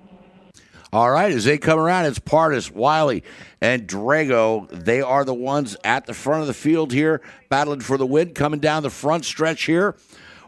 All 0.94 1.10
right, 1.10 1.32
as 1.32 1.46
they 1.46 1.58
come 1.58 1.80
around, 1.80 2.06
it's 2.06 2.20
Pardus, 2.20 2.70
Wiley, 2.70 3.24
and 3.62 3.88
Drago. 3.88 4.70
They 4.70 5.02
are 5.02 5.24
the 5.24 5.34
ones 5.34 5.78
at 5.86 6.06
the 6.06 6.14
front 6.14 6.42
of 6.42 6.48
the 6.48 6.54
field 6.54 6.92
here, 6.92 7.22
battling 7.48 7.80
for 7.80 7.98
the 7.98 8.06
win, 8.06 8.34
coming 8.34 8.60
down 8.60 8.84
the 8.84 8.90
front 8.90 9.24
stretch 9.24 9.64
here. 9.64 9.96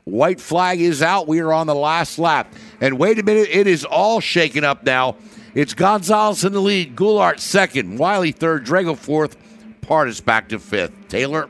White 0.04 0.42
flag 0.42 0.82
is 0.82 1.02
out. 1.02 1.30
We 1.30 1.40
are 1.40 1.54
on 1.54 1.66
the 1.68 1.76
last 1.76 2.20
lap. 2.20 2.54
And 2.82 3.00
wait 3.00 3.20
a 3.20 3.24
minute, 3.24 3.48
it 3.50 3.68
is 3.68 3.86
all 3.86 4.20
shaken 4.20 4.66
up 4.66 4.84
now. 4.84 5.16
It's 5.56 5.74
Gonzalez 5.74 6.44
in 6.44 6.52
the 6.52 6.60
lead, 6.60 6.96
Goulart 6.96 7.40
second, 7.40 7.98
Wiley 7.98 8.34
third, 8.34 8.66
Drago 8.66 8.98
fourth, 8.98 9.38
Pardus 9.82 10.24
back 10.24 10.50
to 10.50 10.60
fifth. 10.60 11.08
Taylor? 11.08 11.50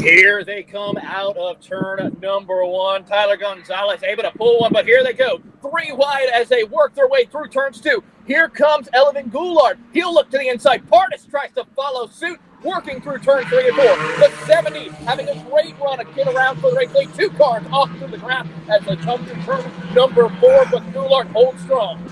Here 0.00 0.42
they 0.42 0.62
come 0.62 0.96
out 0.96 1.36
of 1.36 1.60
turn 1.60 2.16
number 2.20 2.64
one. 2.64 3.04
Tyler 3.04 3.36
Gonzalez 3.36 4.02
able 4.02 4.24
to 4.24 4.32
pull 4.32 4.60
one, 4.60 4.72
but 4.72 4.86
here 4.86 5.04
they 5.04 5.12
go. 5.12 5.40
Three 5.60 5.92
wide 5.92 6.28
as 6.32 6.48
they 6.48 6.64
work 6.64 6.94
their 6.94 7.08
way 7.08 7.24
through 7.26 7.48
turns 7.48 7.80
two. 7.80 8.02
Here 8.26 8.48
comes 8.48 8.88
Elivan 8.94 9.30
Goulart. 9.30 9.78
He'll 9.92 10.12
look 10.12 10.30
to 10.30 10.38
the 10.38 10.48
inside. 10.48 10.88
Pardus 10.88 11.28
tries 11.28 11.52
to 11.52 11.64
follow 11.76 12.06
suit, 12.08 12.40
working 12.64 13.00
through 13.00 13.18
turn 13.18 13.44
three 13.46 13.68
and 13.68 13.76
four. 13.76 13.96
The 14.18 14.32
70 14.46 14.88
having 15.04 15.28
a 15.28 15.34
great 15.50 15.78
run 15.78 15.98
to 15.98 16.04
get 16.14 16.26
around 16.26 16.60
for 16.60 16.70
the 16.70 16.76
race 16.76 16.94
lead. 16.94 17.14
Two 17.14 17.30
cars 17.30 17.64
off 17.70 17.90
to 17.98 18.06
the 18.06 18.18
ground 18.18 18.48
as 18.70 18.84
they 18.86 18.96
come 18.96 19.24
to 19.26 19.34
turn 19.44 19.70
number 19.94 20.28
four, 20.40 20.64
but 20.70 20.82
Goulart 20.92 21.30
holds 21.32 21.62
strong. 21.62 22.02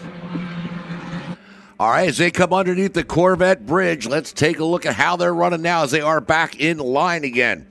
All 1.80 1.88
right, 1.88 2.10
as 2.10 2.18
they 2.18 2.30
come 2.30 2.52
underneath 2.52 2.92
the 2.92 3.02
Corvette 3.02 3.64
Bridge, 3.64 4.06
let's 4.06 4.34
take 4.34 4.58
a 4.58 4.64
look 4.66 4.84
at 4.84 4.92
how 4.92 5.16
they're 5.16 5.32
running 5.32 5.62
now 5.62 5.82
as 5.82 5.90
they 5.90 6.02
are 6.02 6.20
back 6.20 6.60
in 6.60 6.76
line 6.76 7.24
again. 7.24 7.68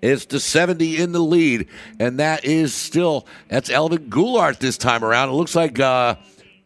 It's 0.00 0.24
the 0.24 0.38
70 0.38 0.96
in 0.96 1.10
the 1.10 1.18
lead, 1.18 1.66
and 1.98 2.20
that 2.20 2.44
is 2.44 2.72
still 2.72 3.26
that's 3.48 3.68
Elvin 3.68 4.08
Goulart 4.08 4.60
this 4.60 4.78
time 4.78 5.02
around. 5.02 5.30
It 5.30 5.32
looks 5.32 5.56
like 5.56 5.80
uh, 5.80 6.14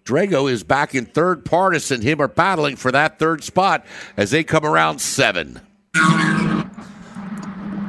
Drago 0.05 0.53
is 0.53 0.65
back 0.65 0.95
in 0.95 1.07
third. 1.07 1.47
Partisan 1.47 2.03
him 2.03 2.21
are 2.21 2.29
battling 2.29 2.77
for 2.77 2.93
that 2.93 3.19
third 3.19 3.43
spot 3.43 3.87
as 4.19 4.33
they 4.33 4.45
come 4.45 4.67
around 4.67 4.99
seven. 4.99 5.63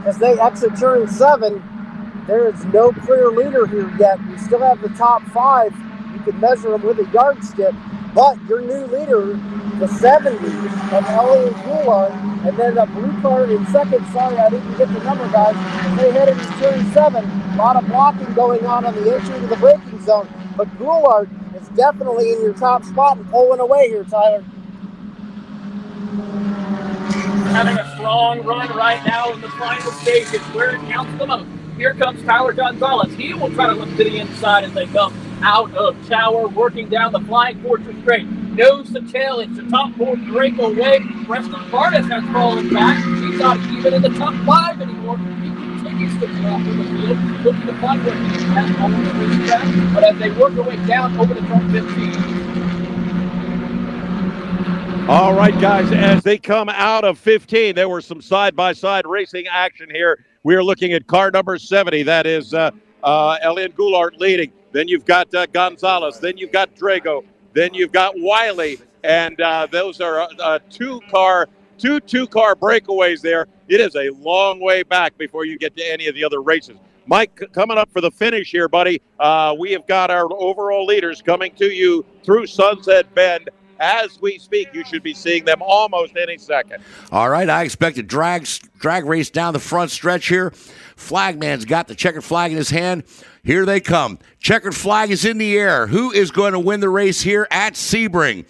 As 0.05 0.17
they 0.17 0.39
exit 0.39 0.77
turn 0.79 1.09
seven, 1.09 1.61
there 2.25 2.47
is 2.47 2.63
no 2.67 2.93
clear 2.93 3.27
leader 3.31 3.67
here 3.67 3.93
yet. 3.99 4.25
We 4.29 4.37
still 4.37 4.61
have 4.61 4.81
the 4.81 4.87
top 4.97 5.21
five. 5.23 5.73
Can 6.23 6.39
measure 6.39 6.71
them 6.71 6.83
with 6.83 6.99
a 6.99 7.09
yardstick. 7.11 7.75
But 8.13 8.37
your 8.47 8.61
new 8.61 8.85
leader, 8.85 9.39
the 9.79 9.87
70 9.87 10.37
of 10.37 11.05
Elliot 11.09 11.53
Goulart, 11.53 12.11
and 12.47 12.57
then 12.57 12.75
the 12.75 12.85
blue 12.85 13.21
card 13.21 13.49
in 13.49 13.65
second. 13.67 14.05
Sorry, 14.13 14.37
I 14.37 14.49
didn't 14.49 14.77
get 14.77 14.87
the 14.93 15.03
number, 15.03 15.27
guys. 15.31 15.55
They 15.97 16.11
head 16.11 16.29
into 16.29 16.45
turn 16.59 16.93
seven. 16.93 17.25
A 17.25 17.55
lot 17.55 17.75
of 17.75 17.87
blocking 17.87 18.31
going 18.35 18.65
on 18.65 18.85
on 18.85 18.93
the 18.95 19.15
entry 19.15 19.39
to 19.39 19.47
the 19.47 19.55
braking 19.55 20.01
zone. 20.03 20.27
But 20.55 20.67
Goulart 20.77 21.29
is 21.59 21.67
definitely 21.69 22.33
in 22.33 22.41
your 22.41 22.53
top 22.53 22.83
spot 22.83 23.17
and 23.17 23.29
pulling 23.31 23.59
away 23.59 23.89
here, 23.89 24.03
Tyler. 24.03 24.43
having 27.53 27.77
a 27.77 27.95
strong 27.95 28.41
run 28.41 28.67
right 28.75 29.05
now 29.05 29.31
in 29.31 29.39
the 29.39 29.49
final 29.49 29.91
stages 29.91 30.41
where 30.55 30.75
it 30.75 30.81
counts 30.89 31.15
the 31.19 31.25
most. 31.27 31.47
Here 31.77 31.93
comes 31.93 32.23
Tyler 32.23 32.51
Gonzalez. 32.51 33.13
He 33.13 33.33
will 33.35 33.51
try 33.51 33.67
to 33.67 33.73
look 33.73 33.89
to 33.89 34.03
the 34.03 34.17
inside 34.17 34.63
as 34.63 34.73
they 34.73 34.87
come 34.87 35.13
out 35.43 35.73
of 35.75 36.07
Tower, 36.07 36.47
working 36.47 36.89
down 36.89 37.11
the 37.11 37.19
flying 37.21 37.61
fortress 37.61 37.95
straight. 38.01 38.25
Nose 38.27 38.91
to 38.93 39.01
tail 39.01 39.41
into 39.41 39.69
top 39.69 39.93
four 39.95 40.15
breakaway. 40.15 40.99
Preston 41.25 41.53
Pardus 41.69 42.09
has 42.09 42.23
fallen 42.31 42.73
back. 42.73 43.03
He's 43.21 43.39
not 43.39 43.57
even 43.71 43.93
in 43.93 44.01
the 44.01 44.09
top 44.09 44.33
five 44.45 44.81
anymore. 44.81 45.17
He 45.17 45.49
continues 45.49 46.19
to 46.21 46.27
drop 46.27 46.61
in 46.61 46.77
the 46.77 46.85
field, 46.85 47.17
looking 47.43 47.67
to 47.67 47.73
find 47.81 48.03
where 48.05 48.15
he 48.15 48.37
can 48.37 48.75
on 48.77 48.91
the 48.91 48.97
racetrack. 49.13 49.93
But 49.93 50.03
as 50.05 50.17
they 50.19 50.31
work 50.31 50.53
their 50.53 50.63
way 50.63 50.77
down 50.87 51.17
over 51.17 51.33
the 51.33 51.41
turn 51.41 51.71
15, 51.71 52.43
All 55.09 55.33
right, 55.33 55.59
guys, 55.59 55.91
as 55.91 56.23
they 56.23 56.37
come 56.37 56.69
out 56.69 57.03
of 57.03 57.19
15, 57.19 57.75
there 57.75 57.89
were 57.89 57.99
some 57.99 58.21
side 58.21 58.55
by 58.55 58.71
side 58.71 59.05
racing 59.05 59.47
action 59.51 59.89
here. 59.89 60.23
We 60.43 60.55
are 60.55 60.63
looking 60.63 60.93
at 60.93 61.07
car 61.07 61.29
number 61.31 61.57
70. 61.57 62.03
That 62.03 62.25
is 62.25 62.53
uh, 62.53 62.71
uh, 63.03 63.37
Elivan 63.41 63.73
Goulart 63.73 64.19
leading. 64.19 64.53
Then 64.73 64.87
you've 64.87 65.05
got 65.05 65.33
uh, 65.33 65.45
Gonzalez. 65.45 66.19
Then 66.19 66.37
you've 66.37 66.51
got 66.51 66.75
Drago. 66.75 67.23
Then 67.53 67.73
you've 67.73 67.93
got 67.93 68.15
Wiley. 68.17 68.79
And 69.03 69.39
uh, 69.39 69.67
those 69.71 70.01
are 70.01 70.27
uh, 70.39 70.59
two 70.69 70.99
car, 71.09 71.47
two 71.77 71.99
two 72.01 72.27
car 72.27 72.55
breakaways 72.55 73.21
there. 73.21 73.47
It 73.67 73.79
is 73.79 73.95
a 73.95 74.09
long 74.09 74.59
way 74.59 74.83
back 74.83 75.17
before 75.17 75.45
you 75.45 75.57
get 75.57 75.75
to 75.77 75.83
any 75.83 76.07
of 76.07 76.15
the 76.15 76.23
other 76.23 76.41
races. 76.41 76.77
Mike, 77.05 77.41
coming 77.51 77.77
up 77.77 77.91
for 77.91 78.01
the 78.01 78.11
finish 78.11 78.51
here, 78.51 78.67
buddy. 78.67 79.01
Uh, 79.19 79.55
we 79.57 79.71
have 79.71 79.85
got 79.87 80.09
our 80.09 80.27
overall 80.33 80.85
leaders 80.85 81.21
coming 81.21 81.53
to 81.55 81.65
you 81.65 82.05
through 82.23 82.47
Sunset 82.47 83.13
Bend 83.13 83.49
as 83.79 84.21
we 84.21 84.39
speak. 84.39 84.69
You 84.73 84.85
should 84.85 85.03
be 85.03 85.13
seeing 85.13 85.43
them 85.43 85.61
almost 85.61 86.15
any 86.15 86.37
second. 86.37 86.81
All 87.11 87.29
right, 87.29 87.49
I 87.49 87.63
expect 87.63 87.97
a 87.97 88.03
drag 88.03 88.47
drag 88.79 89.05
race 89.05 89.29
down 89.29 89.53
the 89.53 89.59
front 89.59 89.91
stretch 89.91 90.27
here. 90.27 90.51
Flagman's 90.95 91.65
got 91.65 91.87
the 91.87 91.95
checkered 91.95 92.23
flag 92.23 92.51
in 92.51 92.57
his 92.57 92.69
hand. 92.69 93.03
Here 93.43 93.65
they 93.65 93.81
come. 93.81 94.19
Checkered 94.39 94.75
flag 94.75 95.11
is 95.11 95.25
in 95.25 95.37
the 95.37 95.57
air. 95.57 95.87
Who 95.87 96.11
is 96.11 96.31
going 96.31 96.53
to 96.53 96.59
win 96.59 96.79
the 96.79 96.89
race 96.89 97.21
here 97.21 97.47
at 97.51 97.73
Sebring? 97.73 98.45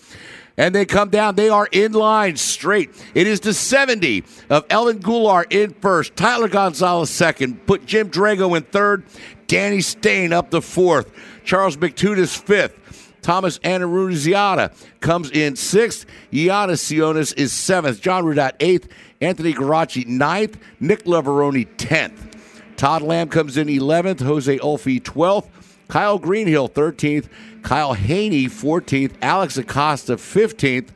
and 0.57 0.73
they 0.73 0.85
come 0.85 1.09
down. 1.09 1.35
They 1.35 1.49
are 1.49 1.67
in 1.71 1.93
line 1.93 2.35
straight. 2.35 2.91
It 3.15 3.27
is 3.27 3.39
the 3.39 3.53
70 3.53 4.23
of 4.49 4.65
Ellen 4.69 4.99
Goulart 4.99 5.51
in 5.51 5.73
first, 5.73 6.15
Tyler 6.15 6.47
Gonzalez 6.47 7.09
second, 7.09 7.65
put 7.65 7.85
Jim 7.85 8.09
Drago 8.09 8.55
in 8.55 8.63
third, 8.63 9.03
Danny 9.47 9.81
Stain 9.81 10.31
up 10.31 10.51
to 10.51 10.61
fourth, 10.61 11.11
Charles 11.43 11.77
McTutis 11.77 12.37
fifth. 12.37 12.79
Thomas 13.21 13.57
Anaruziata 13.59 14.75
comes 14.99 15.31
in 15.31 15.55
sixth. 15.55 16.05
Giannis 16.31 16.83
Sionis 16.83 17.33
is 17.37 17.53
seventh. 17.53 18.01
John 18.01 18.25
Rudat 18.25 18.51
eighth. 18.59 18.89
Anthony 19.21 19.53
Garacci 19.53 20.05
ninth. 20.05 20.57
Nick 20.81 21.05
Lavaroni 21.05 21.65
tenth. 21.77 22.32
Todd 22.77 23.01
Lamb 23.01 23.29
comes 23.29 23.57
in 23.57 23.67
11th. 23.67 24.21
Jose 24.21 24.57
Ulfi 24.59 25.01
12th. 25.01 25.47
Kyle 25.87 26.17
Greenhill 26.17 26.69
13th. 26.69 27.27
Kyle 27.61 27.93
Haney 27.93 28.45
14th. 28.45 29.13
Alex 29.21 29.57
Acosta 29.57 30.15
15th. 30.15 30.89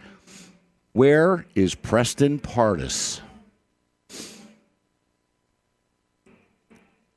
Where 0.94 1.46
is 1.56 1.76
Preston 1.76 2.40
Pardus? 2.40 3.22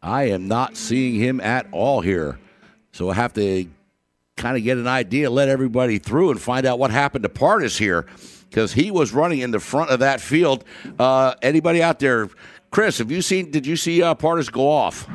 I 0.02 0.24
am 0.24 0.48
not 0.48 0.76
seeing 0.76 1.14
him 1.14 1.40
at 1.40 1.66
all 1.72 2.00
here. 2.00 2.38
So 2.92 3.10
I 3.10 3.14
have 3.14 3.32
to 3.34 3.66
kind 4.36 4.56
of 4.56 4.62
get 4.62 4.78
an 4.78 4.86
idea, 4.86 5.30
let 5.30 5.48
everybody 5.48 5.98
through, 5.98 6.30
and 6.30 6.40
find 6.40 6.66
out 6.66 6.78
what 6.78 6.90
happened 6.90 7.22
to 7.24 7.28
Pardus 7.28 7.78
here 7.78 8.06
because 8.48 8.72
he 8.72 8.90
was 8.90 9.12
running 9.12 9.40
in 9.40 9.50
the 9.50 9.60
front 9.60 9.90
of 9.90 10.00
that 10.00 10.20
field. 10.20 10.64
Uh, 10.98 11.34
anybody 11.40 11.82
out 11.82 12.00
there? 12.00 12.28
Chris, 12.70 12.98
have 12.98 13.10
you 13.10 13.20
seen? 13.20 13.50
Did 13.50 13.66
you 13.66 13.74
see 13.76 14.00
uh, 14.00 14.14
Pardus 14.14 14.50
go 14.50 14.68
off? 14.68 15.08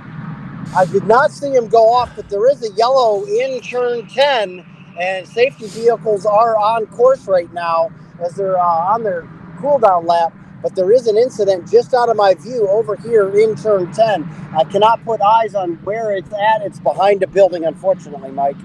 I 0.76 0.86
did 0.86 1.08
not 1.08 1.32
see 1.32 1.52
him 1.52 1.70
go 1.70 1.90
off, 1.90 2.14
but 2.16 2.30
there 2.30 2.50
is 2.50 2.62
a 2.70 2.74
yellow 2.74 3.24
in 3.24 3.62
turn 3.62 4.08
10, 4.08 4.66
and 5.00 5.26
safety 5.26 5.68
vehicles 5.68 6.26
are 6.26 6.58
on 6.58 6.86
course 6.88 7.28
right 7.28 7.52
now 7.54 7.92
as 8.22 8.36
they're 8.36 8.60
uh, 8.60 8.94
on 8.94 9.04
their 9.04 9.26
cool 9.62 9.80
down 9.80 10.06
lap. 10.06 10.34
But 10.62 10.76
there 10.76 10.92
is 10.92 11.08
an 11.08 11.16
incident 11.16 11.72
just 11.72 11.94
out 11.94 12.10
of 12.10 12.18
my 12.18 12.34
view 12.34 12.68
over 12.68 12.98
here 12.98 13.30
in 13.38 13.56
turn 13.56 13.90
10. 13.94 14.24
I 14.54 14.66
cannot 14.66 15.06
put 15.06 15.22
eyes 15.22 15.56
on 15.56 15.76
where 15.86 16.12
it's 16.12 16.34
at. 16.34 16.62
It's 16.62 16.80
behind 16.80 17.24
a 17.24 17.28
building, 17.28 17.64
unfortunately, 17.64 18.32
Mike. 18.32 18.58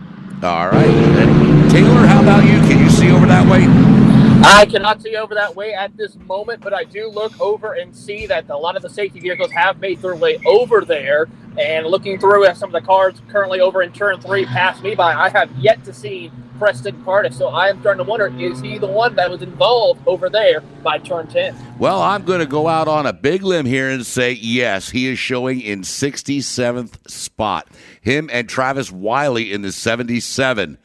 All 0.43 0.69
right. 0.69 0.89
And 0.89 1.71
Taylor, 1.71 2.07
how 2.07 2.23
about 2.23 2.45
you? 2.45 2.59
Can 2.69 2.83
you 2.83 2.91
see 2.91 3.13
over 3.13 3.27
that 3.27 3.49
way? 3.49 4.10
I 4.43 4.65
cannot 4.65 5.03
see 5.03 5.17
over 5.17 5.35
that 5.35 5.55
way 5.55 5.75
at 5.75 5.97
this 5.99 6.17
moment, 6.17 6.63
but 6.63 6.73
I 6.73 6.85
do 6.85 7.09
look 7.09 7.39
over 7.41 7.75
and 7.75 7.95
see 7.95 8.27
that 8.27 8.49
a 8.49 8.57
lot 8.57 8.75
of 8.75 8.83
the 8.83 8.89
safety 8.89 9.21
vehicles 9.21 9.51
have 9.53 9.81
made 9.81 10.01
their 10.01 10.17
way 10.17 10.39
over 10.47 10.81
there. 10.81 11.29
And 11.59 11.87
looking 11.87 12.19
through 12.19 12.47
at 12.47 12.57
some 12.57 12.75
of 12.75 12.81
the 12.81 12.87
cars 12.87 13.21
currently 13.29 13.61
over 13.61 13.83
in 13.83 13.93
turn 13.93 14.19
three 14.21 14.47
past 14.47 14.83
me 14.83 14.95
by, 14.95 15.15
I 15.15 15.29
have 15.29 15.51
yet 15.59 15.85
to 15.85 15.93
see 15.93 16.33
Preston 16.59 17.03
Pardus. 17.05 17.35
So 17.35 17.49
I 17.49 17.69
am 17.69 17.81
starting 17.81 18.05
to 18.05 18.09
wonder 18.09 18.29
is 18.39 18.61
he 18.61 18.79
the 18.79 18.87
one 18.87 19.15
that 19.17 19.31
was 19.31 19.43
involved 19.43 20.01
over 20.07 20.31
there 20.31 20.61
by 20.83 20.99
turn 20.99 21.27
10? 21.27 21.79
Well, 21.79 22.01
I'm 22.01 22.25
going 22.25 22.41
to 22.41 22.47
go 22.47 22.67
out 22.67 22.89
on 22.89 23.07
a 23.07 23.13
big 23.13 23.43
limb 23.43 23.67
here 23.67 23.91
and 23.91 24.07
say 24.07 24.33
yes, 24.33 24.91
he 24.91 25.09
is 25.09 25.19
showing 25.19 25.61
in 25.61 25.83
67th 25.83 27.11
spot. 27.11 27.69
Him 28.01 28.31
and 28.33 28.49
Travis 28.49 28.91
Wiley 28.91 29.53
in 29.53 29.61
the 29.61 29.73
77. 29.73 30.79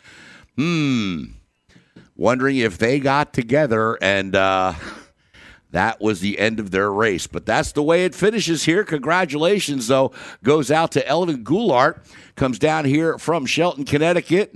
Hmm 0.57 1.34
wondering 2.16 2.57
if 2.57 2.78
they 2.78 2.99
got 2.99 3.34
together 3.34 3.97
and 4.01 4.36
uh, 4.36 4.74
that 5.76 5.99
was 5.99 6.22
the 6.22 6.39
end 6.39 6.61
of 6.61 6.72
their 6.72 6.91
race. 6.91 7.28
But 7.28 7.45
that's 7.45 7.74
the 7.74 7.84
way 7.84 8.05
it 8.05 8.16
finishes 8.16 8.63
here. 8.63 8.86
Congratulations, 8.86 9.88
though, 9.88 10.13
goes 10.41 10.72
out 10.72 10.93
to 10.93 11.05
Elivan 11.05 11.43
Goulart. 11.43 12.01
Comes 12.36 12.59
down 12.59 12.86
here 12.86 13.18
from 13.18 13.45
Shelton, 13.45 13.84
Connecticut. 13.84 14.55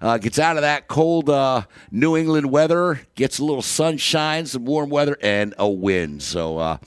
Uh, 0.00 0.18
gets 0.18 0.38
out 0.38 0.56
of 0.56 0.62
that 0.62 0.86
cold 0.86 1.28
uh, 1.30 1.62
New 1.90 2.16
England 2.16 2.50
weather, 2.50 3.00
gets 3.16 3.38
a 3.38 3.44
little 3.44 3.62
sunshine, 3.62 4.46
some 4.46 4.64
warm 4.64 4.90
weather, 4.90 5.16
and 5.22 5.54
a 5.58 5.68
win. 5.68 6.20
So, 6.20 6.58
uh, 6.58 6.78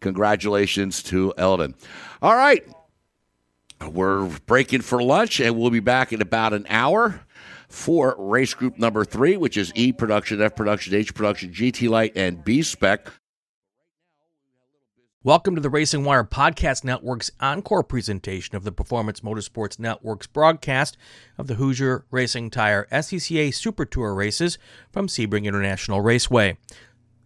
congratulations 0.00 1.02
to 1.04 1.32
Eldon. 1.38 1.76
All 2.20 2.34
right. 2.34 2.66
We're 3.88 4.28
breaking 4.46 4.82
for 4.82 5.00
lunch, 5.00 5.38
and 5.38 5.56
we'll 5.56 5.70
be 5.70 5.80
back 5.80 6.12
in 6.12 6.20
about 6.20 6.52
an 6.52 6.66
hour 6.68 7.20
for 7.68 8.16
race 8.18 8.54
group 8.54 8.78
number 8.78 9.04
three, 9.04 9.36
which 9.36 9.56
is 9.56 9.72
E 9.74 9.92
production, 9.92 10.40
F 10.40 10.56
production, 10.56 10.94
H 10.94 11.14
production, 11.14 11.52
GT 11.52 11.88
Light, 11.88 12.12
and 12.16 12.44
B 12.44 12.62
spec. 12.62 13.08
Welcome 15.24 15.56
to 15.56 15.60
the 15.60 15.68
Racing 15.68 16.04
Wire 16.04 16.24
Podcast 16.24 16.84
Network's 16.84 17.30
encore 17.40 17.82
presentation 17.82 18.56
of 18.56 18.64
the 18.64 18.72
Performance 18.72 19.20
Motorsports 19.20 19.78
Network's 19.78 20.28
broadcast 20.28 20.96
of 21.36 21.48
the 21.48 21.56
Hoosier 21.56 22.06
Racing 22.10 22.50
Tire 22.50 22.86
SCCA 22.90 23.52
Super 23.52 23.84
Tour 23.84 24.14
races 24.14 24.58
from 24.90 25.08
Sebring 25.08 25.44
International 25.44 26.00
Raceway. 26.00 26.56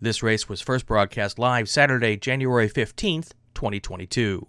This 0.01 0.23
race 0.23 0.49
was 0.49 0.61
first 0.61 0.87
broadcast 0.87 1.39
live 1.39 1.69
Saturday, 1.69 2.17
January 2.17 2.69
15th, 2.69 3.33
2022. 3.55 4.49